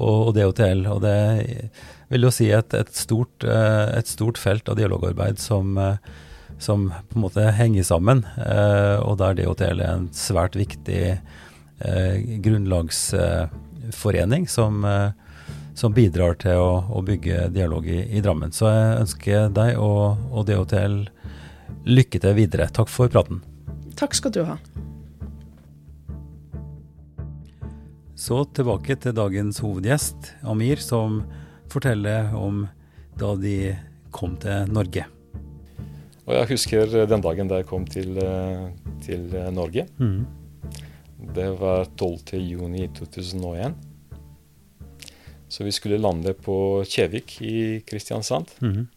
og, 0.01 0.29
og 0.31 0.35
DHTL. 0.39 0.87
Og 0.89 1.03
det 1.05 1.19
vil 2.09 2.25
jo 2.25 2.31
si 2.33 2.51
et, 2.57 2.75
et, 2.75 2.95
stort, 2.97 3.45
et 3.45 4.07
stort 4.09 4.39
felt 4.41 4.69
av 4.73 4.77
dialogarbeid 4.81 5.39
som, 5.43 5.79
som 6.59 6.89
på 6.89 7.17
en 7.19 7.25
måte 7.27 7.53
henger 7.55 7.83
sammen, 7.87 8.25
og 9.05 9.19
der 9.21 9.35
DHTL 9.39 9.81
er 9.85 9.93
en 9.93 10.09
svært 10.17 10.57
viktig 10.59 11.03
grunnlagsforening 12.47 14.49
som, 14.51 14.85
som 15.81 15.95
bidrar 15.97 16.37
til 16.41 16.61
å, 16.61 16.73
å 16.93 17.01
bygge 17.05 17.49
dialog 17.55 17.87
i, 17.89 18.03
i 18.13 18.21
Drammen. 18.21 18.53
Så 18.53 18.69
jeg 18.69 18.99
ønsker 19.01 19.49
deg 19.57 19.79
og, 19.81 20.21
og 20.29 20.45
DHTL 20.49 20.99
lykke 21.89 22.21
til 22.21 22.37
videre. 22.37 22.69
Takk 22.77 22.91
for 22.93 23.09
praten. 23.13 23.41
Takk 23.97 24.17
skal 24.19 24.35
du 24.35 24.43
ha. 24.45 24.59
Så 28.21 28.43
tilbake 28.53 28.99
til 29.01 29.17
dagens 29.17 29.63
hovedgjest, 29.65 30.35
Amir, 30.45 30.83
som 30.85 31.23
forteller 31.73 32.35
om 32.37 32.67
da 33.17 33.33
de 33.41 33.73
kom 34.13 34.37
til 34.43 34.69
Norge. 34.69 35.07
Og 36.27 36.35
jeg 36.37 36.51
husker 36.53 36.99
den 37.09 37.25
dagen 37.25 37.49
da 37.49 37.63
jeg 37.63 37.71
kom 37.71 37.89
til, 37.89 38.19
eh, 38.21 38.69
til 39.01 39.33
Norge. 39.57 39.89
Mm. 39.97 40.27
Det 41.33 41.49
var 41.57 41.89
12. 41.97 42.21
juni 45.51 45.53
2001. 45.53 45.53
Så 45.53 45.65
vi 45.65 45.73
skulle 45.73 45.99
lande 45.99 46.35
på 46.35 46.85
Kjevik 46.85 47.41
i 47.43 47.81
Kristiansand. 47.87 48.47
Mhm. 48.61 48.89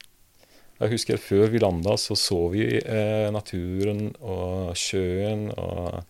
Jeg 0.79 0.89
husker 0.91 1.17
før 1.17 1.47
vi 1.47 1.59
landa, 1.59 1.95
så 1.97 2.15
så 2.15 2.49
vi 2.51 2.77
eh, 2.77 3.31
naturen 3.31 4.15
og 4.21 4.75
sjøen 4.75 5.51
og 5.55 6.03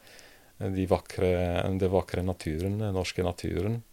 de 0.57 0.85
vakre, 0.87 1.61
den 1.67 1.91
vakre 1.91 2.23
naturen, 2.23 2.79
den 2.79 2.93
norske 2.93 3.21
naturen. 3.23 3.83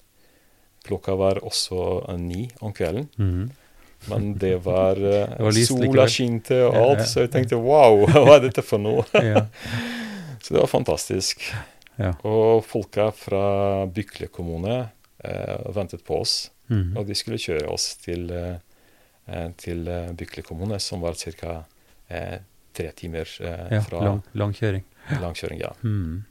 Klokka 0.87 1.17
var 1.17 1.45
også 1.45 2.09
eh, 2.09 2.17
ni 2.17 2.51
om 2.61 2.73
kvelden. 2.73 3.09
Mhm. 3.17 3.51
Men 4.09 4.39
det 4.39 4.65
var, 4.65 4.97
eh, 5.13 5.29
Det 5.37 5.43
var 5.45 5.53
lyst 5.53 5.69
Sola 5.69 6.07
skinte 6.09 6.65
og 6.65 6.75
alt, 6.77 7.01
ja. 7.01 7.05
så 7.05 7.21
jeg 7.27 7.33
tenkte 7.33 7.57
wow, 7.57 8.07
hva 8.09 8.39
er 8.39 8.47
dette 8.49 8.63
for 8.63 8.79
noe? 8.79 9.05
Ja. 9.15 9.47
Så 10.41 10.55
det 10.55 10.63
var 10.63 10.71
fantastisk. 10.71 11.43
Ja. 11.99 12.15
Og 12.25 12.65
folka 12.65 13.11
fra 13.13 13.85
Bykle 13.93 14.31
kommune 14.33 14.89
eh, 15.25 15.73
ventet 15.75 16.05
på 16.05 16.21
oss. 16.21 16.51
Mm. 16.71 16.97
Og 16.97 17.07
de 17.09 17.17
skulle 17.19 17.41
kjøre 17.41 17.69
oss 17.73 17.95
til, 18.03 18.31
eh, 18.31 18.57
eh, 19.27 19.49
til 19.61 19.85
Bykle 20.17 20.45
kommune, 20.47 20.81
som 20.81 21.03
var 21.05 21.19
ca. 21.19 21.63
Tre 22.71 22.91
timer 22.95 23.27
ja. 23.43 23.81
fra 23.83 24.01
Lang, 24.03 24.21
lang 24.39 24.53
kjøring. 24.55 24.83
langkjøring. 25.21 25.61
Ja. 25.63 25.71
Mm. 25.83 26.25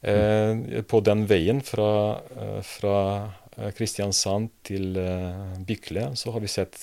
Eh, 0.00 0.82
på 0.88 1.00
den 1.04 1.24
veien 1.28 1.60
fra, 1.64 2.20
fra 2.64 2.96
Kristiansand 3.76 4.52
til 4.68 4.96
Bykle 5.68 6.10
så 6.16 6.32
har 6.32 6.44
vi 6.44 6.48
sett 6.52 6.76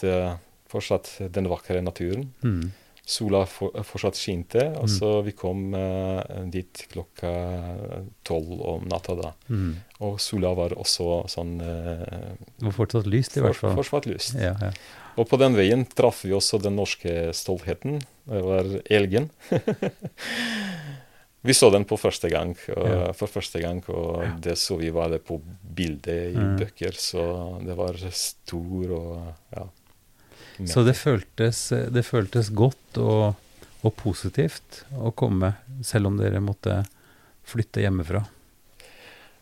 fortsatt 0.70 1.10
den 1.34 1.50
vakre 1.50 1.82
naturen. 1.86 2.28
Mhm. 2.42 2.74
Sola 3.06 3.44
for, 3.46 3.70
fortsatt 3.86 4.18
skinte, 4.18 4.64
og 4.80 4.88
Mm. 4.88 4.94
så 4.98 5.10
vi 5.24 5.32
kom 5.38 5.76
eh, 5.78 6.46
dit 6.50 6.88
klokka 6.90 7.30
tolv 8.26 8.62
om 8.66 8.88
natta 8.90 9.14
da. 9.20 9.32
Mm. 9.50 9.76
Og 10.02 10.20
sola 10.20 10.56
var 10.58 10.74
også 10.74 11.28
sånn 11.30 11.60
eh, 11.62 12.34
Det 12.58 12.66
var 12.66 12.72
fortsatt 12.80 13.06
lyst, 13.06 13.38
i 13.38 13.42
hvert 13.46 13.56
fall. 13.56 13.76
Fortsatt 13.78 14.08
lyst. 14.10 14.34
Ja, 14.42 14.56
ja. 14.60 14.72
Og 15.18 15.30
på 15.30 15.38
den 15.40 15.54
veien 15.56 15.86
traff 15.86 16.24
vi 16.26 16.34
også 16.34 16.58
den 16.60 16.76
norske 16.76 17.30
stoltheten. 17.38 18.02
Det 18.26 18.42
var 18.44 18.66
elgen. 18.90 19.30
vi 21.46 21.54
så 21.54 21.70
den 21.72 21.86
på 21.86 21.98
første 22.02 22.30
gang, 22.34 22.56
og, 22.76 22.88
Ja. 22.90 23.12
for 23.14 23.28
første 23.30 23.62
gang, 23.62 23.84
og 23.90 24.42
det 24.42 24.58
så 24.58 24.78
vi 24.80 24.90
var 24.90 25.10
det 25.14 25.22
på 25.26 25.38
bildet 25.62 26.34
i 26.34 26.38
Mm. 26.38 26.58
bøker, 26.60 26.92
så 26.98 27.62
det 27.64 27.76
var 27.78 27.94
stor 28.12 28.92
og 28.98 29.34
ja. 29.56 29.68
Så 30.64 30.84
det 30.88 30.96
føltes, 30.96 31.68
det 31.92 32.06
føltes 32.08 32.50
godt 32.56 33.00
og, 33.02 33.36
og 33.84 33.96
positivt 34.00 34.84
å 34.96 35.12
komme, 35.12 35.54
selv 35.84 36.12
om 36.12 36.20
dere 36.20 36.40
måtte 36.44 36.84
flytte 37.46 37.84
hjemmefra. 37.84 38.24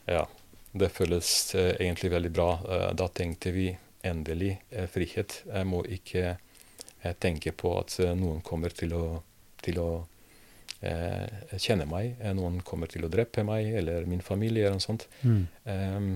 Ja, 0.09 0.26
det 0.74 0.89
føles 0.95 1.30
eh, 1.55 1.76
egentlig 1.80 2.11
veldig 2.11 2.32
bra. 2.34 2.47
Eh, 2.66 2.89
da 2.97 3.07
tenkte 3.07 3.53
vi 3.55 3.70
endelig 4.03 4.57
eh, 4.70 4.89
frihet. 4.91 5.43
Jeg 5.47 5.70
må 5.70 5.84
ikke 5.86 6.26
eh, 6.34 7.14
tenke 7.24 7.53
på 7.55 7.76
at 7.80 7.95
eh, 8.01 8.16
noen 8.18 8.41
kommer 8.45 8.74
til 8.76 8.95
å, 8.97 9.05
til 9.64 9.80
å 9.80 9.88
eh, 10.82 11.55
kjenne 11.55 11.88
meg. 11.89 12.18
Noen 12.36 12.59
kommer 12.66 12.91
til 12.91 13.05
å 13.05 13.11
drepe 13.14 13.45
meg 13.47 13.70
eller 13.80 14.09
min 14.09 14.26
familie 14.26 14.66
eller 14.66 14.82
noe 14.82 14.88
sånt. 14.88 15.07
Mm. 15.22 15.43
Em, 15.72 16.14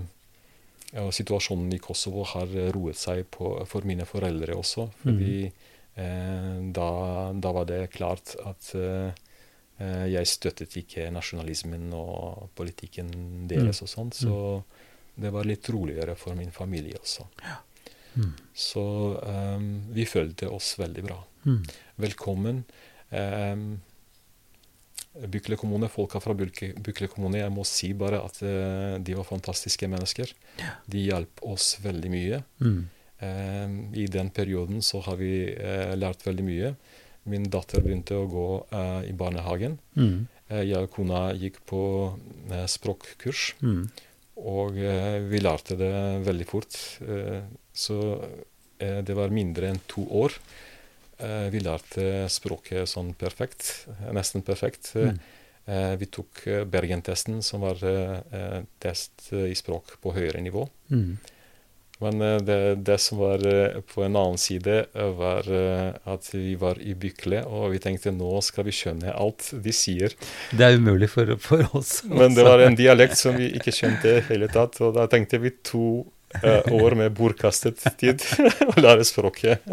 og 0.96 1.12
situasjonen 1.16 1.74
i 1.76 1.82
Kosovo 1.84 2.24
har 2.32 2.52
roet 2.76 3.00
seg 3.00 3.26
på, 3.34 3.52
for 3.68 3.88
mine 3.88 4.06
foreldre 4.08 4.56
også. 4.56 4.88
Fordi 5.02 5.40
eh, 5.44 6.58
da, 6.74 6.90
da 7.36 7.54
var 7.56 7.68
det 7.68 7.82
klart 7.96 8.38
at 8.40 8.70
eh, 8.80 9.10
eh, 9.84 10.06
jeg 10.14 10.32
støttet 10.32 10.78
ikke 10.80 11.10
nasjonalismen 11.12 11.90
og 11.98 12.48
politikken 12.56 13.12
deres 13.52 13.84
og 13.84 13.92
sånt. 13.92 14.22
Så 14.22 14.62
det 15.18 15.34
var 15.34 15.50
litt 15.50 15.68
roligere 15.74 16.16
for 16.16 16.38
min 16.40 16.54
familie 16.56 17.00
også. 17.02 17.28
Mm. 18.18 18.34
Så 18.54 18.84
um, 19.22 19.68
vi 19.94 20.06
følte 20.10 20.50
oss 20.50 20.76
veldig 20.80 21.04
bra. 21.06 21.18
Mm. 21.46 21.64
Velkommen. 22.06 22.64
Um, 23.10 23.66
Bykle 25.26 25.58
kommune, 25.58 25.90
folka 25.90 26.20
fra 26.22 26.36
Bykle, 26.38 27.08
kommune, 27.10 27.40
jeg 27.42 27.54
må 27.54 27.64
si 27.66 27.94
bare 27.98 28.20
at 28.26 28.38
eh, 28.46 28.98
de 29.02 29.16
var 29.18 29.26
fantastiske 29.28 29.88
mennesker. 29.90 30.34
De 30.86 31.04
hjalp 31.08 31.42
oss 31.42 31.78
veldig 31.84 32.14
mye. 32.14 32.44
Mhm. 32.64 32.86
Um, 33.18 33.78
I 33.98 34.04
den 34.14 34.28
perioden 34.30 34.84
så 34.86 35.00
har 35.02 35.16
vi 35.18 35.50
eh, 35.50 35.96
lært 35.98 36.22
veldig 36.28 36.44
mye. 36.46 36.68
Min 37.26 37.48
datter 37.50 37.82
begynte 37.82 38.14
å 38.14 38.28
gå 38.30 38.44
eh, 38.70 39.08
i 39.10 39.14
barnehagen. 39.18 39.80
Eh, 39.98 40.62
jeg 40.70 40.78
og 40.86 40.92
kona 40.94 41.24
gikk 41.34 41.58
på 41.66 41.82
eh, 42.52 42.68
språkkurs. 42.70 43.56
mm. 43.66 43.82
Og 44.38 44.78
eh, 44.78 45.18
vi 45.26 45.40
lærte 45.42 45.74
det 45.80 45.90
veldig 46.28 46.46
fort. 46.46 46.78
Eh, 47.02 47.42
så 47.74 47.98
eh, 48.78 49.00
det 49.02 49.16
var 49.18 49.34
mindre 49.34 49.72
enn 49.74 49.82
to 49.90 50.06
år. 50.14 50.38
Eh, 51.18 51.48
vi 51.50 51.62
lærte 51.66 52.28
språket 52.30 52.90
sånn 52.90 53.16
perfekt, 53.18 53.88
eh, 53.90 54.12
nesten 54.14 54.44
perfekt. 54.46 54.92
Mm. 54.96 55.18
eh, 55.66 55.96
vi 55.98 56.06
tok 56.06 56.44
Bergentesten, 56.70 57.42
som 57.44 57.62
var 57.66 57.82
test 58.80 59.34
i 59.34 59.56
språk 59.56 59.98
på 60.02 60.14
høyere 60.14 60.42
nivå. 60.42 60.68
Mm. 60.92 61.18
Men 62.00 62.20
det, 62.46 62.86
det 62.86 63.00
som 63.02 63.18
var 63.18 63.42
på 63.90 64.04
en 64.06 64.16
annen 64.16 64.38
side, 64.38 64.86
var 64.94 65.48
at 66.06 66.28
vi 66.30 66.54
var 66.54 66.78
i 66.78 66.94
Bykle, 66.94 67.42
og 67.50 67.72
vi 67.74 67.80
tenkte 67.82 68.14
nå 68.14 68.38
skal 68.46 68.68
vi 68.68 68.76
skjønne 68.78 69.16
alt 69.18 69.50
de 69.52 69.74
sier. 69.74 70.14
Det 70.54 70.62
er 70.62 70.78
umulig 70.78 71.10
for, 71.10 71.34
for 71.42 71.66
oss. 71.74 72.04
Men 72.20 72.38
det 72.38 72.46
var 72.46 72.62
en 72.62 72.78
dialekt 72.78 73.18
som 73.18 73.34
vi 73.36 73.50
ikke 73.58 73.74
skjønte 73.74 74.14
i 74.14 74.22
hele 74.30 74.46
tatt, 74.54 74.78
og 74.86 74.94
da 74.94 75.08
tenkte 75.10 75.42
vi 75.42 75.56
to 75.66 76.06
år 76.46 76.96
med 77.02 77.18
bortkastet 77.18 77.82
tid 77.98 78.22
å 78.70 78.78
lære 78.78 79.08
språket. 79.08 79.66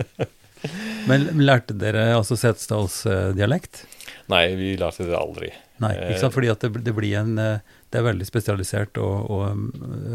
Men 1.11 1.27
lærte 1.45 1.75
dere 1.77 2.15
altså 2.17 2.37
setesdalsdialekt? 2.41 3.85
Nei, 4.33 4.45
vi 4.57 4.71
lærte 4.81 5.05
det 5.09 5.17
aldri. 5.19 5.51
Nei, 5.83 5.91
ikke 5.99 6.21
sant? 6.23 6.35
Fordi 6.37 6.49
at 6.53 6.63
det, 6.65 6.71
det 6.87 6.95
blir 6.95 7.17
en 7.19 7.35
eh, 7.43 7.59
Det 7.91 7.99
er 7.99 8.05
veldig 8.07 8.27
spesialisert 8.29 8.97
og, 9.03 9.27
og 9.31 9.43
um, 9.51 9.65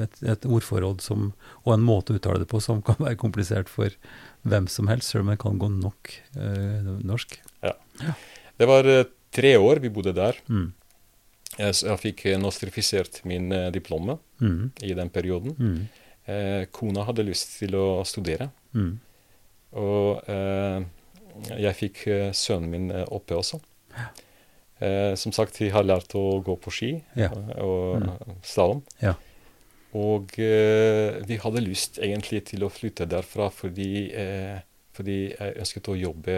et, 0.05 0.15
et 0.33 0.45
ordforråd 0.47 1.03
som, 1.03 1.29
og 1.65 1.73
en 1.75 1.83
måte 1.85 2.13
å 2.15 2.17
uttale 2.19 2.39
det 2.41 2.47
på 2.51 2.61
som 2.63 2.81
kan 2.87 2.97
være 2.99 3.19
komplisert 3.19 3.69
for 3.71 3.93
hvem 4.47 4.67
som 4.71 4.87
helst, 4.87 5.11
selv 5.11 5.25
om 5.25 5.31
det 5.33 5.39
kan 5.43 5.59
gå 5.59 5.67
nok 5.75 6.13
eh, 6.39 6.89
norsk. 7.05 7.37
Det 8.59 8.67
var 8.67 8.87
eh, 8.87 9.03
tre 9.35 9.53
år 9.59 9.79
vi 9.83 9.91
bodde 9.93 10.13
der. 10.15 10.39
Mm. 10.47 10.69
Jeg, 11.59 11.75
jeg 11.83 11.99
fikk 12.05 12.25
eh, 12.31 12.39
nostrifisert 12.41 13.21
min 13.27 13.51
eh, 13.55 13.69
diplome 13.75 14.17
Mm. 14.39 14.69
i 14.87 14.93
den 14.95 15.09
perioden. 15.11 15.51
Mm. 15.59 15.79
Eh, 16.31 16.61
kona 16.71 17.03
hadde 17.03 17.25
lyst 17.27 17.57
til 17.59 17.75
å 17.75 17.87
studere, 18.07 18.49
Mm. 18.71 18.93
Og 19.73 20.23
eh, 20.29 20.81
jeg 21.61 21.75
fikk 21.77 22.01
eh, 22.07 22.31
sønnen 22.35 22.69
min 22.73 22.89
eh, 22.91 23.05
oppe 23.13 23.37
også. 23.37 23.59
Eh, 24.79 25.13
som 25.19 25.33
sagt, 25.35 25.59
vi 25.59 25.69
har 25.73 25.83
lært 25.83 26.13
å 26.15 26.39
gå 26.43 26.55
på 26.63 26.71
ski 26.71 26.91
Ja. 27.19 27.29
og 27.59 28.05
og 28.05 28.37
slalåm. 28.47 28.81
Ja. 29.03 29.15
Og 29.97 30.35
eh, 30.39 31.19
vi 31.25 31.37
hadde 31.41 31.63
lyst 31.65 31.97
egentlig 31.99 32.43
til 32.51 32.63
å 32.63 32.69
flytte 32.71 33.07
derfra 33.09 33.49
fordi, 33.51 34.11
eh, 34.13 34.59
fordi 34.93 35.19
jeg 35.33 35.57
ønsket 35.63 35.89
å 35.89 35.97
jobbe 35.97 36.37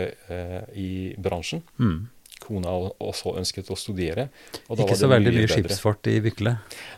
i 0.78 0.90
bransjen. 1.18 1.62
Mm. 1.80 2.10
Kona 2.42 2.72
også 2.98 3.36
ønsket 3.38 3.68
å 3.70 3.76
studere. 3.78 4.30
Ikke 4.74 4.96
så 4.98 5.06
veldig 5.12 5.30
mye 5.36 5.44
mye 5.46 5.52
skipsfart 5.52 6.08
i 6.10 6.16
Bykle. 6.26 6.56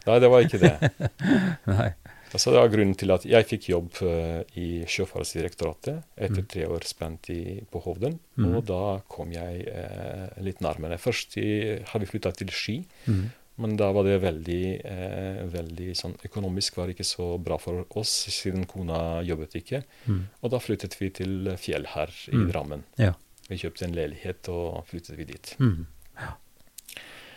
Nei, 0.07 0.19
det 0.23 0.29
var 0.31 0.45
ikke 0.45 0.61
det. 0.61 0.91
Nei. 1.73 1.89
Altså, 2.34 2.49
det 2.51 2.59
var 2.59 2.69
grunnen 2.73 2.95
til 2.97 3.11
at 3.13 3.25
jeg 3.29 3.45
fikk 3.45 3.67
jobb 3.69 3.99
eh, 4.01 4.41
i 4.57 4.67
Sjøfartsdirektoratet 4.89 6.01
etter 6.17 6.41
Mm. 6.41 6.47
tre 6.49 6.65
år 6.67 6.84
spent 6.89 7.29
i, 7.29 7.61
på 7.71 7.79
Hovden. 7.86 8.19
Mm. 8.38 8.55
Og 8.57 8.65
da 8.65 8.79
kom 9.07 9.31
jeg 9.31 9.67
eh, 9.69 10.27
litt 10.41 10.59
nærmere. 10.65 10.97
Først 10.97 11.38
i, 11.38 11.79
har 11.86 11.99
vi 12.01 12.05
flytta 12.09 12.31
til 12.36 12.49
Ski, 12.49 12.79
Mm. 13.07 13.29
men 13.57 13.75
da 13.77 13.91
var 13.93 14.03
det 14.03 14.19
veldig, 14.23 14.63
eh, 14.84 15.43
veldig 15.53 15.91
sånn 15.95 16.15
økonomisk 16.25 16.77
var 16.77 16.88
det 16.88 16.95
ikke 16.97 17.05
så 17.05 17.38
bra 17.38 17.57
for 17.61 17.86
oss, 17.95 18.09
siden 18.34 18.65
kona 18.65 19.21
jobbet 19.23 19.53
ikke. 19.61 19.84
Mm. 20.07 20.23
Og 20.41 20.49
da 20.51 20.57
flyttet 20.57 20.97
vi 20.99 21.09
til 21.11 21.53
Fjell 21.57 21.86
her 21.93 22.09
i 22.31 22.36
Mm. 22.36 22.51
Drammen. 22.51 22.84
Ja. 22.97 23.13
Vi 23.49 23.57
kjøpte 23.57 23.84
en 23.86 23.93
leilighet 23.93 24.49
og 24.49 24.88
flyttet 24.88 25.17
vi 25.17 25.25
dit. 25.25 25.55
Mhm. 25.59 25.86
Ja. 26.17 26.34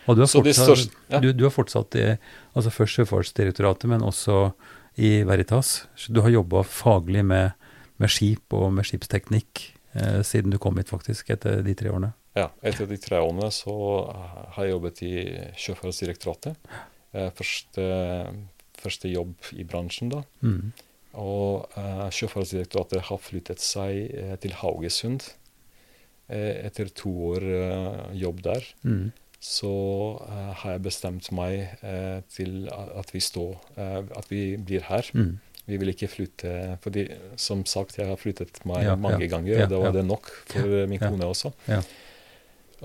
Og 0.07 0.15
du 0.15 0.21
har 0.23 0.27
fortsatt, 0.27 0.55
største 0.55 0.95
ja. 1.11 1.19
du, 1.19 1.33
du 1.33 1.43
har 1.43 1.51
fortsatt 1.51 1.95
i 1.99 2.17
altså 2.55 2.71
først 2.71 2.95
Sjøfartsdirektoratet, 2.95 3.89
men 3.91 4.01
også 4.01 4.53
i 4.97 5.23
Veritas. 5.27 5.85
Du 6.09 6.21
har 6.25 6.33
jobba 6.33 6.63
faglig 6.65 7.23
med, 7.25 7.51
med 8.01 8.09
skip 8.13 8.53
og 8.57 8.71
med 8.73 8.87
skipsteknikk 8.89 9.63
eh, 9.93 10.21
siden 10.25 10.53
du 10.53 10.57
kom 10.61 10.77
hit, 10.81 10.89
faktisk, 10.89 11.29
etter 11.35 11.61
de 11.65 11.75
tre 11.77 11.91
årene. 11.93 12.13
Ja, 12.37 12.49
etter 12.65 12.85
de 12.89 12.97
tre 13.01 13.17
årene 13.21 13.49
så 13.53 13.73
har 14.53 14.65
jeg 14.65 14.73
jobbet 14.75 15.01
i 15.05 15.13
Sjøfartsdirektoratet. 15.57 16.57
Eh, 17.13 17.29
Første, 17.37 17.87
første 18.77 19.09
jobb 19.09 19.33
i 19.57 19.63
bransjen, 19.65 20.11
da. 20.13 20.23
Mm. 20.45 20.71
Og 21.17 21.65
eh, 21.77 22.07
Sjøfartsdirektoratet 22.13 23.05
har 23.09 23.21
flyttet 23.21 23.61
seg 23.63 24.03
eh, 24.13 24.35
til 24.43 24.53
Haugesund. 24.59 25.25
Eh, 26.29 26.65
etter 26.67 26.89
to 26.93 27.09
år 27.31 27.45
eh, 27.47 28.03
jobb 28.21 28.41
der, 28.45 28.65
Mhm. 28.83 29.07
Så 29.39 29.69
uh, 30.17 30.53
har 30.61 30.77
jeg 30.77 30.85
bestemt 30.87 31.29
meg 31.35 31.67
uh, 31.83 32.23
til 32.33 32.65
at 32.73 33.11
vi 33.13 33.21
står 33.21 33.53
uh, 33.77 34.01
At 34.17 34.31
vi 34.31 34.57
blir 34.57 34.81
her. 34.89 35.05
Mm. 35.13 35.37
Vi 35.67 35.77
vil 35.77 35.91
ikke 35.91 36.09
flytte 36.09 36.77
fordi 36.81 37.05
som 37.35 37.65
sagt, 37.67 37.99
jeg 37.99 38.07
har 38.07 38.17
flyttet 38.17 38.63
meg 38.65 38.85
Ja, 38.87 38.95
mange 38.95 39.25
ja, 39.25 39.31
ganger, 39.35 39.53
ja, 39.53 39.65
og 39.65 39.73
da 39.73 39.79
var 39.83 39.91
ja. 39.91 39.95
det 39.99 40.05
nok 40.07 40.29
for 40.47 40.75
min 40.87 41.01
Ja, 41.01 41.09
kone 41.11 41.27
også. 41.27 41.51
ja. 41.67 41.81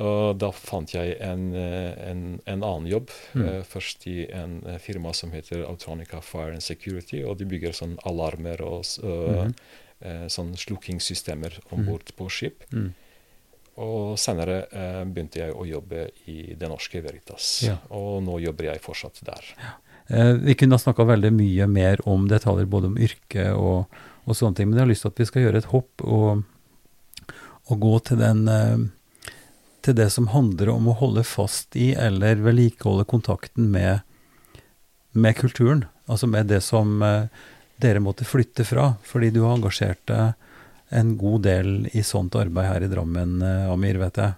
Og 0.03 0.39
da 0.41 0.49
fant 0.57 0.95
jeg 0.95 1.19
en, 1.21 1.51
en, 1.55 2.41
en 2.49 2.63
annen 2.65 2.87
jobb. 2.89 3.11
Mm. 3.37 3.61
Først 3.69 4.07
i 4.09 4.23
en 4.33 4.55
firma 4.81 5.13
som 5.13 5.35
heter 5.37 5.67
Autronica 5.69 6.23
Fire 6.25 6.57
and 6.57 6.65
Security, 6.65 7.21
og 7.29 7.37
de 7.43 7.45
bygger 7.51 7.77
sånn 7.77 7.99
alarmer 8.09 8.65
og 8.65 8.89
eh, 10.01 10.25
sånn 10.33 10.55
slukkingssystemer 10.57 11.61
om 11.77 11.85
bord 11.85 12.09
på 12.17 12.31
skip. 12.33 12.65
Mhm. 12.73 12.95
Og 13.81 14.19
senere 14.21 14.67
eh, 14.69 15.01
begynte 15.09 15.41
jeg 15.41 15.55
å 15.57 15.65
jobbe 15.65 16.11
i 16.29 16.53
Det 16.59 16.69
Norske 16.69 17.01
Veritas, 17.01 17.63
Ja. 17.65 17.79
og 17.91 18.23
nå 18.27 18.37
jobber 18.43 18.69
jeg 18.69 18.83
fortsatt 18.85 19.23
der. 19.25 19.47
Eh, 20.13 20.33
vi 20.45 20.55
kunne 20.55 20.77
ha 20.77 20.83
snakka 20.83 21.07
veldig 21.09 21.31
mye 21.33 21.67
mer 21.73 22.03
om 22.09 22.27
detaljer, 22.29 22.67
både 22.69 22.91
om 22.91 22.99
yrke 23.01 23.47
og, 23.57 23.87
og 24.27 24.37
sånne 24.37 24.57
ting, 24.59 24.69
men 24.69 24.77
jeg 24.77 24.85
har 24.85 24.91
lyst 24.93 25.07
til 25.07 25.13
at 25.15 25.23
vi 25.23 25.29
skal 25.31 25.47
gjøre 25.47 25.63
et 25.63 25.71
hopp 25.73 26.05
og, 26.05 26.43
og 27.71 27.81
gå 27.81 27.95
til 28.11 28.21
den 28.21 28.45
eh, 28.49 28.85
til 29.83 29.97
det 29.99 30.11
som 30.15 30.29
handler 30.31 30.69
om 30.71 30.93
å 30.93 30.99
holde 31.01 31.25
fast 31.27 31.75
i 31.75 31.89
eller 31.99 32.37
vedlikeholde 32.45 33.03
kontakten 33.11 33.73
med, 33.73 34.05
med 35.11 35.35
kulturen. 35.41 35.87
Altså 36.07 36.29
med 36.31 36.47
det 36.53 36.61
som 36.63 37.01
eh, 37.03 37.25
dere 37.83 37.99
måtte 38.05 38.29
flytte 38.29 38.63
fra, 38.69 38.93
fordi 39.03 39.33
du 39.35 39.41
har 39.43 39.57
engasjert 39.57 40.05
deg 40.07 40.37
en 40.93 41.17
god 41.19 41.43
del 41.47 41.89
i 41.93 42.05
sånt 42.05 42.37
arbeid 42.37 42.69
her 42.69 42.85
i 42.85 42.91
Drammen, 42.93 43.41
eh, 43.43 43.71
Amir, 43.73 43.99
vet 44.03 44.21
jeg. 44.21 44.35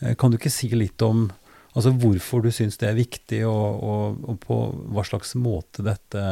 Eh, 0.00 0.14
Kan 0.18 0.32
du 0.32 0.38
ikke 0.38 0.52
si 0.52 0.70
litt 0.74 1.02
om 1.04 1.28
altså 1.72 1.92
hvorfor 1.96 2.42
du 2.44 2.50
syns 2.52 2.76
det 2.80 2.90
er 2.90 2.98
viktig, 2.98 3.44
og, 3.48 3.84
og, 3.84 4.24
og 4.28 4.40
på 4.42 4.58
hva 4.92 5.04
slags 5.08 5.36
måte 5.40 5.84
dette 5.86 6.24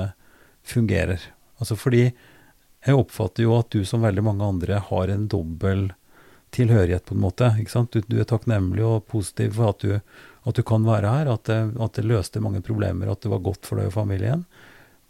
fungerer? 0.67 1.23
Altså 1.61 1.77
fordi 1.77 2.11
jeg 2.81 2.97
oppfatter 2.97 3.45
jo 3.45 3.57
at 3.59 3.73
du 3.73 3.85
som 3.85 4.05
veldig 4.05 4.25
mange 4.25 4.47
andre 4.47 4.81
har 4.87 5.13
en 5.13 5.27
dobbel 5.29 5.91
tilhørighet, 6.57 7.05
på 7.07 7.15
en 7.15 7.23
måte. 7.23 7.53
ikke 7.61 7.73
sant? 7.73 7.93
Du, 7.93 8.03
du 8.09 8.19
er 8.21 8.29
takknemlig 8.29 8.83
og 8.87 9.05
positiv 9.11 9.55
for 9.59 9.75
at 9.75 9.85
du, 9.85 10.01
at 10.49 10.57
du 10.57 10.65
kan 10.67 10.87
være 10.89 11.13
her, 11.13 11.31
at 11.31 11.45
det, 11.47 11.61
at 11.79 11.99
det 11.99 12.09
løste 12.09 12.43
mange 12.43 12.63
problemer, 12.65 13.13
at 13.13 13.21
det 13.23 13.31
var 13.31 13.45
godt 13.45 13.69
for 13.69 13.79
deg 13.79 13.93
og 13.93 13.99
familien. 14.01 14.47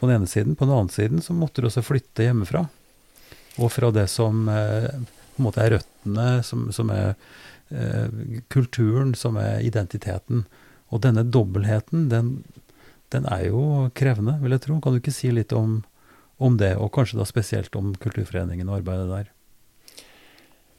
På 0.01 0.09
den 0.09 0.19
ene 0.19 0.29
siden. 0.31 0.57
På 0.57 0.67
den 0.67 0.77
andre 0.77 0.97
siden 0.97 1.23
så 1.25 1.37
måtte 1.37 1.63
du 1.63 1.69
også 1.69 1.85
flytte 1.85 2.27
hjemmefra. 2.27 2.67
Og 3.59 3.73
fra 3.75 3.91
det 3.95 4.07
som 4.13 4.49
eh, 4.49 4.91
på 5.35 5.43
en 5.43 5.49
måte 5.49 5.63
er 5.65 5.77
røttene, 5.77 6.29
som, 6.47 6.69
som 6.75 6.93
er 6.95 7.15
eh, 7.71 8.13
kulturen, 8.53 9.15
som 9.19 9.39
er 9.41 9.65
identiteten. 9.67 10.45
Og 10.91 11.03
denne 11.05 11.25
dobbeltheten, 11.25 12.09
den, 12.13 12.33
den 13.15 13.27
er 13.31 13.49
jo 13.49 13.91
krevende, 13.97 14.39
vil 14.43 14.57
jeg 14.57 14.67
tro. 14.67 14.79
Kan 14.83 14.95
du 14.95 15.03
ikke 15.03 15.15
si 15.15 15.33
litt 15.35 15.55
om, 15.57 15.81
om 16.39 16.57
det, 16.61 16.75
og 16.79 16.93
kanskje 16.95 17.21
da 17.21 17.29
spesielt 17.29 17.77
om 17.79 17.95
Kulturforeningen 18.01 18.71
og 18.71 18.81
arbeidet 18.81 19.11
der? 19.11 19.31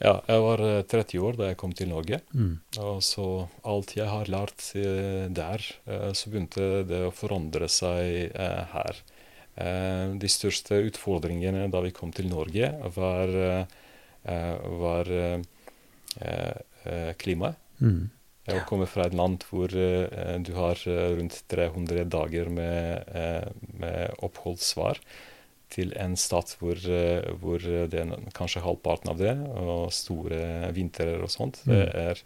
Ja, 0.01 0.15
jeg 0.25 0.41
var 0.41 0.61
eh, 0.65 0.81
30 0.89 1.21
år 1.21 1.37
da 1.37 1.51
jeg 1.51 1.59
kom 1.61 1.73
til 1.77 1.91
Norge. 1.91 2.21
Mm. 2.33 2.55
Og 2.81 3.01
så 3.05 3.27
alt 3.69 3.93
jeg 3.97 4.09
har 4.09 4.31
lært 4.33 4.71
eh, 4.77 5.27
der, 5.29 5.65
eh, 5.85 6.09
så 6.17 6.31
begynte 6.31 6.69
det 6.89 7.03
å 7.05 7.13
forandre 7.13 7.69
seg 7.69 8.31
eh, 8.33 8.63
her. 8.73 9.01
Eh, 9.59 10.13
de 10.15 10.29
største 10.31 10.79
utfordringene 10.87 11.67
da 11.71 11.81
vi 11.83 11.91
kom 11.95 12.13
til 12.15 12.29
Norge, 12.31 12.71
var, 12.95 13.35
eh, 13.43 14.65
var 14.83 15.11
eh, 15.11 15.43
eh, 16.21 17.11
klimaet. 17.19 17.59
Mm. 17.81 18.09
Jeg 18.47 18.65
kommer 18.67 18.89
fra 18.89 19.05
et 19.05 19.13
land 19.13 19.43
hvor 19.47 19.69
du 19.69 20.49
har 20.55 20.79
rundt 20.83 21.35
300 21.47 22.07
dager 22.09 22.49
med, 22.49 23.05
med 23.77 24.15
oppholdssvar, 24.25 24.97
til 25.71 25.93
en 25.95 26.17
stat 26.19 26.55
hvor, 26.59 26.81
hvor 27.39 27.61
det 27.61 28.01
er 28.01 28.25
kanskje 28.35 28.63
halvparten 28.65 29.13
av 29.13 29.21
det, 29.21 29.35
og 29.61 29.93
store 29.93 30.73
vinterer 30.73 31.21
og 31.21 31.31
sånt. 31.31 31.61
Det 31.69 31.85
er 31.85 32.23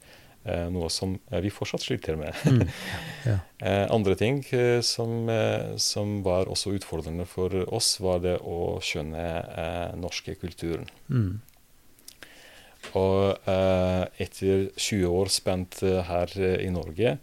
noe 0.70 0.90
som 0.94 1.16
eh, 1.32 1.42
vi 1.42 1.52
fortsatt 1.54 1.86
sliter 1.88 2.20
med. 2.20 2.36
Mm. 2.46 2.68
Ja. 3.26 3.40
Eh, 3.58 3.88
andre 3.90 4.14
ting 4.14 4.44
eh, 4.54 4.82
som, 4.86 5.30
eh, 5.34 5.72
som 5.82 6.20
var 6.22 6.46
også 6.52 6.76
utfordrende 6.78 7.26
for 7.26 7.56
oss, 7.74 7.96
var 7.98 8.20
det 8.22 8.36
å 8.46 8.78
skjønne 8.86 9.24
eh, 9.42 9.96
norske 9.98 10.36
kulturen. 10.38 10.86
Mm. 11.10 11.40
Og 12.94 13.50
eh, 13.50 14.04
etter 14.22 14.68
20 14.78 15.08
år 15.10 15.34
spent 15.34 15.82
eh, 15.82 16.04
her 16.06 16.36
eh, 16.38 16.60
i 16.68 16.70
Norge, 16.70 17.16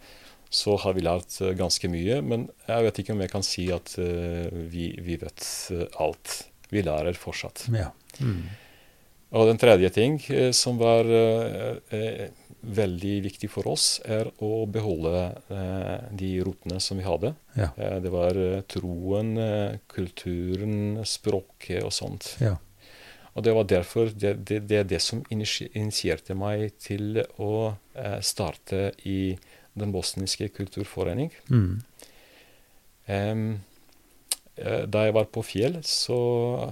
så 0.53 0.75
har 0.83 0.97
vi 0.97 1.05
lært 1.07 1.39
eh, 1.41 1.55
ganske 1.57 1.89
mye. 1.93 2.18
Men 2.27 2.49
jeg 2.66 2.89
vet 2.89 3.01
ikke 3.03 3.14
om 3.14 3.23
jeg 3.25 3.33
kan 3.33 3.47
si 3.47 3.68
at 3.73 3.95
uh, 4.01 4.51
vi, 4.73 4.91
vi 5.01 5.20
vet 5.23 5.47
eh, 5.73 5.87
alt. 6.03 6.43
Vi 6.73 6.83
lærer 6.85 7.16
fortsatt. 7.16 7.66
Ja. 7.73 7.93
Mm. 8.18 8.51
Og 9.33 9.49
den 9.49 9.61
tredje 9.61 9.89
ting 9.95 10.18
eh, 10.29 10.51
som 10.57 10.77
var 10.81 11.09
uh, 11.09 11.79
eh, 11.95 12.29
veldig 12.63 13.15
viktig 13.25 13.49
for 13.51 13.67
oss, 13.73 14.01
er 14.07 14.29
å 14.43 14.65
beholde 14.71 15.23
eh, 15.53 16.11
de 16.15 16.33
rotene 16.47 16.79
som 16.83 17.01
vi 17.01 17.07
hadde. 17.07 17.33
Ja. 17.59 17.71
Eh, 17.77 17.97
det 18.05 18.13
var 18.15 18.39
eh, 18.39 18.61
troen, 18.71 19.35
eh, 19.41 19.81
kulturen, 19.91 21.03
språket 21.09 21.83
og 21.83 21.93
sånt. 21.95 22.37
Ja. 22.43 22.57
Og 23.33 23.47
det 23.47 23.55
var 23.57 23.69
derfor 23.69 24.13
det, 24.13 24.35
det, 24.49 24.61
det 24.69 24.79
er 24.83 24.89
det 24.89 25.01
som 25.03 25.23
initierte 25.33 26.37
meg 26.37 26.77
til 26.83 27.23
å 27.41 27.75
eh, 27.97 28.21
starte 28.21 28.93
i 29.09 29.35
Den 29.73 29.89
bosniske 29.89 30.51
kulturforening. 30.53 31.31
Mm. 31.49 31.81
Eh, 33.09 34.83
da 34.85 35.05
jeg 35.07 35.15
var 35.17 35.31
på 35.33 35.41
Fjell, 35.49 35.79
så 35.81 36.19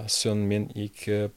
sønnen 0.05 0.45
min 0.51 0.67
gikk 0.77 1.07
eh, 1.09 1.31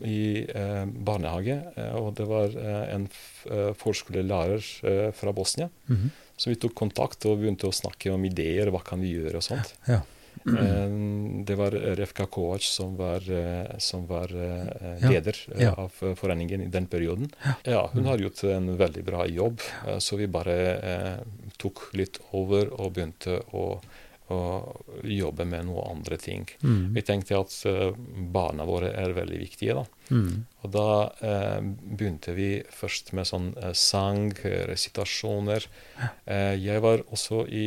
i 0.00 0.46
eh, 0.48 0.84
barnehage, 0.86 1.58
eh, 1.76 1.94
og 1.98 2.14
det 2.16 2.26
var 2.28 2.54
eh, 2.56 2.94
en 2.94 3.06
eh, 3.50 3.72
forskolelærer 3.76 5.12
fra 5.16 5.32
Bosnia. 5.36 5.68
Mhm. 5.90 6.10
Så 6.42 6.50
vi 6.50 6.56
tok 6.58 6.72
kontakt 6.74 7.22
og 7.28 7.38
begynte 7.38 7.68
å 7.68 7.74
snakke 7.76 8.10
om 8.10 8.24
ideer, 8.26 8.70
hva 8.72 8.80
kan 8.82 8.98
vi 9.04 9.12
gjøre 9.14 9.38
og 9.38 9.44
sånt. 9.46 9.74
Ja. 9.86 10.00
Det 10.42 11.54
var 11.54 11.76
Refka 12.00 12.24
Kovac 12.26 12.64
som 12.66 12.96
var, 12.98 13.22
som 13.78 14.06
var 14.08 14.32
Ja, 14.32 15.10
leder 15.12 15.36
ja. 15.60 15.74
av 15.78 15.92
foreningen 16.18 16.64
i 16.64 16.70
den 16.72 16.88
perioden. 16.90 17.28
Ja, 17.68 17.84
hun 17.92 18.08
har 18.08 18.18
gjort 18.18 18.42
en 18.48 18.72
veldig 18.80 19.04
bra 19.06 19.26
jobb, 19.28 19.60
så 20.02 20.18
vi 20.18 20.26
bare 20.26 20.56
tok 21.62 21.84
litt 21.94 22.18
over 22.32 22.72
og 22.74 22.96
begynte 22.96 23.38
å, 23.52 23.76
å 24.32 25.02
jobbe 25.04 25.46
med 25.48 25.68
noen 25.68 25.96
andre 25.96 26.18
ting. 26.20 26.46
Mm. 26.62 26.92
Vi 26.96 27.04
tenkte 27.06 27.38
at 27.38 27.54
eh, 27.68 27.92
barna 28.34 28.66
våre 28.68 28.92
er 28.98 29.14
veldig 29.16 29.40
viktige, 29.40 29.76
da. 29.78 29.84
Mm. 30.12 30.44
Og 30.62 30.72
da 30.74 30.86
eh, 31.24 31.58
begynte 31.62 32.34
vi 32.36 32.48
først 32.74 33.12
med 33.16 33.28
sånn 33.28 33.50
eh, 33.60 33.72
sang, 33.78 34.30
eh, 34.44 34.62
resitasjoner. 34.70 35.66
Eh, 36.24 36.54
jeg 36.60 36.84
var 36.84 37.04
også 37.08 37.44
i 37.48 37.66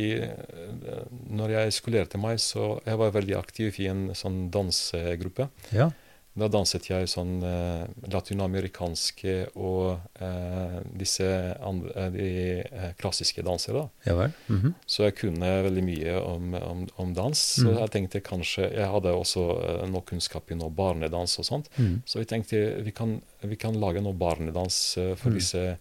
Når 1.36 1.52
jeg 1.52 1.76
skolerte 1.76 2.20
meg, 2.20 2.40
så 2.42 2.76
jeg 2.86 2.98
var 3.00 3.14
veldig 3.14 3.36
aktiv 3.38 3.80
i 3.82 3.88
en 3.90 4.08
sånn 4.16 4.46
dansegruppe. 4.54 5.48
Ja. 5.74 5.90
Da 6.36 6.48
danset 6.52 6.84
jeg 6.90 7.08
sånn 7.08 7.38
eh, 7.42 7.86
latinamerikanske 8.12 9.34
og 9.56 10.00
eh, 10.20 10.74
disse 11.00 11.28
andre, 11.64 11.92
eh, 11.96 12.10
de 12.12 12.26
eh, 12.60 12.90
klassiske 13.00 13.42
danser. 13.46 13.72
da. 13.78 13.84
Ja 14.04 14.14
vel. 14.18 14.32
-hmm. 14.48 14.74
Så 14.86 15.04
jeg 15.04 15.14
kunne 15.16 15.62
veldig 15.64 15.84
mye 15.84 16.20
om, 16.20 16.54
om, 16.54 16.86
om 16.96 17.14
dans. 17.14 17.38
Så 17.38 17.64
Mm. 17.66 17.78
jeg 17.78 17.90
tenkte 17.90 18.20
kanskje 18.20 18.70
Jeg 18.72 18.88
hadde 18.90 19.12
også 19.12 19.40
eh, 19.82 19.88
noe 19.88 20.02
kunnskap 20.02 20.50
i 20.50 20.54
noe 20.54 20.70
barnedans 20.70 21.38
og 21.38 21.44
sånt. 21.44 21.68
Mm. 21.78 22.02
Så 22.06 22.18
jeg 22.18 22.26
tenkte 22.28 22.82
vi 22.84 22.90
kan, 22.92 23.20
vi 23.42 23.56
kan 23.56 23.74
lage 23.80 24.00
noe 24.02 24.12
barnedans 24.12 24.96
eh, 24.98 25.14
for 25.14 25.30
Mm. 25.30 25.34
disse 25.34 25.76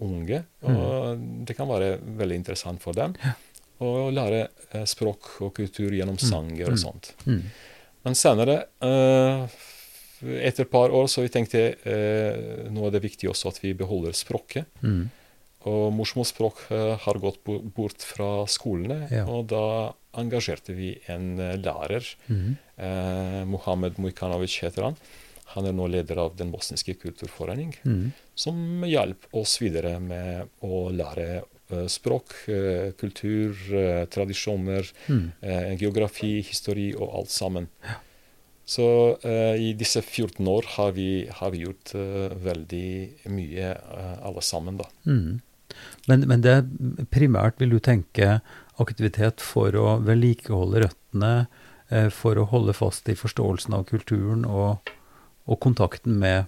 unge. 0.00 0.44
Og 0.62 1.18
det 1.46 1.56
kan 1.56 1.68
være 1.68 1.98
veldig 2.02 2.34
interessant 2.36 2.80
for 2.82 2.92
dem. 2.92 3.14
Og 3.80 4.12
lære 4.12 4.48
språk 4.84 5.40
og 5.40 5.54
kultur 5.54 5.90
gjennom 5.90 6.18
sanger 6.18 6.72
og 6.72 6.78
sånt. 6.78 7.14
Mhm. 7.24 7.42
Men 8.04 8.14
senere, 8.14 8.64
eh, 8.82 9.46
etter 10.22 10.66
et 10.66 10.70
par 10.70 10.92
år, 10.94 11.06
så 11.10 11.24
vi 11.24 11.32
tenkte 11.32 11.62
eh, 11.84 12.68
nå 12.72 12.86
er 12.86 12.94
det 12.96 13.02
viktig 13.04 13.30
også 13.30 13.52
at 13.52 13.62
vi 13.64 13.72
beholder 13.78 14.16
språket. 14.16 14.68
Mm. 14.84 15.08
Og 15.70 15.90
morsmålsspråk 15.92 16.62
eh, 16.72 16.94
har 17.04 17.18
gått 17.20 17.42
bort 17.76 18.00
fra 18.04 18.46
skolene, 18.48 19.06
Ja. 19.12 19.26
og 19.28 19.50
da 19.52 19.92
engasjerte 20.20 20.72
vi 20.76 20.94
en 21.12 21.34
eh, 21.38 21.56
lærer. 21.60 22.06
Mm. 22.32 22.56
Eh, 22.80 23.40
Mohammed 23.48 23.98
Mujkanovic 24.00 24.60
heter 24.64 24.88
han. 24.88 24.96
Han 25.52 25.66
er 25.66 25.74
nå 25.74 25.88
leder 25.90 26.18
av 26.22 26.36
Den 26.38 26.52
bosniske 26.52 26.94
kulturforening, 27.02 27.74
mm. 27.84 28.12
som 28.38 28.84
hjalp 28.86 29.26
oss 29.36 29.56
videre 29.60 29.96
med 30.00 30.48
å 30.62 30.84
lære 30.94 31.42
eh, 31.42 31.88
språk, 31.90 32.36
kultur, 33.00 33.58
tradisjoner, 34.14 34.86
eh, 35.10 35.72
geografi, 35.80 36.38
histori 36.46 36.92
og 36.94 37.18
alt 37.20 37.34
sammen. 37.34 37.68
Så 38.70 38.86
uh, 39.24 39.56
i 39.58 39.72
disse 39.74 39.98
14 40.02 40.46
år 40.48 40.66
har 40.76 40.92
vi, 40.94 41.26
har 41.34 41.50
vi 41.50 41.64
gjort 41.64 41.90
uh, 41.98 42.30
veldig 42.38 42.90
mye 43.34 43.72
uh, 43.74 44.18
alle 44.28 44.44
sammen, 44.46 44.78
da. 44.78 44.86
Mm. 45.10 45.40
Men, 46.06 46.26
men 46.30 46.44
det 46.44 46.54
primært, 47.10 47.58
vil 47.58 47.74
du 47.74 47.80
tenke, 47.82 48.38
aktivitet 48.80 49.42
for 49.42 49.74
å 49.76 49.98
vedlikeholde 50.06 50.86
røttene, 50.86 51.34
for 52.14 52.38
å 52.38 52.46
holde 52.46 52.70
fast 52.70 53.08
i 53.10 53.16
forståelsen 53.18 53.74
av 53.74 53.82
kulturen 53.88 54.44
og, 54.46 54.92
og 55.50 55.58
kontakten 55.58 56.20
med 56.22 56.46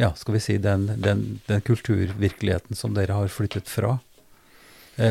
ja, 0.00 0.08
skal 0.16 0.38
vi 0.38 0.40
si, 0.40 0.56
den, 0.64 0.86
den, 1.04 1.20
den 1.46 1.60
kulturvirkeligheten 1.60 2.78
som 2.80 2.96
dere 2.96 3.18
har 3.18 3.28
flyttet 3.28 3.68
fra. 3.68 3.98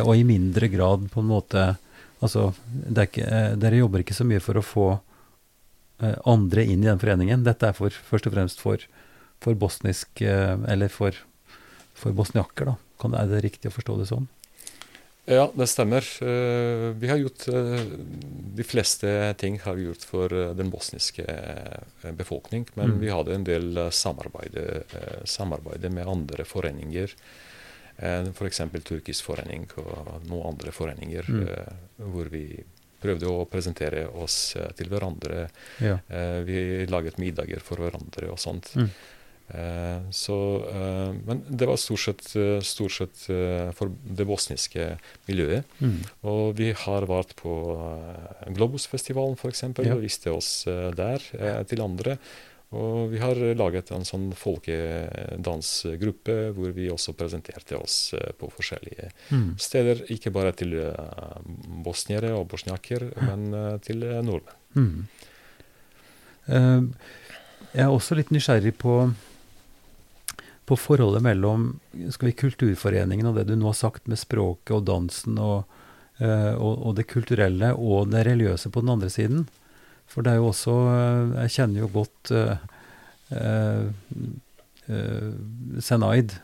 Og 0.01 0.11
i 0.17 0.25
mindre 0.25 0.71
grad 0.73 1.05
på 1.13 1.21
en 1.21 1.29
måte 1.29 1.67
Altså, 2.23 2.47
ikke, 2.89 3.25
dere 3.59 3.81
jobber 3.81 4.01
ikke 4.01 4.15
så 4.15 4.25
mye 4.25 4.41
for 4.41 4.57
å 4.57 4.63
få 4.65 4.86
andre 6.26 6.64
inn 6.66 6.84
i 6.84 6.88
den 6.89 7.00
foreningen. 7.00 7.43
Dette 7.46 7.70
er 7.70 7.74
for, 7.78 7.89
først 7.89 8.28
og 8.28 8.34
fremst 8.36 8.60
for, 8.60 8.78
for 9.43 9.56
bosnisk 9.56 10.22
eh, 10.22 10.58
Eller 10.68 10.89
for, 10.91 11.12
for 11.96 12.12
bosniakker, 12.12 12.66
da. 12.74 12.76
Kan 13.00 13.14
er 13.16 13.28
det 13.28 13.43
riktig 13.46 13.70
å 13.72 13.76
forstå 13.76 13.98
det 14.02 14.08
sånn? 14.12 14.28
Ja, 15.26 15.48
det 15.58 15.66
stemmer. 15.72 16.06
Eh, 16.22 16.91
vi 17.02 17.08
har 17.10 17.18
gjort 17.18 17.48
eh, 17.50 17.86
De 18.60 18.64
fleste 18.68 19.10
ting 19.41 19.56
har 19.64 19.74
vi 19.80 19.88
gjort 19.88 20.04
for 20.06 20.30
eh, 20.36 20.52
den 20.54 20.70
bosniske 20.70 21.26
eh, 21.26 22.12
befolkning. 22.14 22.68
Men 22.76 22.91
Mm. 22.93 23.00
vi 23.02 23.10
hadde 23.10 23.34
en 23.34 23.43
del 23.48 23.78
eh, 23.78 23.89
samarbeide, 23.89 24.84
eh, 24.93 25.24
samarbeide 25.26 25.89
med 25.89 26.08
andre 26.08 26.46
foreninger. 26.46 27.16
F.eks. 27.98 28.60
turkisk 28.84 29.24
forening 29.24 29.66
og 29.80 30.26
noen 30.28 30.50
andre 30.52 30.72
foreninger 30.76 31.24
Mm. 31.32 31.48
eh, 31.48 31.74
hvor 32.12 32.28
vi 32.30 32.64
prøvde 33.06 33.32
å 33.32 33.45
presentere 33.49 34.08
oss 34.22 34.56
eh, 34.60 34.72
til 34.78 34.91
hverandre. 34.91 35.49
Ja. 35.84 35.99
Eh, 36.10 36.39
vi 36.47 36.58
laget 36.91 37.20
middager 37.22 37.62
for 37.64 37.84
hverandre 37.84 38.32
og 38.34 38.41
sånt. 38.41 38.72
Mm. 38.78 38.89
Eh, 39.45 40.08
så, 40.16 40.38
men 41.28 41.43
det 41.45 41.68
var 41.70 41.78
stort 41.78 42.01
sett, 42.01 42.26
stort 42.66 42.95
sett 42.95 43.28
for 43.78 43.93
det 43.93 44.26
bosniske 44.26 44.89
miljøet. 45.30 45.78
Mm. 45.80 45.99
Og 46.32 46.58
vi 46.58 46.72
har 46.86 47.08
vært 47.10 47.36
på 47.39 47.53
Globusfestivalen 48.58 49.38
f.eks. 49.38 49.68
Ja. 49.70 49.93
og 49.93 50.03
viste 50.06 50.34
oss 50.34 50.51
der 50.97 51.30
til 51.70 51.86
andre. 51.86 52.18
Og 52.74 53.09
vi 53.11 53.20
har 53.22 53.36
laget 53.55 53.91
en 53.93 54.05
sånn 54.07 54.32
folkedansgruppe 54.36 56.36
hvor 56.55 56.72
vi 56.76 56.89
også 56.91 57.13
presenterte 57.18 57.78
oss 57.78 58.13
eh, 58.18 58.32
på 58.39 58.49
forskjellige 58.51 59.11
Mm. 59.32 59.55
steder. 59.57 60.01
Ikke 60.11 60.32
bare 60.34 60.51
til 60.51 60.74
eh, 60.74 61.39
bosniere 61.86 62.34
og 62.36 62.47
bosniaker, 62.51 63.11
men 63.22 63.53
eh, 63.53 63.78
til 63.86 63.99
nordmenn. 64.26 64.55
Mm. 64.76 65.07
Jeg 66.45 67.82
er 67.82 67.89
også 67.89 68.13
litt 68.16 68.30
nysgjerrig 68.30 68.76
på, 68.78 69.09
på 70.68 70.76
forholdet 70.78 71.24
mellom 71.26 71.80
skal 72.13 72.28
vi, 72.30 72.36
kulturforeningen 72.38 73.26
og 73.32 73.36
det 73.39 73.47
du 73.49 73.55
nå 73.55 73.66
har 73.72 73.78
sagt 73.80 74.05
med 74.11 74.20
språket 74.22 74.76
og 74.78 74.84
dansen 74.86 75.39
og, 75.41 75.63
og, 76.22 76.74
og 76.86 76.91
det 76.99 77.07
kulturelle 77.09 77.72
og 77.74 78.11
det 78.13 78.22
religiøse 78.28 78.70
på 78.70 78.82
den 78.86 78.93
andre 78.93 79.09
siden. 79.09 79.47
For 80.16 80.24
det 80.24 80.32
er 80.32 80.39
jo 80.39 80.49
også 80.49 80.74
eh, 80.95 81.34
Jeg 81.43 81.53
kjenner 81.57 81.84
jo 81.84 81.91
godt 81.91 82.32
uh, 82.32 82.55
uh, 83.36 83.86
uh, 84.88 85.32
Senaid, 85.84 86.38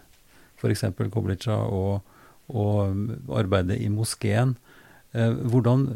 f.eks. 0.60 0.84
Koblica, 1.14 1.56
og, 1.56 2.04
og 2.52 3.32
arbeidet 3.40 3.80
i 3.80 3.88
moskeen. 3.90 4.58
Eh, 5.12 5.32
hvordan, 5.52 5.88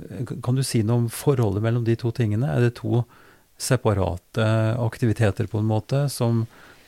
kan 0.43 0.57
du 0.57 0.63
si 0.65 0.81
noe 0.83 1.05
om 1.05 1.11
forholdet 1.11 1.63
mellom 1.63 1.85
de 1.87 1.95
to 1.99 2.11
tingene? 2.15 2.49
Er 2.51 2.65
det 2.65 2.77
to 2.81 3.03
separate 3.61 4.47
aktiviteter, 4.81 5.47
på 5.47 5.61
en 5.61 5.69
måte, 5.69 6.05
som 6.11 6.43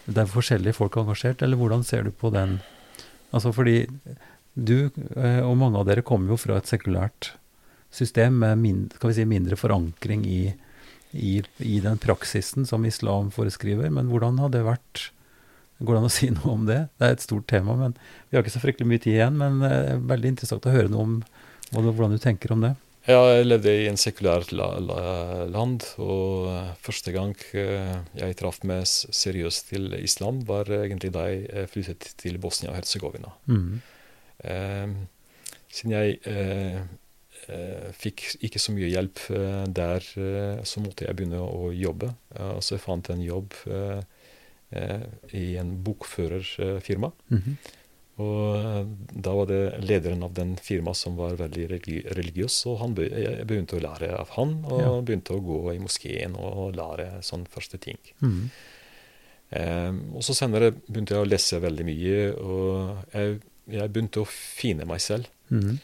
det 0.08 0.24
er 0.24 0.32
forskjellige 0.32 0.76
folk 0.76 0.98
engasjert, 1.00 1.44
eller 1.44 1.60
hvordan 1.60 1.86
ser 1.88 2.08
du 2.08 2.12
på 2.12 2.32
den? 2.36 2.58
Altså 3.36 3.54
fordi 3.56 3.86
du 4.58 4.90
eh, 5.16 5.44
og 5.46 5.56
mange 5.60 5.80
av 5.80 5.88
dere 5.88 6.04
kommer 6.04 6.34
jo 6.34 6.40
fra 6.42 6.58
et 6.58 6.70
sekulært 6.70 7.34
system 7.94 8.42
med 8.42 8.60
mindre, 8.60 9.14
si, 9.16 9.24
mindre 9.28 9.56
forankring 9.60 10.26
i, 10.28 10.42
i, 11.12 11.42
i 11.64 11.78
den 11.84 12.00
praksisen 12.02 12.68
som 12.68 12.86
islam 12.88 13.30
foreskriver, 13.34 13.90
men 13.94 14.10
hvordan 14.12 14.42
har 14.44 14.52
det 14.54 14.66
vært? 14.68 15.08
Går 15.80 15.94
det 15.94 16.02
an 16.02 16.10
å 16.10 16.14
si 16.14 16.32
noe 16.40 16.56
om 16.56 16.66
det? 16.70 16.82
Det 16.98 17.08
er 17.08 17.16
et 17.16 17.28
stort 17.28 17.48
tema, 17.52 17.78
men 17.80 17.96
vi 18.30 18.38
har 18.38 18.46
ikke 18.46 18.58
så 18.58 18.64
fryktelig 18.64 18.90
mye 18.90 19.04
tid 19.04 19.20
igjen. 19.20 19.40
Men 19.40 19.62
det 19.64 19.72
er 19.78 20.04
veldig 20.10 20.34
interessant 20.34 20.68
å 20.68 20.74
høre 20.74 20.92
noe 20.94 21.08
om 21.08 21.16
hvordan 21.72 22.16
du 22.16 22.22
tenker 22.24 22.54
om 22.56 22.66
det. 22.66 22.74
Ja, 23.08 23.22
jeg 23.32 23.46
levde 23.48 23.72
i 23.72 23.86
en 23.88 24.00
sekulært 24.00 24.50
la, 24.52 24.66
la, 24.84 25.02
land, 25.48 25.86
og 26.04 26.50
eh, 26.52 26.72
første 26.84 27.14
gang 27.16 27.32
eh, 27.56 27.94
jeg 28.20 28.36
traff 28.36 28.58
meg 28.68 28.84
seriøst 28.84 29.70
til 29.70 29.96
islam, 29.96 30.42
var 30.50 30.68
egentlig 30.76 31.14
da 31.16 31.24
jeg 31.30 31.46
eh, 31.48 31.70
flyttet 31.72 32.10
til 32.20 32.36
Bosnia 32.44 32.74
og 32.74 32.82
Herzegovina. 32.82 33.32
Mm. 33.48 33.78
Eh, 34.44 34.98
siden 35.72 35.96
jeg 35.96 36.18
eh, 36.28 36.82
eh, 36.82 36.82
fikk 37.96 38.24
ikke 38.44 38.60
så 38.60 38.74
mye 38.76 38.90
hjelp 38.92 39.20
eh, 39.32 39.64
der, 39.72 40.04
eh, 40.20 40.64
så 40.68 40.82
måtte 40.84 41.06
jeg 41.08 41.16
begynne 41.16 41.40
å 41.40 41.72
jobbe. 41.72 42.14
Eh, 42.36 42.60
så 42.60 42.76
jeg 42.76 42.84
fant 42.84 43.10
en 43.14 43.22
jobb 43.24 43.54
eh, 43.72 44.02
eh, 44.72 45.04
i 45.34 45.58
en 45.62 45.76
bokførerfirma. 45.84 47.12
Mhm. 47.30 47.58
Og 48.18 48.56
eh, 48.58 48.86
da 49.14 49.34
var 49.38 49.46
det 49.46 49.62
lederen 49.86 50.24
av 50.26 50.34
den 50.34 50.56
firmaet 50.58 50.98
som 50.98 51.16
var 51.20 51.36
veldig 51.38 51.68
religiøs, 52.18 52.56
og 52.72 52.80
han 52.82 52.96
be 52.98 53.06
jeg 53.12 53.46
begynte 53.46 53.78
å 53.78 53.84
lære 53.84 54.10
av 54.18 54.32
han, 54.40 54.56
og 54.66 54.82
Ja. 54.82 55.02
begynte 55.02 55.36
å 55.38 55.44
gå 55.46 55.60
i 55.76 55.80
moskeen 55.84 56.34
og 56.36 56.74
lære 56.76 57.22
sånne 57.22 57.46
første 57.54 57.78
ting. 57.78 58.00
Mm 58.20 58.32
-hmm. 58.32 58.50
um, 59.90 60.16
og 60.16 60.24
så 60.24 60.34
senere 60.34 60.72
begynte 60.72 61.14
jeg 61.14 61.22
å 61.26 61.30
lese 61.30 61.62
veldig 61.62 61.86
mye, 61.86 62.34
og 62.42 62.98
jeg, 63.14 63.40
jeg 63.70 63.94
begynte 63.94 64.20
å 64.20 64.26
finne 64.28 64.86
meg 64.86 65.00
selv. 65.02 65.28
Mhm. 65.50 65.78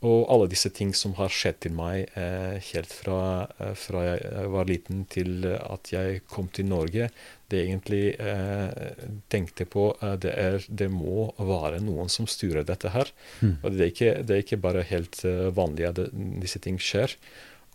Og 0.00 0.30
alle 0.32 0.48
disse 0.48 0.70
ting 0.72 0.94
som 0.96 1.12
har 1.18 1.32
skjedd 1.32 1.58
til 1.66 1.74
meg 1.76 2.08
eh, 2.16 2.56
helt 2.70 2.92
fra, 2.92 3.18
eh, 3.60 3.74
fra 3.76 4.04
jeg 4.06 4.46
var 4.54 4.70
liten 4.70 5.02
til 5.12 5.44
at 5.44 5.92
jeg 5.92 6.22
kom 6.30 6.48
til 6.48 6.70
Norge, 6.70 7.10
det 7.52 7.60
jeg 7.60 7.68
egentlig 7.68 8.04
eh, 8.16 9.04
tenkte 9.32 9.66
på, 9.68 9.90
eh, 10.00 10.16
det 10.24 10.32
er 10.32 10.64
det 10.68 10.88
må 10.94 11.28
være 11.36 11.82
noen 11.84 12.08
som 12.12 12.28
styrer 12.30 12.64
dette 12.64 12.94
her. 12.94 13.12
Mm. 13.42 13.54
Og 13.60 13.68
det 13.76 13.84
er 13.84 13.92
ikke, 13.92 14.12
det 14.24 14.36
er 14.36 14.44
ikke 14.46 14.62
bare 14.64 14.88
helt 14.88 15.20
eh, 15.28 15.48
vanlig 15.52 15.90
at 15.90 16.04
disse 16.14 16.62
ting 16.64 16.80
skjer. 16.80 17.16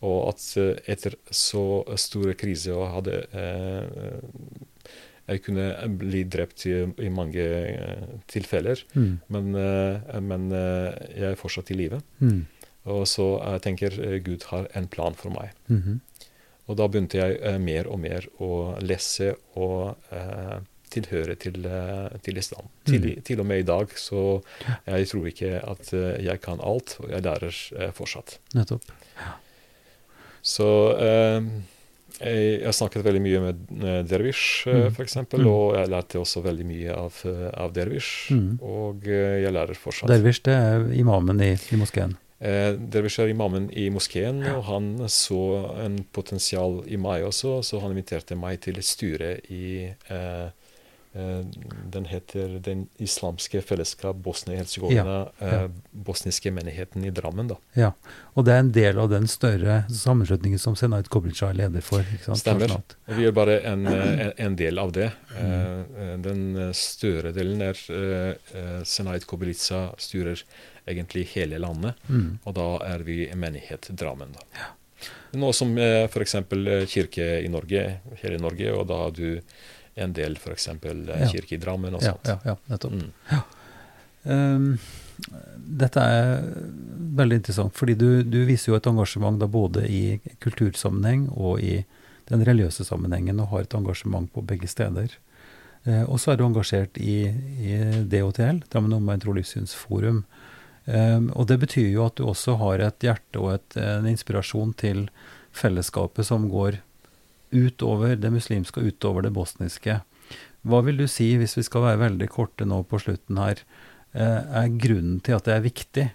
Og 0.02 0.32
at 0.34 0.48
eh, 0.60 0.80
etter 0.96 1.20
så 1.30 1.84
store 2.00 2.34
kriser 2.40 2.74
og 2.74 2.94
hadde 2.98 3.22
eh, 3.38 4.66
Jeg 5.28 5.42
kunne 5.46 5.68
bli 5.98 6.24
drept 6.30 6.66
i, 6.70 6.74
i 7.02 7.10
mange 7.10 7.42
eh, 7.42 8.04
tilfeller, 8.30 8.84
Mm. 8.94 9.20
men, 9.34 9.56
eh, 9.56 10.20
men 10.22 10.52
eh, 10.52 10.92
jeg 11.18 11.32
er 11.32 11.40
fortsatt 11.40 11.72
i 11.72 11.78
live. 11.80 12.02
Mm. 12.22 12.44
Og 12.94 13.08
så 13.10 13.26
jeg 13.42 13.62
tenker 13.66 13.96
Gud 14.22 14.44
har 14.52 14.68
en 14.78 14.88
plan 14.88 15.16
for 15.18 15.34
meg. 15.34 15.50
Mhm. 15.68 16.02
Og 16.68 16.78
da 16.78 16.88
begynte 16.90 17.18
jeg 17.18 17.60
mer 17.62 17.86
og 17.94 18.00
mer 18.02 18.26
å 18.42 18.78
lese 18.82 19.36
og 19.56 19.98
eh, 20.14 20.60
tilhøre 20.90 21.36
til, 21.38 21.60
til 22.26 22.38
islam. 22.42 22.70
Til, 22.86 23.06
til 23.26 23.40
og 23.42 23.46
med 23.46 23.60
i 23.60 23.68
dag, 23.68 23.90
så 24.00 24.42
jeg 24.88 25.10
tror 25.12 25.28
ikke 25.30 25.52
at 25.62 25.92
jeg 26.26 26.42
kan 26.42 26.62
alt, 26.66 26.96
og 27.02 27.10
jeg 27.12 27.22
lærer 27.26 27.92
fortsatt. 27.98 28.38
Nettopp. 28.58 28.86
Så 30.46 30.68
eh, 31.02 31.42
Jeg 32.22 32.64
har 32.66 32.72
snakket 32.76 33.04
veldig 33.04 33.22
mye 33.22 33.40
med 33.44 33.84
eh, 33.84 34.02
Dervish, 34.08 34.68
Mm. 34.68 34.88
f.eks., 34.96 35.16
Mm. 35.18 35.48
og 35.48 35.76
jeg 35.76 35.90
lærte 35.90 36.20
også 36.22 36.42
veldig 36.44 36.66
mye 36.66 36.94
av, 36.96 37.14
eh, 37.26 37.50
av 37.54 37.74
Dervish. 37.74 38.32
Mm. 38.32 38.60
Og 38.62 39.08
eh, 39.08 39.42
jeg 39.44 39.52
lærer 39.54 39.76
fortsatt. 39.76 40.10
Dervish, 40.10 40.42
det 40.44 40.54
er 40.54 40.86
imamen 40.96 41.42
i, 41.42 41.54
i 41.72 41.76
moskeen. 41.80 42.16
Eh, 42.42 42.74
Dervish 42.92 43.20
er 43.20 43.28
imamen 43.32 43.70
i 43.74 43.90
moskeen, 43.90 44.44
og 44.56 44.64
han 44.68 44.90
så 45.08 45.40
en 45.86 46.04
potensial 46.14 46.84
i 46.88 46.98
meg 46.98 47.24
også, 47.24 47.62
så 47.64 47.80
han 47.82 47.92
inviterte 47.96 48.36
meg 48.38 48.60
til 48.62 48.78
et 48.78 48.84
styre 48.86 49.38
i 49.50 49.88
eh, 50.10 50.16
eh, 50.16 50.50
Den 51.16 52.06
heter 52.06 52.60
Den 52.60 52.88
islamske 53.00 53.62
fellesskap 53.64 54.18
Bosnia-Hercegovina, 54.26 55.16
Ja, 55.40 55.48
ja. 55.48 55.64
eh, 55.64 55.70
bosniske 55.92 56.52
menigheten 56.52 57.06
i 57.08 57.10
Drammen, 57.16 57.48
da. 57.48 57.56
Ja. 57.74 57.92
Og 58.36 58.46
det 58.46 58.54
er 58.54 58.60
en 58.66 58.72
del 58.76 59.00
av 59.00 59.10
den 59.14 59.28
større 59.32 59.78
sammenslutningen 59.90 60.60
som 60.60 60.76
Senait 60.76 61.08
Kobilca 61.10 61.50
er 61.54 61.60
leder 61.62 61.82
for. 61.86 62.04
Stemmer. 62.36 62.76
Og 63.08 63.16
vi 63.16 63.26
er 63.30 63.32
bare 63.32 63.60
en, 63.72 63.88
eh, 63.88 64.32
en, 64.44 64.56
del 64.60 64.80
av 64.80 64.92
det. 64.92 65.12
Mm. 65.32 65.42
Eh, 65.46 65.80
eh, 66.04 66.16
Den 66.26 66.44
eh, 66.68 66.72
større 66.76 67.32
delen 67.32 67.62
er 67.62 67.80
Senait 68.86 69.26
Kobilica 69.28 69.88
styrer 69.98 70.42
egentlig 70.88 71.26
hele 71.36 71.58
landet, 71.58 71.96
Mm. 72.08 72.40
og 72.46 72.54
da 72.54 72.66
er 72.86 73.00
vi 73.04 73.30
en 73.30 73.40
menighet 73.40 73.88
Drammen. 73.98 74.34
da. 74.34 74.68
Noe 75.36 75.52
som 75.54 75.74
uh, 75.78 76.06
f.eks. 76.08 76.36
kirke 76.88 77.26
i 77.44 77.48
Norge, 77.52 78.00
hele 78.22 78.38
Norge, 78.40 78.70
og 78.72 78.86
da 78.88 78.96
har 79.02 79.12
du 79.12 79.42
en 79.96 80.14
del 80.16 80.38
f.eks. 80.40 80.68
Ja. 80.68 81.28
kirke 81.32 81.56
i 81.56 81.62
Drammen 81.62 81.96
og 81.96 82.04
sånt. 82.04 82.28
ja, 82.28 82.40
ja, 82.44 82.56
nettopp. 82.72 82.94
Mm. 83.00 83.44
Um, 84.26 84.72
dette 85.56 86.02
er 86.02 86.42
veldig 87.16 87.40
interessant, 87.40 87.76
fordi 87.78 87.96
du, 88.00 88.10
du 88.28 88.42
viser 88.48 88.74
jo 88.74 88.80
et 88.80 88.90
engasjement 88.90 89.38
da 89.40 89.48
både 89.48 89.86
i 89.88 90.18
kultursammenheng 90.44 91.30
og 91.32 91.62
i 91.64 91.78
den 92.30 92.44
religiøse 92.46 92.84
sammenhengen, 92.88 93.40
og 93.40 93.52
har 93.54 93.66
et 93.66 93.78
engasjement 93.78 94.28
på 94.34 94.44
begge 94.46 94.68
steder. 94.68 95.14
Eh, 95.86 96.04
og 96.04 96.18
så 96.20 96.34
er 96.34 96.40
du 96.40 96.48
engasjert 96.48 96.98
i, 96.98 97.20
i 97.62 97.78
DOTL, 98.10 98.64
Drammen 98.74 98.98
Omegn 98.98 99.22
Tro 99.24 99.36
Livssynsforum. 99.38 100.24
Um, 100.86 101.32
og 101.34 101.48
det 101.50 101.58
betyr 101.64 101.88
jo 101.90 102.04
at 102.06 102.20
du 102.20 102.28
også 102.30 102.60
har 102.62 102.84
et 102.86 103.02
hjerte 103.02 103.40
og 103.42 103.56
et, 103.56 103.78
en 103.82 104.06
inspirasjon 104.06 104.76
til 104.78 105.08
fellesskapet 105.56 106.28
som 106.28 106.46
går 106.52 106.78
utover 107.52 108.16
det 108.20 108.32
muslimske 108.34 108.82
og 108.82 108.92
utover 108.92 109.26
det 109.26 109.34
bosniske. 109.36 110.00
Hva 110.66 110.82
vil 110.86 110.98
du 110.98 111.06
si, 111.12 111.36
hvis 111.38 111.58
vi 111.60 111.64
skal 111.66 111.86
være 111.86 112.02
veldig 112.08 112.28
korte 112.34 112.66
nå 112.66 112.82
på 112.90 113.00
slutten 113.02 113.38
her, 113.38 113.62
eh, 114.14 114.42
er 114.62 114.78
grunnen 114.82 115.20
til 115.22 115.38
at 115.38 115.46
det 115.46 115.54
er 115.54 115.66
viktig 115.66 116.06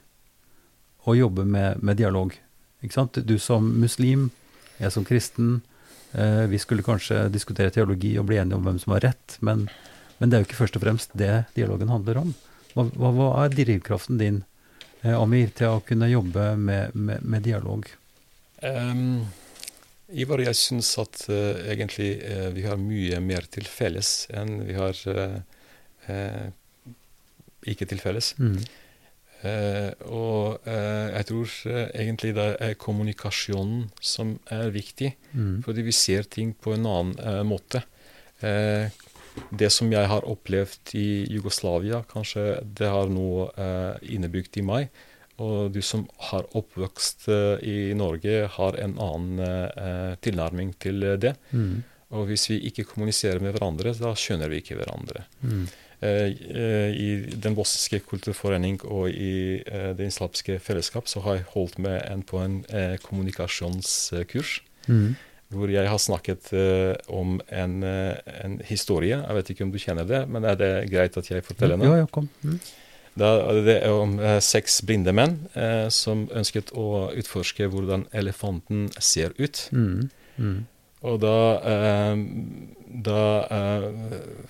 å 1.07 1.15
jobbe 1.17 1.47
med, 1.47 1.83
med 1.83 2.01
dialog? 2.01 2.35
Du 2.81 3.39
som 3.39 3.67
muslim, 3.81 4.31
jeg 4.81 4.93
som 4.93 5.05
kristen, 5.05 5.61
eh, 6.13 6.47
vi 6.51 6.59
skulle 6.59 6.83
kanskje 6.83 7.29
diskutere 7.31 7.71
teologi 7.71 8.17
og 8.19 8.27
bli 8.27 8.41
enige 8.41 8.59
om 8.59 8.67
hvem 8.67 8.79
som 8.83 8.97
har 8.97 9.05
rett, 9.11 9.37
men, 9.41 9.69
men 10.19 10.31
det 10.31 10.37
er 10.37 10.43
jo 10.43 10.51
ikke 10.51 10.63
først 10.65 10.79
og 10.81 10.87
fremst 10.87 11.15
det 11.15 11.45
dialogen 11.55 11.93
handler 11.93 12.25
om. 12.25 12.35
Hva, 12.75 12.87
hva, 12.95 13.11
hva 13.15 13.29
er 13.45 13.55
drivkraften 13.55 14.19
din, 14.19 14.43
eh, 15.03 15.15
Amir, 15.15 15.53
til 15.55 15.77
å 15.77 15.85
kunne 15.87 16.11
jobbe 16.11 16.55
med, 16.57 16.97
med, 16.97 17.23
med 17.23 17.47
dialog? 17.47 17.87
Ehm, 18.67 19.29
Ivar, 20.13 20.43
jeg 20.43 20.59
syns 20.59 20.91
at 20.99 21.25
uh, 21.31 21.59
egentlig 21.71 22.13
uh, 22.25 22.49
vi 22.55 22.65
har 22.67 22.81
mye 22.81 23.21
mer 23.23 23.47
til 23.53 23.69
felles 23.71 24.27
enn 24.35 24.65
vi 24.67 24.75
har 24.75 24.97
uh, 25.07 26.51
ikke 27.71 27.87
til 27.87 28.01
felles. 28.03 28.35
Mm. 28.41 28.61
Og 30.13 30.67
jeg 30.69 31.27
tror 31.31 31.53
egentlig 31.97 32.35
det 32.37 32.47
er 32.61 32.75
kommunikasjonen 32.77 33.87
som 34.05 34.35
er 34.53 34.69
viktig, 34.75 35.15
Mm. 35.33 35.63
fordi 35.65 35.85
vi 35.87 35.93
ser 35.97 36.29
ting 36.29 36.53
på 36.53 36.75
en 36.75 36.85
annen 36.85 37.47
måte. 37.49 37.81
Det 38.41 39.71
som 39.73 39.93
jeg 39.93 40.11
har 40.13 40.29
opplevd 40.29 40.93
i 40.93 41.25
Jugoslavia, 41.33 42.03
kanskje 42.11 42.61
det 42.65 42.89
har 42.93 43.09
noe 43.09 43.49
innebygd 44.03 44.61
i 44.61 44.67
meg. 44.67 44.91
Og 45.41 45.71
du 45.73 45.81
som 45.85 46.05
har 46.31 46.49
oppvokst 46.57 47.29
eh, 47.33 47.63
i 47.65 47.77
Norge, 47.97 48.45
har 48.53 48.81
en 48.83 48.97
annen 49.01 49.45
eh, 49.45 50.17
tilnærming 50.25 50.75
til 50.83 51.05
eh, 51.07 51.19
det. 51.21 51.35
Mm. 51.51 51.81
Og 52.17 52.27
hvis 52.29 52.49
vi 52.51 52.59
ikke 52.69 52.89
kommuniserer 52.91 53.41
med 53.43 53.55
hverandre, 53.55 53.95
da 53.97 54.13
skjønner 54.19 54.51
vi 54.51 54.61
ikke 54.61 54.81
hverandre. 54.81 55.25
Mm. 55.47 55.71
I 56.01 57.09
Den 57.45 57.55
bosniske 57.55 57.99
kulturforening 58.09 58.79
og 58.89 59.13
i 59.13 59.61
Det 59.69 60.07
islamske 60.09 60.57
fellesskap 60.65 61.11
så 61.13 61.21
har 61.27 61.37
jeg 61.37 61.51
holdt 61.53 61.77
med 61.85 61.99
en 62.09 62.23
på 62.25 62.41
en 62.41 62.57
kommunikasjonskurs. 63.05 64.55
Mm. 64.89 65.13
Hvor 65.53 65.71
jeg 65.71 65.93
har 65.93 66.01
snakket 66.01 66.49
om 67.13 67.37
en, 67.53 67.77
en 67.85 68.57
historie. 68.65 69.21
Jeg 69.21 69.39
vet 69.39 69.53
ikke 69.53 69.69
om 69.69 69.75
du 69.77 69.79
kjenner 69.85 70.09
det, 70.09 70.25
men 70.33 70.49
er 70.49 70.57
det 70.59 70.73
greit 70.91 71.21
at 71.21 71.31
jeg 71.31 71.45
forteller 71.45 71.77
den? 71.77 71.93
Ja, 71.93 72.01
ja, 72.01 72.11
kom. 72.11 72.33
Mm. 72.43 72.57
Da, 73.19 73.31
det 73.67 73.83
er 73.83 73.91
om 73.93 74.19
eh, 74.23 74.39
seks 74.41 74.81
blinde 74.87 75.13
menn 75.13 75.49
eh, 75.59 75.89
som 75.91 76.29
ønsket 76.37 76.71
å 76.79 77.11
utforske 77.19 77.67
hvordan 77.73 78.07
elefanten 78.17 78.89
ser 79.03 79.35
ut. 79.39 79.65
Mm. 79.75 80.11
Mm. 80.39 80.61
Og 81.03 81.19
da, 81.23 81.35
eh, 81.65 82.23
da 83.09 83.21
eh, 83.51 83.85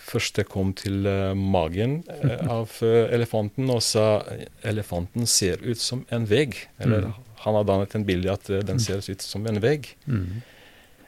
første 0.03 0.45
kom 0.45 0.73
til 0.77 1.07
eh, 1.09 1.33
magen 1.35 2.01
eh, 2.21 2.45
av 2.59 2.77
elefanten 2.85 3.71
og 3.71 3.81
sa 3.87 4.21
elefanten 4.67 5.27
ser 5.31 5.63
ut 5.65 5.81
som 5.81 6.05
en 6.11 6.27
vegg. 6.31 6.59
Eller 6.79 7.09
Mm. 7.09 7.15
han 7.47 7.55
har 7.57 7.65
dannet 7.65 7.95
en 7.97 8.05
bilde 8.05 8.33
at 8.33 8.45
den 8.69 8.79
ser 8.83 9.01
ut 9.01 9.23
som 9.25 9.47
en 9.49 9.61
vegg. 9.63 9.95
Mm. 10.07 10.43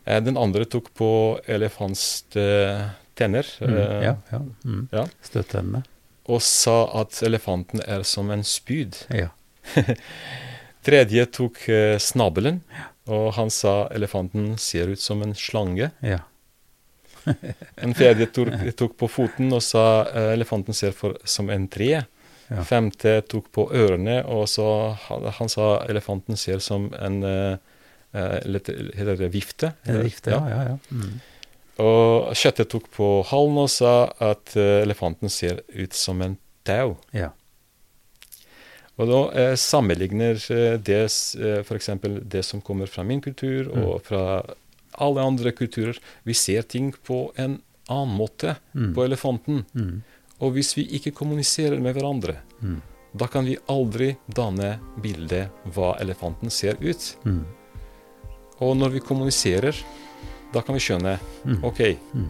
Eh, 0.07 0.21
den 0.25 0.39
andre 0.41 0.65
tok 0.65 0.89
på 0.97 1.39
elefants 1.47 2.25
tenner 2.33 3.45
Mm. 3.61 3.77
Ja, 4.03 4.17
ja. 4.33 4.39
Mm. 4.65 4.89
ja. 4.93 5.05
Støttende. 5.23 5.83
Og 6.31 6.43
sa 6.45 6.85
at 7.01 7.23
elefanten 7.27 7.83
er 7.87 8.05
som 8.07 8.31
en 8.31 8.45
spyd. 8.47 8.99
Ja. 9.11 9.31
Tredje 10.87 11.27
tok 11.31 11.63
eh, 11.71 11.97
snabelen, 12.03 12.63
og 13.11 13.33
han 13.39 13.51
sa 13.51 13.89
elefanten 13.95 14.57
ser 14.59 14.93
ut 14.93 15.01
som 15.01 15.23
en 15.23 15.35
slange. 15.39 15.91
ja. 16.01 16.23
En 17.83 17.95
fjerde 17.95 18.27
tok, 18.35 18.51
tok 18.75 18.97
på 18.99 19.09
foten 19.11 19.53
og 19.55 19.63
sa 19.63 20.05
eh, 20.11 20.33
elefanten 20.35 20.75
ser 20.75 20.95
for, 20.97 21.15
som 21.23 21.51
en 21.55 21.69
tre. 21.71 22.05
Ja. 22.53 22.65
Femte 22.67 23.21
tok 23.31 23.47
på 23.55 23.69
ørene, 23.73 24.19
og 24.29 24.49
så 24.51 24.67
han, 25.07 25.29
han 25.39 25.53
sa 25.53 25.69
elefanten 25.89 26.37
ser 26.37 26.61
som 26.65 26.91
en 26.99 27.23
eh, 27.25 27.55
eh, 28.13 28.59
Heter 28.99 29.17
det 29.21 29.31
vifte? 29.33 29.73
En 29.87 30.03
vifte, 30.03 30.35
ja. 30.35 30.43
ja, 30.51 30.65
ja. 30.73 30.79
Mm. 30.91 31.21
Og 31.81 32.35
kjøttet 32.37 32.69
tok 32.69 32.91
på 32.93 33.07
halen 33.31 33.57
og 33.63 33.71
sa 33.73 34.13
at 34.21 34.57
eh, 34.57 34.83
elefanten 34.83 35.31
ser 35.33 35.63
ut 35.73 35.93
som 35.97 36.21
en 36.23 36.37
tau. 36.65 36.97
ja. 37.13 37.31
Og 39.01 39.09
da 39.09 39.21
eh, 39.41 39.55
sammenligner 39.57 40.37
eh, 40.53 40.75
det 40.85 40.99
eh, 41.41 41.63
f.eks. 41.65 41.89
det 42.29 42.43
som 42.45 42.61
kommer 42.61 42.87
fra 42.87 43.03
min 43.03 43.23
kultur 43.25 43.71
Mm. 43.73 43.85
og 43.89 44.03
fra 44.05 44.43
alle 45.01 45.21
andre 45.25 45.51
kulturer. 45.57 45.97
Vi 46.29 46.35
ser 46.37 46.63
ting 46.63 46.93
på 46.93 47.33
en 47.41 47.63
annen 47.89 48.17
måte 48.19 48.57
Mm. 48.75 48.93
på 48.95 49.05
elefanten. 49.07 49.65
Mm. 49.75 50.03
Og 50.41 50.53
hvis 50.53 50.75
vi 50.77 50.85
ikke 50.93 51.11
kommuniserer 51.17 51.81
med 51.81 51.95
hverandre, 51.97 52.37
Mm. 52.61 52.83
da 53.17 53.27
kan 53.27 53.45
vi 53.49 53.57
aldri 53.69 54.17
danne 54.29 54.79
bildet 55.03 55.49
hva 55.73 55.97
elefanten 56.01 56.51
ser 56.51 56.77
ut. 56.81 57.17
Mm. 57.25 57.45
Og 58.61 58.77
når 58.77 58.91
vi 58.93 59.01
kommuniserer, 59.01 59.75
da 60.53 60.61
kan 60.63 60.75
vi 60.75 60.81
skjønne 60.81 61.19
Mm. 61.45 61.65
OK, 61.65 61.81
Mm. 62.15 62.29